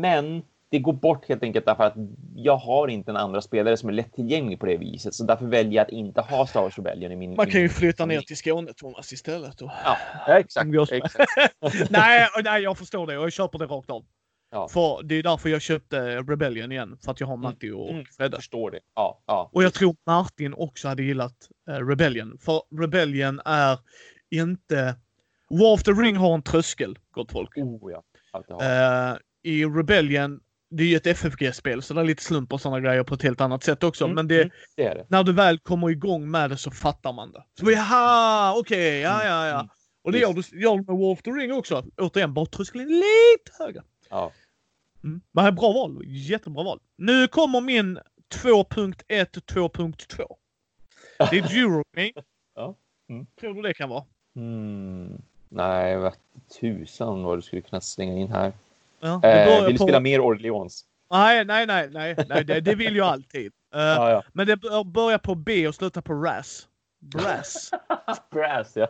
men 0.00 0.42
det 0.70 0.78
går 0.78 0.92
bort 0.92 1.28
helt 1.28 1.42
enkelt 1.42 1.66
därför 1.66 1.84
att 1.84 1.94
jag 2.36 2.56
har 2.56 2.88
inte 2.88 3.10
en 3.10 3.16
andra 3.16 3.40
spelare 3.40 3.76
som 3.76 3.88
är 3.88 3.92
lättillgänglig 3.92 4.60
på 4.60 4.66
det 4.66 4.76
viset. 4.76 5.14
Så 5.14 5.24
därför 5.24 5.46
väljer 5.46 5.72
jag 5.72 5.82
att 5.82 5.90
inte 5.90 6.20
ha 6.20 6.46
Star 6.46 6.60
Wars 6.60 6.78
Rebellion 6.78 7.12
i 7.12 7.16
min... 7.16 7.36
Man 7.36 7.50
kan 7.50 7.60
ju 7.60 7.68
flytta 7.68 8.06
ner 8.06 8.20
till 8.20 8.36
Skåne 8.36 8.72
Thomas 8.76 9.12
istället. 9.12 9.62
Och... 9.62 9.70
Ja, 9.84 9.96
exakt. 10.38 10.70
Exakt. 10.92 11.30
nej, 11.90 12.28
nej, 12.44 12.62
jag 12.62 12.78
förstår 12.78 13.06
det 13.06 13.18
och 13.18 13.24
jag 13.24 13.32
köper 13.32 13.58
det 13.58 13.66
rakt 13.66 13.90
av. 13.90 14.04
Ja. 14.50 14.68
För 14.68 15.02
det 15.02 15.14
är 15.14 15.22
därför 15.22 15.48
jag 15.48 15.62
köpte 15.62 16.16
Rebellion 16.22 16.72
igen. 16.72 16.98
För 17.04 17.12
att 17.12 17.20
jag 17.20 17.26
har 17.26 17.36
Matti 17.36 17.70
och 17.70 17.90
Mm, 17.90 18.04
Fredde. 18.16 18.36
förstår 18.36 18.70
det. 18.70 18.80
Ja, 18.94 19.22
ja. 19.26 19.50
Och 19.52 19.62
jag 19.64 19.74
tror 19.74 19.96
Martin 20.06 20.54
också 20.54 20.88
hade 20.88 21.02
gillat 21.02 21.48
eh, 21.70 21.86
Rebellion. 21.86 22.38
För 22.40 22.62
Rebellion 22.80 23.40
är 23.44 23.78
inte... 24.30 24.96
War 25.50 25.72
of 25.72 25.82
the 25.82 25.90
Ring 25.90 26.16
har 26.16 26.34
en 26.34 26.42
tröskel, 26.42 26.98
gott 27.10 27.32
folk. 27.32 27.56
Oh 27.58 27.92
ja. 27.92 28.02
Jag. 28.48 29.10
Eh, 29.12 29.16
I 29.42 29.64
Rebellion, 29.64 30.40
det 30.70 30.82
är 30.82 30.86
ju 30.86 30.96
ett 30.96 31.06
FFG-spel 31.06 31.82
så 31.82 31.94
det 31.94 32.00
är 32.00 32.04
lite 32.04 32.22
slump 32.22 32.52
och 32.52 32.60
sådana 32.60 32.80
grejer 32.80 33.02
på 33.04 33.14
ett 33.14 33.22
helt 33.22 33.40
annat 33.40 33.64
sätt 33.64 33.82
också. 33.84 34.04
Mm, 34.04 34.14
Men 34.14 34.28
det, 34.28 34.36
mm, 34.42 34.50
det 34.76 34.82
det. 34.94 35.06
när 35.08 35.22
du 35.24 35.32
väl 35.32 35.58
kommer 35.58 35.90
igång 35.90 36.30
med 36.30 36.50
det 36.50 36.56
så 36.56 36.70
fattar 36.70 37.12
man 37.12 37.32
det. 37.32 37.44
Så 37.60 37.70
jaha, 37.70 38.54
okej, 38.58 38.98
ja, 39.00 39.24
ja, 39.24 39.46
ja. 39.46 39.54
Mm, 39.54 39.68
Och 40.04 40.12
det 40.12 40.18
gör 40.18 40.32
du, 40.32 40.60
gör 40.60 40.70
du 40.76 40.76
med 40.76 40.86
War 41.00 41.10
of 41.12 41.22
the 41.22 41.30
Ring 41.30 41.52
också. 41.52 41.84
Återigen, 41.96 42.34
bara 42.34 42.46
tröskeln 42.46 42.84
är 42.84 42.88
lite 42.88 43.52
högre. 43.64 43.82
Ja. 44.10 44.32
Mm. 45.04 45.20
Men 45.32 45.54
bra 45.54 45.72
val. 45.72 46.02
Jättebra 46.04 46.64
val. 46.64 46.80
Nu 46.96 47.28
kommer 47.28 47.60
min 47.60 47.98
2.1 48.34 48.94
2.2. 49.08 50.36
Det 51.30 51.38
är 51.38 51.58
Eurogame. 51.58 52.12
Ja. 52.54 52.74
Mm. 53.08 53.26
Tror 53.40 53.54
du 53.54 53.62
det 53.62 53.74
kan 53.74 53.88
vara? 53.88 54.04
Mm. 54.36 55.22
Nej, 55.48 55.96
vad 55.96 56.14
tusan 56.60 57.22
vad 57.22 57.38
du 57.38 57.42
skulle 57.42 57.62
kunna 57.62 57.80
slänga 57.80 58.12
in 58.18 58.28
här. 58.32 58.52
Ja, 59.00 59.20
Eh, 59.24 59.66
vill 59.66 59.78
på- 59.78 59.84
spela 59.84 60.00
mer 60.00 60.20
Orleans? 60.20 60.84
Nej, 61.10 61.44
nej, 61.44 61.66
nej, 61.66 61.88
nej, 61.92 62.16
nej 62.28 62.44
det, 62.44 62.60
det 62.60 62.74
vill 62.74 62.96
jag 62.96 63.06
alltid. 63.06 63.52
Eh, 63.74 63.80
Ja, 63.80 64.10
ja. 64.10 64.22
Men 64.32 64.46
det 64.46 64.56
bör- 64.56 64.84
börjar 64.84 65.18
på 65.18 65.34
B 65.34 65.68
och 65.68 65.74
slutar 65.74 66.00
på 66.00 66.14
RAS. 66.14 66.68
Brass. 67.00 67.70
Brass, 68.30 68.76
ja. 68.76 68.88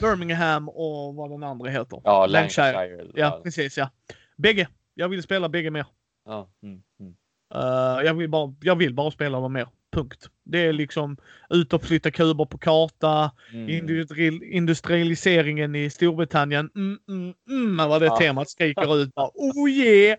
Birmingham 0.00 0.68
och 0.68 1.14
vad 1.14 1.30
den 1.30 1.42
andra 1.42 1.70
heter. 1.70 2.00
Ja, 2.04 2.26
Lancashire. 2.26 2.72
Lancashire. 2.72 3.10
Ja, 3.14 3.40
precis 3.44 3.78
ja. 3.78 3.90
Bägge. 4.36 4.68
Jag 4.94 5.08
vill 5.08 5.22
spela 5.22 5.48
bägge 5.48 5.70
mer. 5.70 5.86
ja. 6.24 6.48
Mm, 6.62 6.82
mm. 7.00 7.14
Eh, 7.54 8.04
jag, 8.06 8.14
vill 8.14 8.30
bara, 8.30 8.54
jag 8.62 8.76
vill 8.76 8.94
bara 8.94 9.10
spela 9.10 9.40
dem 9.40 9.52
mer. 9.52 9.68
Punkt. 9.92 10.28
Det 10.44 10.58
är 10.66 10.72
liksom 10.72 11.16
ut 11.50 11.72
och 11.72 11.82
flytta 11.82 12.10
kuber 12.10 12.44
på 12.44 12.58
karta. 12.58 13.30
Mm. 13.52 13.68
Industri- 13.68 14.44
industrialiseringen 14.44 15.74
i 15.74 15.90
Storbritannien. 15.90 16.70
Mm, 16.74 16.98
mm, 17.08 17.34
mm, 17.50 17.88
vad 17.88 18.02
det 18.02 18.06
Ja. 18.06 18.16
temat 18.16 18.48
skriker 18.50 18.96
ut. 18.96 19.14
Bara, 19.14 19.30
oh 19.34 19.70
yeah! 19.70 20.18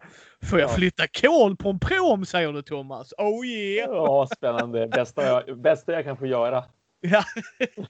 Får 0.49 0.59
jag 0.59 0.69
Ja. 0.69 0.73
flytta 0.73 1.03
kol 1.21 1.55
på 1.57 1.69
en 1.69 1.79
prom 1.79 2.25
säger 2.25 2.53
du 2.53 2.61
Thomas. 2.61 3.13
Oh 3.17 3.45
yeah! 3.45 3.89
Ja, 3.91 4.27
spännande. 4.37 4.87
Bästa 4.87 5.23
jag, 5.23 5.61
bästa 5.61 5.91
jag 5.93 6.03
kan 6.03 6.17
få 6.17 6.25
göra. 6.25 6.63
Ja. 7.01 7.23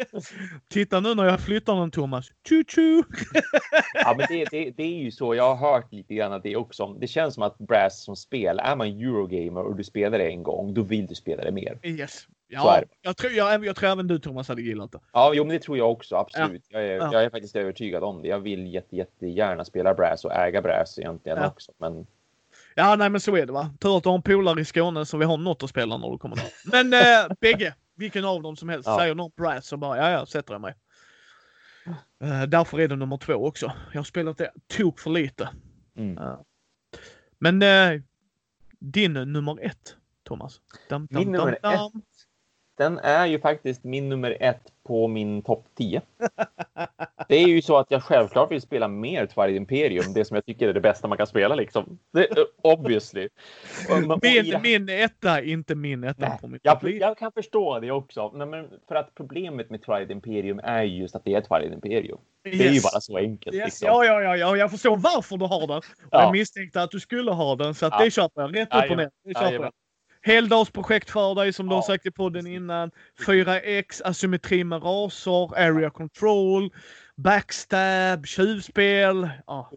Titta 0.70 1.00
nu 1.00 1.16
när 1.16 1.26
jag 1.26 1.40
flyttar 1.40 1.76
den 1.76 1.92
Thomas. 1.92 2.28
Choo 2.50 2.64
choo! 2.68 3.04
Ja, 3.94 4.16
men 4.18 4.26
det, 4.30 4.46
det, 4.52 4.72
det 4.78 4.84
är 4.84 4.98
ju 5.04 5.12
så. 5.12 5.36
Jag 5.36 5.56
har 5.56 5.72
hört 5.74 5.94
lite 5.94 6.14
grann 6.14 6.34
att 6.34 6.44
det 6.44 6.56
också. 6.56 6.88
Det 6.94 7.08
känns 7.08 7.34
som 7.34 7.44
att 7.44 7.58
Brass 7.58 8.04
som 8.04 8.16
spel, 8.16 8.60
är 8.64 8.76
man 8.76 8.88
Eurogamer 8.88 9.62
och 9.62 9.76
du 9.76 9.84
spelar 9.84 10.18
det 10.18 10.28
en 10.30 10.44
gång, 10.44 10.74
då 10.74 10.82
vill 10.82 11.08
du 11.08 11.16
spela 11.16 11.44
det 11.44 11.52
mer. 11.52 11.80
Yes. 11.84 12.28
Ja, 12.50 12.82
jag 13.02 13.18
tror, 13.18 13.32
jag, 13.32 13.66
jag 13.66 13.76
tror 13.76 13.90
även 13.90 14.08
du 14.08 14.20
Thomas 14.20 14.48
hade 14.48 14.62
gillat 14.62 14.92
det. 14.92 15.00
Ja, 15.14 15.32
jo, 15.36 15.44
men 15.44 15.54
det 15.54 15.60
tror 15.62 15.78
jag 15.78 15.92
också. 15.92 16.16
Absolut. 16.16 16.66
Jag, 16.70 16.84
är, 16.86 16.96
Ja. 16.98 17.10
jag 17.14 17.24
är 17.24 17.30
faktiskt 17.30 17.56
övertygad 17.56 18.04
om 18.04 18.22
det. 18.22 18.28
Jag 18.28 18.40
vill 18.40 18.74
jätte, 18.74 18.96
jättegärna 18.96 19.66
spela 19.66 19.94
Brass 19.94 20.26
och 20.26 20.34
äga 20.34 20.62
Brass 20.62 21.00
egentligen 21.00 21.38
Ja. 21.38 21.48
också. 21.48 21.72
Men 21.78 22.08
Ja, 22.76 22.96
nej 22.96 23.10
men 23.10 23.22
så 23.22 23.38
är 23.38 23.46
det 23.46 23.52
va. 23.54 23.70
Tur 23.80 23.98
att 23.98 24.04
du 24.04 24.10
har 24.10 24.16
en 24.16 24.22
polare 24.22 24.62
i 24.62 24.66
Skåne 24.66 25.06
så 25.06 25.18
vi 25.18 25.26
har 25.26 25.38
något 25.38 25.64
att 25.64 25.70
spela 25.70 25.98
när 25.98 26.10
du 26.12 26.18
kommer 26.18 26.36
där. 26.36 26.46
Men 26.72 26.94
eh, 26.94 27.36
bägge, 27.42 27.74
vilken 27.98 28.26
av 28.26 28.42
dem 28.42 28.56
som 28.56 28.70
helst. 28.70 28.88
Ja. 28.88 28.98
Säger 28.98 29.16
någon 29.16 29.32
Brass 29.36 29.68
så 29.68 29.78
bara, 29.78 29.98
ja 29.98 30.10
ja, 30.10 30.26
sätter 30.26 30.54
jag 30.54 30.62
mig. 30.62 30.76
Eh, 32.22 32.44
därför 32.44 32.80
är 32.80 32.88
det 32.88 32.96
nummer 32.96 33.18
två 33.18 33.34
också. 33.34 33.72
Jag 33.92 34.00
har 34.00 34.04
spelat 34.04 34.38
det 34.38 34.52
tok 34.68 35.00
för 35.00 35.10
lite. 35.10 35.50
Mm. 35.96 36.18
Eh, 36.18 36.40
men 37.40 37.62
eh, 37.62 38.02
din 38.80 39.14
nummer 39.14 39.66
ett, 39.66 39.96
Thomas? 40.24 40.62
Dam, 40.90 41.08
dam, 41.12 41.20
Min 41.20 41.32
nummer 41.32 41.60
dam, 41.62 41.74
dam. 41.74 42.02
Den 42.78 43.00
är 43.00 43.26
ju 43.26 43.40
faktiskt 43.40 43.84
min 43.84 44.10
nummer 44.10 44.38
ett 44.40 44.72
på 44.84 45.08
min 45.08 45.42
topp 45.42 45.66
10. 45.76 46.02
Det 47.28 47.36
är 47.36 47.48
ju 47.48 47.62
så 47.62 47.78
att 47.78 47.88
jag 47.92 48.04
självklart 48.04 48.52
vill 48.52 48.62
spela 48.62 48.88
mer 48.88 49.26
Twilight 49.26 49.58
Imperium, 49.58 50.14
det 50.14 50.26
som 50.26 50.36
jag 50.36 50.46
tycker 50.46 50.68
är 50.70 50.74
det 50.74 50.82
bästa 50.82 51.08
man 51.08 51.18
kan 51.18 51.28
spela 51.28 51.56
liksom. 51.56 52.00
Det, 52.14 52.28
obviously. 52.64 53.30
Och 53.90 54.26
i 54.26 54.42
det- 54.42 54.60
Min, 54.62 54.86
min 54.86 54.90
etta, 54.90 55.42
inte 55.42 55.76
min 55.76 56.04
etta 56.04 56.30
Nej, 56.30 56.38
på 56.42 56.48
mitt 56.48 56.62
jag, 56.64 56.80
jag 56.84 57.18
kan 57.18 57.32
förstå 57.32 57.80
det 57.80 57.92
också. 57.92 58.32
Nej, 58.36 58.48
men 58.48 58.68
för 58.88 58.96
att 58.96 59.16
problemet 59.16 59.70
med 59.70 59.84
Twilight 59.86 60.10
Imperium 60.12 60.60
är 60.64 60.84
ju 60.84 61.02
just 61.02 61.16
att 61.16 61.26
det 61.26 61.34
är 61.34 61.42
Twilight 61.42 61.74
Imperium. 61.74 62.18
Det 62.44 62.50
är 62.50 62.54
ju 62.56 62.74
Yes. 62.74 62.84
bara 62.84 63.02
så 63.02 63.18
enkelt. 63.18 63.56
Yes, 63.56 63.66
liksom. 63.66 63.88
ja, 63.88 64.06
ja, 64.06 64.22
ja, 64.22 64.38
ja, 64.38 64.58
jag 64.58 64.72
förstår 64.72 64.98
varför 64.98 65.38
du 65.38 65.46
har 65.46 65.68
den. 65.68 65.82
Ja. 66.12 66.22
Jag 66.22 66.32
misstänkte 66.32 66.82
att 66.82 66.92
du 66.92 67.00
skulle 67.00 67.32
ha 67.32 67.56
den, 67.56 67.74
så 67.76 67.86
att 67.86 67.94
Ja. 67.98 68.04
det 68.06 68.12
köper 68.12 68.42
jag. 68.42 68.56
Rätt 68.58 68.76
upp 68.86 68.92
och 68.92 68.98
ner. 68.98 69.10
Det 69.26 69.34
köper 69.34 69.54
jag. 69.64 69.72
Heldagsprojekt 70.22 71.10
för 71.10 71.36
dig 71.36 71.54
som 71.54 71.70
du 71.70 71.76
har 71.76 71.82
sagt 71.82 72.06
i 72.06 72.12
podden 72.12 72.48
innan. 72.48 72.92
4X, 73.26 74.02
asymmetri 74.06 74.64
med 74.64 74.84
raser, 74.84 75.58
area 75.58 75.90
control, 75.90 76.70
backstab, 77.18 78.26
tjuvspel. 78.26 79.30
Ja. 79.48 79.72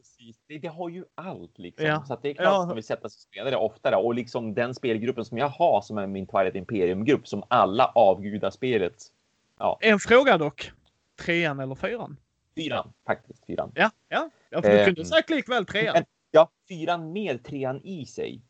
Det, 0.49 0.59
det 0.59 0.68
har 0.68 0.88
ju 0.88 1.05
allt 1.14 1.59
liksom. 1.59 1.86
Ja. 1.86 2.05
Så 2.09 2.18
det 2.22 2.30
är 2.30 2.34
klart 2.34 2.45
Ja. 2.47 2.61
att 2.61 2.66
man 2.66 2.74
vill 2.74 2.84
sätta 2.84 3.09
sig 3.09 3.16
och 3.18 3.22
spela 3.32 3.51
det 3.51 3.57
oftare. 3.57 3.97
Och 3.97 4.14
liksom 4.14 4.55
den 4.55 4.74
spelgruppen 4.74 5.24
som 5.24 5.38
jag 5.38 5.49
har 5.49 5.80
som 5.82 5.99
är 5.99 6.07
min 6.07 6.26
Twilight 6.26 6.55
Imperium-grupp 6.55 7.28
som 7.28 7.43
alla 7.49 7.86
avgudar 7.95 8.51
spelet. 8.51 8.95
En 9.80 9.99
fråga 9.99 10.38
dock. 10.38 10.72
Trean 11.24 11.61
eller 11.61 11.74
fyran? 11.74 12.16
Fyran, 12.57 12.93
faktiskt. 13.07 13.47
Fyran. 13.47 13.72
Ja, 13.74 13.91
ja. 14.09 14.30
ja 14.51 14.62
för 14.62 14.78
du 14.78 14.84
kunde 14.84 15.05
sagt 15.05 15.30
likväl 15.30 15.66
trean. 15.66 15.93
men- 15.95 16.05
Ja, 16.32 16.49
fyran 16.68 17.12
med 17.12 17.45
trean 17.45 17.80
i 17.84 18.07
sig. 18.07 18.43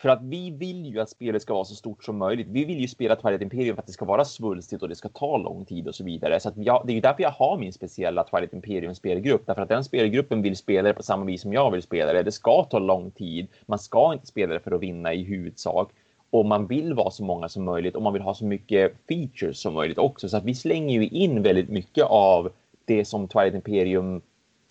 För 0.00 0.08
att 0.08 0.22
vi 0.22 0.50
vill 0.50 0.86
ju 0.86 1.00
att 1.00 1.10
spelet 1.10 1.42
ska 1.42 1.54
vara 1.54 1.64
så 1.64 1.74
stort 1.74 2.04
som 2.04 2.18
möjligt. 2.18 2.46
Vi 2.50 2.64
vill 2.64 2.80
ju 2.80 2.88
spela 2.88 3.16
Twilight 3.16 3.42
Imperium 3.42 3.76
för 3.76 3.82
att 3.82 3.86
det 3.86 3.92
ska 3.92 4.04
vara 4.04 4.24
svulstigt 4.24 4.82
och 4.82 4.88
det 4.88 4.94
ska 4.94 5.08
ta 5.08 5.36
lång 5.36 5.64
tid 5.64 5.88
och 5.88 5.94
så 5.94 6.04
vidare. 6.04 6.40
Så 6.40 6.48
att 6.48 6.54
jag, 6.56 6.82
det 6.86 6.92
är 6.92 6.94
ju 6.94 7.00
därför 7.00 7.22
jag 7.22 7.30
har 7.30 7.58
min 7.58 7.72
speciella 7.72 8.24
Twilight 8.24 8.52
Imperium 8.52 8.94
spelgrupp. 8.94 9.46
Därför 9.46 9.62
att 9.62 9.68
den 9.68 9.84
spelgruppen 9.84 10.42
vill 10.42 10.56
spela 10.56 10.88
det 10.88 10.94
på 10.94 11.02
samma 11.02 11.24
vis 11.24 11.42
som 11.42 11.52
jag 11.52 11.70
vill 11.70 11.82
spela 11.82 12.12
det. 12.12 12.22
Det 12.22 12.32
ska 12.32 12.64
ta 12.64 12.78
lång 12.78 13.10
tid. 13.10 13.46
Man 13.66 13.78
ska 13.78 14.12
inte 14.12 14.26
spela 14.26 14.54
det 14.54 14.60
för 14.60 14.72
att 14.72 14.80
vinna 14.80 15.14
i 15.14 15.24
huvudsak. 15.24 15.90
Och 16.30 16.46
man 16.46 16.66
vill 16.66 16.94
vara 16.94 17.10
så 17.10 17.24
många 17.24 17.48
som 17.48 17.64
möjligt 17.64 17.96
och 17.96 18.02
man 18.02 18.12
vill 18.12 18.22
ha 18.22 18.34
så 18.34 18.44
mycket 18.44 18.92
features 19.08 19.60
som 19.60 19.74
möjligt 19.74 19.98
också. 19.98 20.28
Så 20.28 20.36
att 20.36 20.44
vi 20.44 20.54
slänger 20.54 21.00
ju 21.00 21.08
in 21.08 21.42
väldigt 21.42 21.68
mycket 21.68 22.04
av 22.04 22.52
det 22.84 23.04
som 23.04 23.28
Twilight 23.28 23.54
Imperium 23.54 24.22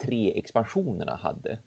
3-expansionerna 0.04 1.18
hade. 1.18 1.60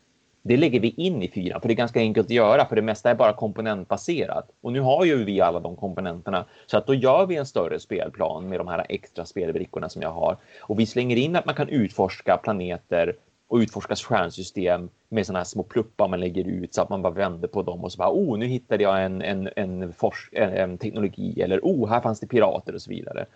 Det 0.42 0.56
lägger 0.56 0.80
vi 0.80 0.90
in 0.96 1.22
i 1.22 1.28
fyran, 1.28 1.60
för 1.60 1.68
det 1.68 1.74
är 1.74 1.76
ganska 1.76 2.00
enkelt 2.00 2.26
att 2.26 2.30
göra, 2.30 2.66
för 2.66 2.76
det 2.76 2.82
mesta 2.82 3.10
är 3.10 3.14
bara 3.14 3.32
komponentbaserat. 3.32 4.50
Och 4.60 4.72
nu 4.72 4.80
har 4.80 5.04
ju 5.04 5.24
vi 5.24 5.40
alla 5.40 5.60
de 5.60 5.76
komponenterna, 5.76 6.44
så 6.66 6.78
att 6.78 6.86
då 6.86 6.94
gör 6.94 7.26
vi 7.26 7.36
en 7.36 7.46
större 7.46 7.80
spelplan 7.80 8.48
med 8.48 8.60
de 8.60 8.68
här 8.68 8.86
extra 8.88 9.24
spelbrickorna 9.24 9.88
som 9.88 10.02
jag 10.02 10.12
har. 10.12 10.36
Och 10.60 10.80
vi 10.80 10.86
slänger 10.86 11.16
in 11.16 11.36
att 11.36 11.46
man 11.46 11.54
kan 11.54 11.68
utforska 11.68 12.36
planeter 12.42 13.16
och 13.48 13.58
utforska 13.58 13.96
stjärnsystem 13.96 14.88
med 15.08 15.26
sådana 15.26 15.38
här 15.38 15.44
små 15.44 15.62
pluppar 15.62 16.08
man 16.08 16.20
lägger 16.20 16.44
ut 16.44 16.74
så 16.74 16.82
att 16.82 16.88
man 16.88 17.02
bara 17.02 17.12
vänder 17.12 17.48
på 17.48 17.62
dem 17.62 17.84
och 17.84 17.92
så 17.92 17.98
bara 17.98 18.12
oh, 18.12 18.38
nu 18.38 18.46
hittade 18.46 18.82
jag 18.82 19.04
en, 19.04 19.22
en, 19.22 19.48
en, 19.56 19.82
en, 19.82 20.52
en 20.52 20.78
teknologi 20.78 21.42
eller 21.42 21.60
oh, 21.62 21.88
här 21.88 22.00
fanns 22.00 22.20
det 22.20 22.26
pirater 22.26 22.74
och 22.74 22.82
så 22.82 22.90
vidare. 22.90 23.26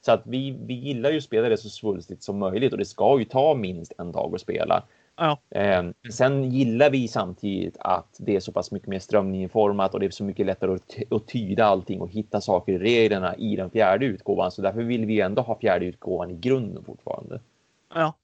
Så 0.00 0.12
att 0.12 0.22
vi, 0.24 0.56
vi 0.66 0.74
gillar 0.74 1.10
ju 1.10 1.16
att 1.16 1.24
spela 1.24 1.48
det 1.48 1.56
så 1.56 1.68
svulstigt 1.68 2.22
som 2.22 2.38
möjligt 2.38 2.72
och 2.72 2.78
det 2.78 2.84
ska 2.84 3.18
ju 3.18 3.24
ta 3.24 3.54
minst 3.54 3.92
en 3.98 4.12
dag 4.12 4.34
att 4.34 4.40
spela. 4.40 4.82
Ja. 5.22 5.40
Eh, 5.50 5.84
sen 6.12 6.50
gillar 6.50 6.90
vi 6.90 7.08
samtidigt 7.08 7.76
att 7.80 8.16
det 8.18 8.36
är 8.36 8.40
så 8.40 8.52
pass 8.52 8.70
mycket 8.72 8.88
mer 8.88 8.98
strömlinjeformat 8.98 9.94
och 9.94 10.00
det 10.00 10.06
är 10.06 10.10
så 10.10 10.24
mycket 10.24 10.46
lättare 10.46 10.74
att, 10.74 10.88
ty- 10.88 11.04
att 11.10 11.26
tyda 11.28 11.64
allting 11.64 12.00
och 12.00 12.08
hitta 12.10 12.40
saker 12.40 12.72
i 12.72 12.78
reglerna 12.78 13.36
i 13.36 13.56
den 13.56 13.70
fjärde 13.70 14.06
utgåvan. 14.06 14.50
Så 14.50 14.62
därför 14.62 14.82
vill 14.82 15.06
vi 15.06 15.20
ändå 15.20 15.42
ha 15.42 15.58
fjärde 15.58 15.86
utgåvan 15.86 16.30
i 16.30 16.34
grunden 16.34 16.84
fortfarande. 16.84 17.40
Ja. 17.94 18.14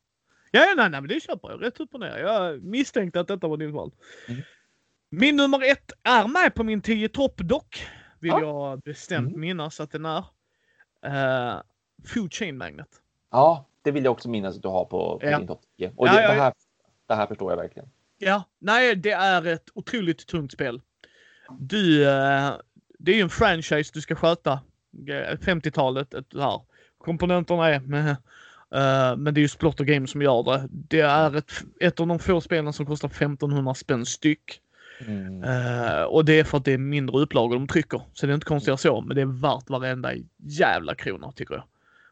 Ja, 0.51 0.61
nej, 0.77 0.91
nej, 0.91 1.01
men 1.01 1.09
det 1.09 1.21
köper 1.23 1.51
jag. 1.51 1.63
Rätt 1.63 1.81
upp 1.81 1.95
och 1.95 2.01
ner. 2.01 2.19
Jag 2.19 2.63
misstänkte 2.63 3.21
att 3.21 3.29
detta 3.29 3.49
var 3.49 3.57
din 3.57 3.73
val. 3.73 3.91
Mm. 4.29 4.41
Min 5.11 5.37
nummer 5.37 5.71
ett 5.73 5.93
är 6.03 6.29
med 6.29 6.55
på 6.55 6.65
min 6.65 6.81
10 6.83 7.09
topp 7.09 7.35
dock. 7.37 7.87
Vill 8.21 8.31
Ja. 8.31 8.41
jag 8.41 8.81
bestämt 8.81 9.29
Mm. 9.29 9.41
minnas 9.41 9.81
att 9.81 9.91
den 9.93 10.05
är. 10.05 10.25
Uh, 11.07 11.61
Food 12.15 12.33
Chain 12.35 12.59
Magnet. 12.59 12.89
Ja, 13.31 13.65
det 13.83 13.91
vill 13.91 14.05
jag 14.05 14.13
också 14.13 14.29
minnas 14.29 14.57
att 14.57 14.63
du 14.63 14.69
har 14.69 14.85
på, 14.85 15.19
på 15.19 15.27
Ja. 15.27 15.39
din 15.39 15.47
topp 15.47 15.61
10. 15.79 15.93
Och 15.97 16.07
Ja, 16.09 16.13
det, 16.13 16.23
ja, 16.23 16.29
det, 16.29 16.41
här, 16.41 16.53
det 17.07 17.15
här 17.15 17.27
förstår 17.27 17.53
jag 17.53 17.57
verkligen. 17.57 17.89
Ja, 18.19 18.45
nej, 18.59 18.97
det 18.97 19.11
är 19.11 19.47
ett 19.47 19.69
otroligt 19.75 20.27
tungt 20.27 20.53
spel. 20.53 20.81
Du, 21.59 22.09
eh, 22.09 22.55
det 22.99 23.13
är 23.13 23.17
ju 23.17 23.23
en 23.23 23.31
franchise 23.31 23.91
du 23.95 24.01
ska 24.01 24.15
sköta. 24.15 24.53
Eh, 25.09 25.39
50-talet, 25.39 26.15
ett 26.15 26.35
här. 26.35 26.61
Komponenterna 26.99 27.69
är 27.69 27.81
med, 27.81 28.11
eh, 28.75 29.17
men 29.17 29.35
det 29.35 29.41
är 29.41 29.43
ju 29.43 29.49
Splotter 29.49 29.85
Games 29.85 30.11
som 30.11 30.23
gör 30.23 30.43
det. 30.43 30.69
Det 30.71 31.01
är 31.01 31.37
ett, 31.37 31.53
ett 31.81 32.01
av 32.01 32.07
de 32.07 32.19
få 32.19 32.41
spelen 32.41 32.73
som 32.73 32.87
kostar 32.87 33.09
1500 33.09 33.75
spänn 33.75 34.07
styck. 34.07 34.61
Mm. 35.07 35.45
Eh, 35.45 36.03
och 36.03 36.25
det 36.25 36.39
är 36.39 36.45
för 36.45 36.59
att 36.59 36.65
det 36.65 36.73
är 36.73 36.79
mindre 36.79 37.19
upplagor 37.19 37.57
de 37.57 37.69
trycker. 37.69 38.01
Så 38.13 38.27
det 38.27 38.33
är 38.33 38.35
inte 38.35 38.47
konstigare 38.47 38.79
så, 38.79 39.01
men 39.01 39.17
det 39.17 39.23
är 39.23 39.41
värt 39.41 39.71
varenda 39.71 40.13
jävla 40.37 40.95
krona 40.95 41.33
tycker 41.33 41.55
jag. 41.55 41.65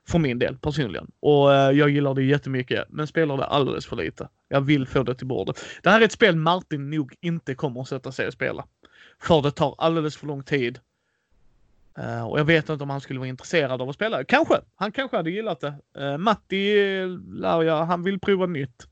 För 0.09 0.19
min 0.19 0.39
del 0.39 0.59
personligen. 0.59 1.11
Och 1.21 1.55
eh, 1.55 1.71
jag 1.71 1.91
gillar 1.91 2.15
det 2.15 2.23
jättemycket, 2.23 2.85
men 2.89 3.07
spelar 3.07 3.37
det 3.37 3.45
alldeles 3.45 3.87
för 3.87 3.97
lite. 3.97 4.29
Jag 4.49 4.61
vill 4.61 4.87
få 4.87 5.03
det 5.03 5.15
till 5.15 5.27
bordet. 5.27 5.65
Det 5.83 5.91
här 5.91 6.01
är 6.01 6.05
ett 6.05 6.13
spel 6.13 6.37
Martin 6.37 6.91
nog 6.91 7.15
inte 7.21 7.55
kommer 7.55 7.81
att 7.81 7.89
sätta 7.89 8.13
sig 8.13 8.27
och 8.27 8.33
spela. 8.33 8.65
För 9.23 9.43
det 9.43 9.51
tar 9.51 9.75
alldeles 9.79 10.17
för 10.17 10.27
lång 10.27 10.43
tid. 10.43 10.79
Eh, 11.99 12.25
och 12.29 12.39
jag 12.39 12.45
vet 12.45 12.69
inte 12.69 12.83
om 12.83 12.91
han 12.91 13.01
skulle 13.01 13.19
vara 13.19 13.29
intresserad 13.29 13.83
av 13.83 13.89
att 13.89 13.95
spela. 13.95 14.25
Kanske! 14.25 14.55
Han 14.75 14.93
kanske 14.93 15.17
hade 15.17 15.31
gillat 15.31 15.61
det. 15.61 15.75
Uh, 15.99 16.19
Matti 16.19 16.79
eh, 17.01 17.09
lär 17.41 17.63
jag, 17.63 17.85
han 17.87 18.03
vill 18.03 18.21
prova 18.21 18.47
nytt. 18.47 18.89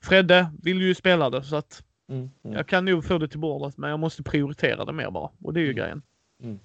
Fredde 0.00 0.50
vill 0.62 0.82
ju 0.82 0.94
spela 0.94 1.30
det 1.30 1.42
så 1.44 1.56
att 1.56 1.82
Mm. 2.08 2.30
Mm. 2.44 2.56
jag 2.56 2.66
kan 2.66 2.84
nog 2.84 3.04
få 3.04 3.18
det 3.18 3.28
till 3.28 3.38
bordet, 3.38 3.76
men 3.76 3.90
jag 3.90 3.98
måste 3.98 4.22
prioritera 4.22 4.84
det 4.84 4.92
mer 4.92 5.10
bara. 5.10 5.30
Och 5.42 5.54
det 5.54 5.60
är 5.60 5.64
ju 5.64 5.70
Mm. 5.70 5.76
grejen. 5.76 6.02
Mm. 6.42 6.58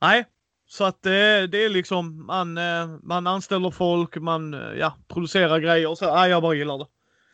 Nej, 0.00 0.24
så 0.72 0.84
att 0.84 1.06
eh, 1.06 1.10
det 1.50 1.64
är 1.64 1.68
liksom 1.68 2.26
man, 2.26 2.58
eh, 2.58 2.86
man 3.02 3.26
anställer 3.26 3.70
folk, 3.70 4.16
man 4.16 4.54
eh, 4.54 4.78
ja, 4.78 4.94
producerar 5.08 5.58
grejer 5.58 5.90
och 5.90 5.98
så. 5.98 6.14
Nej, 6.14 6.30
jag 6.30 6.42
bara 6.42 6.54
gillar 6.54 6.78
det. 6.78 6.86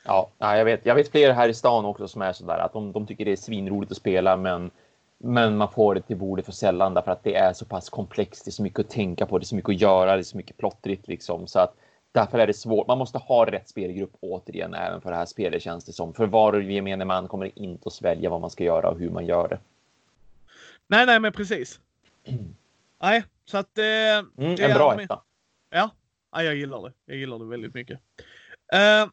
Ja, 0.05 0.31
ja, 0.39 0.57
jag 0.57 0.65
vet. 0.65 0.87
Jag 0.87 0.95
vet 0.95 1.11
fler 1.11 1.33
här 1.33 1.49
i 1.49 1.55
stan 1.55 1.85
också 1.85 2.09
som 2.09 2.23
är 2.23 2.33
sådär 2.33 2.59
att 2.59 2.73
de, 2.73 2.93
de 2.93 3.07
tycker 3.07 3.25
det 3.25 3.33
är 3.33 3.37
svinroligt 3.37 3.93
att 3.93 3.99
spela, 3.99 4.37
men 4.37 4.71
men 5.19 5.57
man 5.57 5.73
får 5.73 5.95
det 5.95 6.01
till 6.01 6.17
bordet 6.17 6.45
för 6.45 6.53
sällan 6.53 6.95
därför 6.95 7.11
att 7.11 7.25
det 7.25 7.35
är 7.35 7.53
så 7.53 7.65
pass 7.65 7.91
komplext. 7.91 8.45
Det 8.45 8.49
är 8.49 8.53
så 8.53 8.63
mycket 8.63 8.81
att 8.81 8.91
tänka 8.91 9.27
på, 9.27 9.39
det 9.39 9.43
är 9.43 9.47
så 9.47 9.57
mycket 9.57 9.75
att 9.75 9.81
göra, 9.81 10.13
det 10.13 10.21
är 10.21 10.23
så 10.23 10.37
mycket 10.37 10.57
plottrigt 10.57 11.09
liksom 11.09 11.47
så 11.47 11.59
att 11.59 11.75
därför 12.13 12.39
är 12.39 12.47
det 12.47 12.55
svårt. 12.55 12.87
Man 12.87 12.99
måste 12.99 13.19
ha 13.19 13.47
rätt 13.47 13.69
spelgrupp 13.69 14.13
återigen 14.21 14.75
även 14.75 15.01
för 15.01 15.11
det 15.11 15.17
här 15.17 15.27
spelet 15.27 15.63
känns 15.63 15.85
det 15.85 15.93
som. 15.93 16.13
För 16.15 16.27
var 16.27 16.53
och 16.53 16.63
gemene 16.63 17.05
man 17.05 17.29
kommer 17.29 17.59
inte 17.59 17.87
att 17.87 17.93
svälja 17.93 18.31
vad 18.31 18.41
man 18.41 18.51
ska 18.51 18.65
göra 18.65 18.91
och 18.91 18.99
hur 18.99 19.11
man 19.11 19.27
gör 19.27 19.49
det. 19.49 19.59
Nej, 20.87 21.07
nej, 21.07 21.21
men 21.21 21.33
precis. 21.33 21.81
Nej, 23.07 23.25
så 23.45 23.59
att... 23.59 23.79
Eh, 23.79 23.85
Mm, 23.85 24.57
en 24.59 24.75
bra 24.75 25.03
etta. 25.03 25.23
Ja, 25.71 25.91
ja, 26.33 26.43
jag 26.43 26.55
gillar 26.57 26.83
det. 26.83 26.93
Jag 27.07 27.17
gillar 27.17 27.39
det 27.39 27.45
väldigt 27.45 27.75
mycket. 27.75 28.01
Eh, 28.73 29.09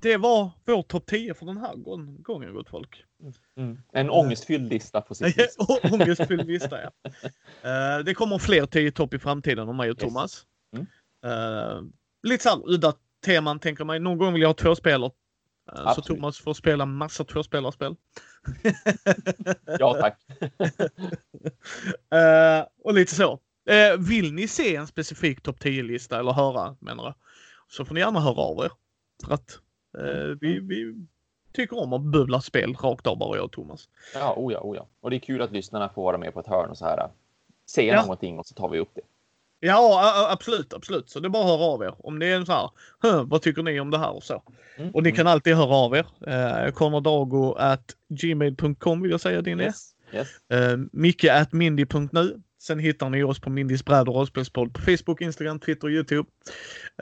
det 0.00 0.16
var 0.16 0.50
vår 0.64 0.82
topp 0.82 1.06
10 1.06 1.34
för 1.34 1.46
den 1.46 1.56
här 1.56 1.74
gång- 1.74 2.22
gången, 2.22 2.54
gott 2.54 2.68
folk. 2.68 3.04
Mm. 3.56 3.78
En 3.92 4.10
ångestfylld 4.10 4.68
lista 4.72 5.00
på 5.00 5.14
sitt 5.14 5.38
vis. 5.38 5.56
Ångestfylld 5.92 6.46
lista, 6.46 6.78
ja. 6.82 6.90
Eh, 7.70 8.04
det 8.04 8.14
kommer 8.14 8.38
fler 8.38 8.66
10 8.66 8.92
topp 8.92 9.14
i 9.14 9.18
framtiden 9.18 9.68
om 9.68 9.76
mig 9.76 9.90
och 9.90 9.96
Yes. 10.02 10.08
Thomas. 10.12 10.46
Mm. 10.76 10.86
Eh, 11.24 11.82
lite 12.22 12.42
så 12.42 12.48
här 12.48 12.62
udda 12.70 12.92
teman 13.24 13.58
tänker 13.60 13.84
mig. 13.84 14.00
Någon 14.00 14.18
gång 14.18 14.32
vill 14.32 14.42
jag 14.42 14.48
ha 14.48 14.54
två 14.54 14.74
spelare. 14.76 15.10
Eh, 15.72 15.76
så 15.76 15.88
Absolut. 15.88 16.06
Thomas 16.06 16.38
får 16.38 16.54
spela 16.54 16.86
massa 16.86 17.24
tvåspelarspel. 17.24 17.96
Ja, 19.78 19.94
tack. 20.00 20.18
Eh, 22.10 22.66
och 22.84 22.94
lite 22.94 23.14
så. 23.14 23.40
Eh, 23.68 23.96
vill 23.98 24.32
ni 24.32 24.48
se 24.48 24.76
en 24.76 24.86
specifik 24.86 25.40
topp 25.42 25.56
10-lista 25.60 26.18
eller 26.20 26.32
höra, 26.32 26.76
menar 26.80 27.04
jag, 27.04 27.14
så 27.68 27.84
får 27.84 27.94
ni 27.94 28.00
gärna 28.00 28.20
höra 28.20 28.40
av 28.40 28.64
er. 28.64 28.70
För 29.26 29.34
att 29.34 29.58
eh, 29.98 30.36
vi, 30.40 30.60
vi 30.60 31.06
tycker 31.52 31.78
om 31.78 31.92
att 31.92 32.00
bubbla 32.02 32.40
spel 32.40 32.74
rakt 32.74 33.06
av 33.06 33.18
bara 33.18 33.36
jag 33.36 33.44
och 33.44 33.52
Thomas. 33.52 33.88
Ja, 34.14 34.34
oh 34.36 34.52
ja, 34.52 34.60
oh 34.60 34.76
ja. 34.76 34.86
Och 35.00 35.10
det 35.10 35.16
är 35.16 35.20
kul 35.20 35.42
att 35.42 35.52
lyssnarna 35.52 35.88
får 35.88 36.02
vara 36.02 36.18
med 36.18 36.34
på 36.34 36.40
ett 36.40 36.46
hörn 36.46 36.70
och 36.70 36.78
så 36.78 36.84
här. 36.84 37.10
Säga 37.70 37.94
Ja. 37.94 38.00
någonting 38.02 38.38
och 38.38 38.46
så 38.46 38.54
tar 38.54 38.68
vi 38.68 38.78
upp 38.78 38.90
det. 38.94 39.00
Ja, 39.60 40.28
absolut, 40.30 40.74
absolut. 40.74 41.10
Så 41.10 41.20
det 41.20 41.28
är 41.28 41.30
bara 41.30 41.42
att 41.42 41.48
höra 41.48 41.70
av 41.70 41.82
er. 41.82 42.06
Om 42.06 42.18
det 42.18 42.26
är 42.26 42.36
en 42.36 42.46
så 42.46 42.52
här, 42.52 42.70
"Huh, 43.02 43.22
vad 43.28 43.42
tycker 43.42 43.62
ni 43.62 43.80
om 43.80 43.90
det 43.90 43.98
här 43.98 44.16
och 44.16 44.22
så. 44.22 44.42
Mm. 44.78 44.90
Och 44.90 45.02
ni 45.02 45.12
kan 45.12 45.26
alltid 45.26 45.56
höra 45.56 45.74
av 45.74 45.96
er. 45.96 46.06
Eh, 46.26 47.72
at 47.72 47.94
gmail.com 48.08 49.02
vill 49.02 49.10
jag 49.10 49.20
säga 49.20 49.42
din 49.42 49.60
är. 49.60 49.64
Yes. 49.64 49.92
Yes. 50.12 50.28
Eh, 50.52 50.78
Micke 50.92 51.24
at 51.24 51.52
mindy.nu. 51.52 52.40
Sen 52.62 52.78
hittar 52.78 53.10
ni 53.10 53.22
oss 53.22 53.40
på 53.40 53.50
Mindys 53.50 53.84
bräd 53.84 54.08
och 54.08 54.14
rollspelspodd 54.14 54.74
på 54.74 54.80
Facebook, 54.80 55.20
Instagram, 55.20 55.60
Twitter 55.60 55.86
och 55.86 55.92
Youtube. 55.92 56.28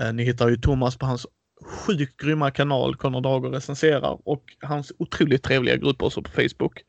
Eh, 0.00 0.12
ni 0.12 0.24
hittar 0.24 0.48
ju 0.48 0.56
Thomas 0.56 0.96
på 0.96 1.06
hans 1.06 1.26
sjukt 1.64 2.16
grymma 2.16 2.50
kanal 2.50 2.96
Conor 2.96 3.20
Dago 3.20 3.48
recenserar 3.48 4.18
och 4.24 4.44
hans 4.60 4.92
otroligt 4.98 5.42
trevliga 5.42 5.76
grupp 5.76 6.02
också 6.02 6.22
på 6.22 6.30
Facebook. 6.30 6.84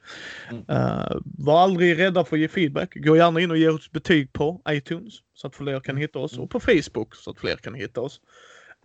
Mm. 0.49 0.63
Eh, 0.69 1.17
var 1.25 1.59
aldrig 1.59 1.99
rädda 1.99 2.25
för 2.25 2.35
att 2.35 2.39
ge 2.39 2.47
feedback. 2.47 2.93
Gå 2.95 3.17
gärna 3.17 3.39
in 3.41 3.51
och 3.51 3.57
ge 3.57 3.69
oss 3.69 3.91
betyg 3.91 4.33
på 4.33 4.61
iTunes 4.69 5.13
så 5.35 5.47
att 5.47 5.55
fler 5.55 5.79
kan 5.79 5.97
hitta 5.97 6.19
oss 6.19 6.37
och 6.37 6.49
på 6.49 6.59
Facebook 6.59 7.15
så 7.15 7.31
att 7.31 7.39
fler 7.39 7.55
kan 7.55 7.75
hitta 7.75 8.01
oss. 8.01 8.21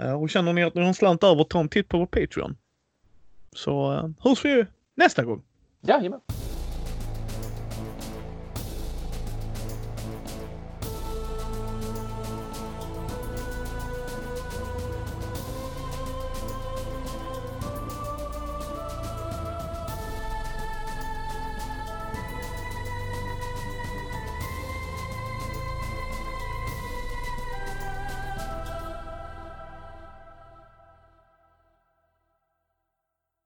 Eh, 0.01 0.23
och 0.23 0.31
känner 0.31 0.53
ni 0.53 0.63
att 0.63 0.75
ni 0.75 0.81
har 0.81 0.89
en 0.89 0.95
slant 0.95 1.25
över, 1.25 1.45
ta 1.45 1.61
en 1.61 1.69
titt 1.69 1.89
på 1.89 1.99
vår 1.99 2.07
Patreon. 2.07 2.57
Så 3.53 3.93
uh, 3.93 4.11
hörs 4.21 4.45
vi 4.45 4.67
nästa 4.95 5.25
gång. 5.25 5.43
Jajamän. 5.81 6.21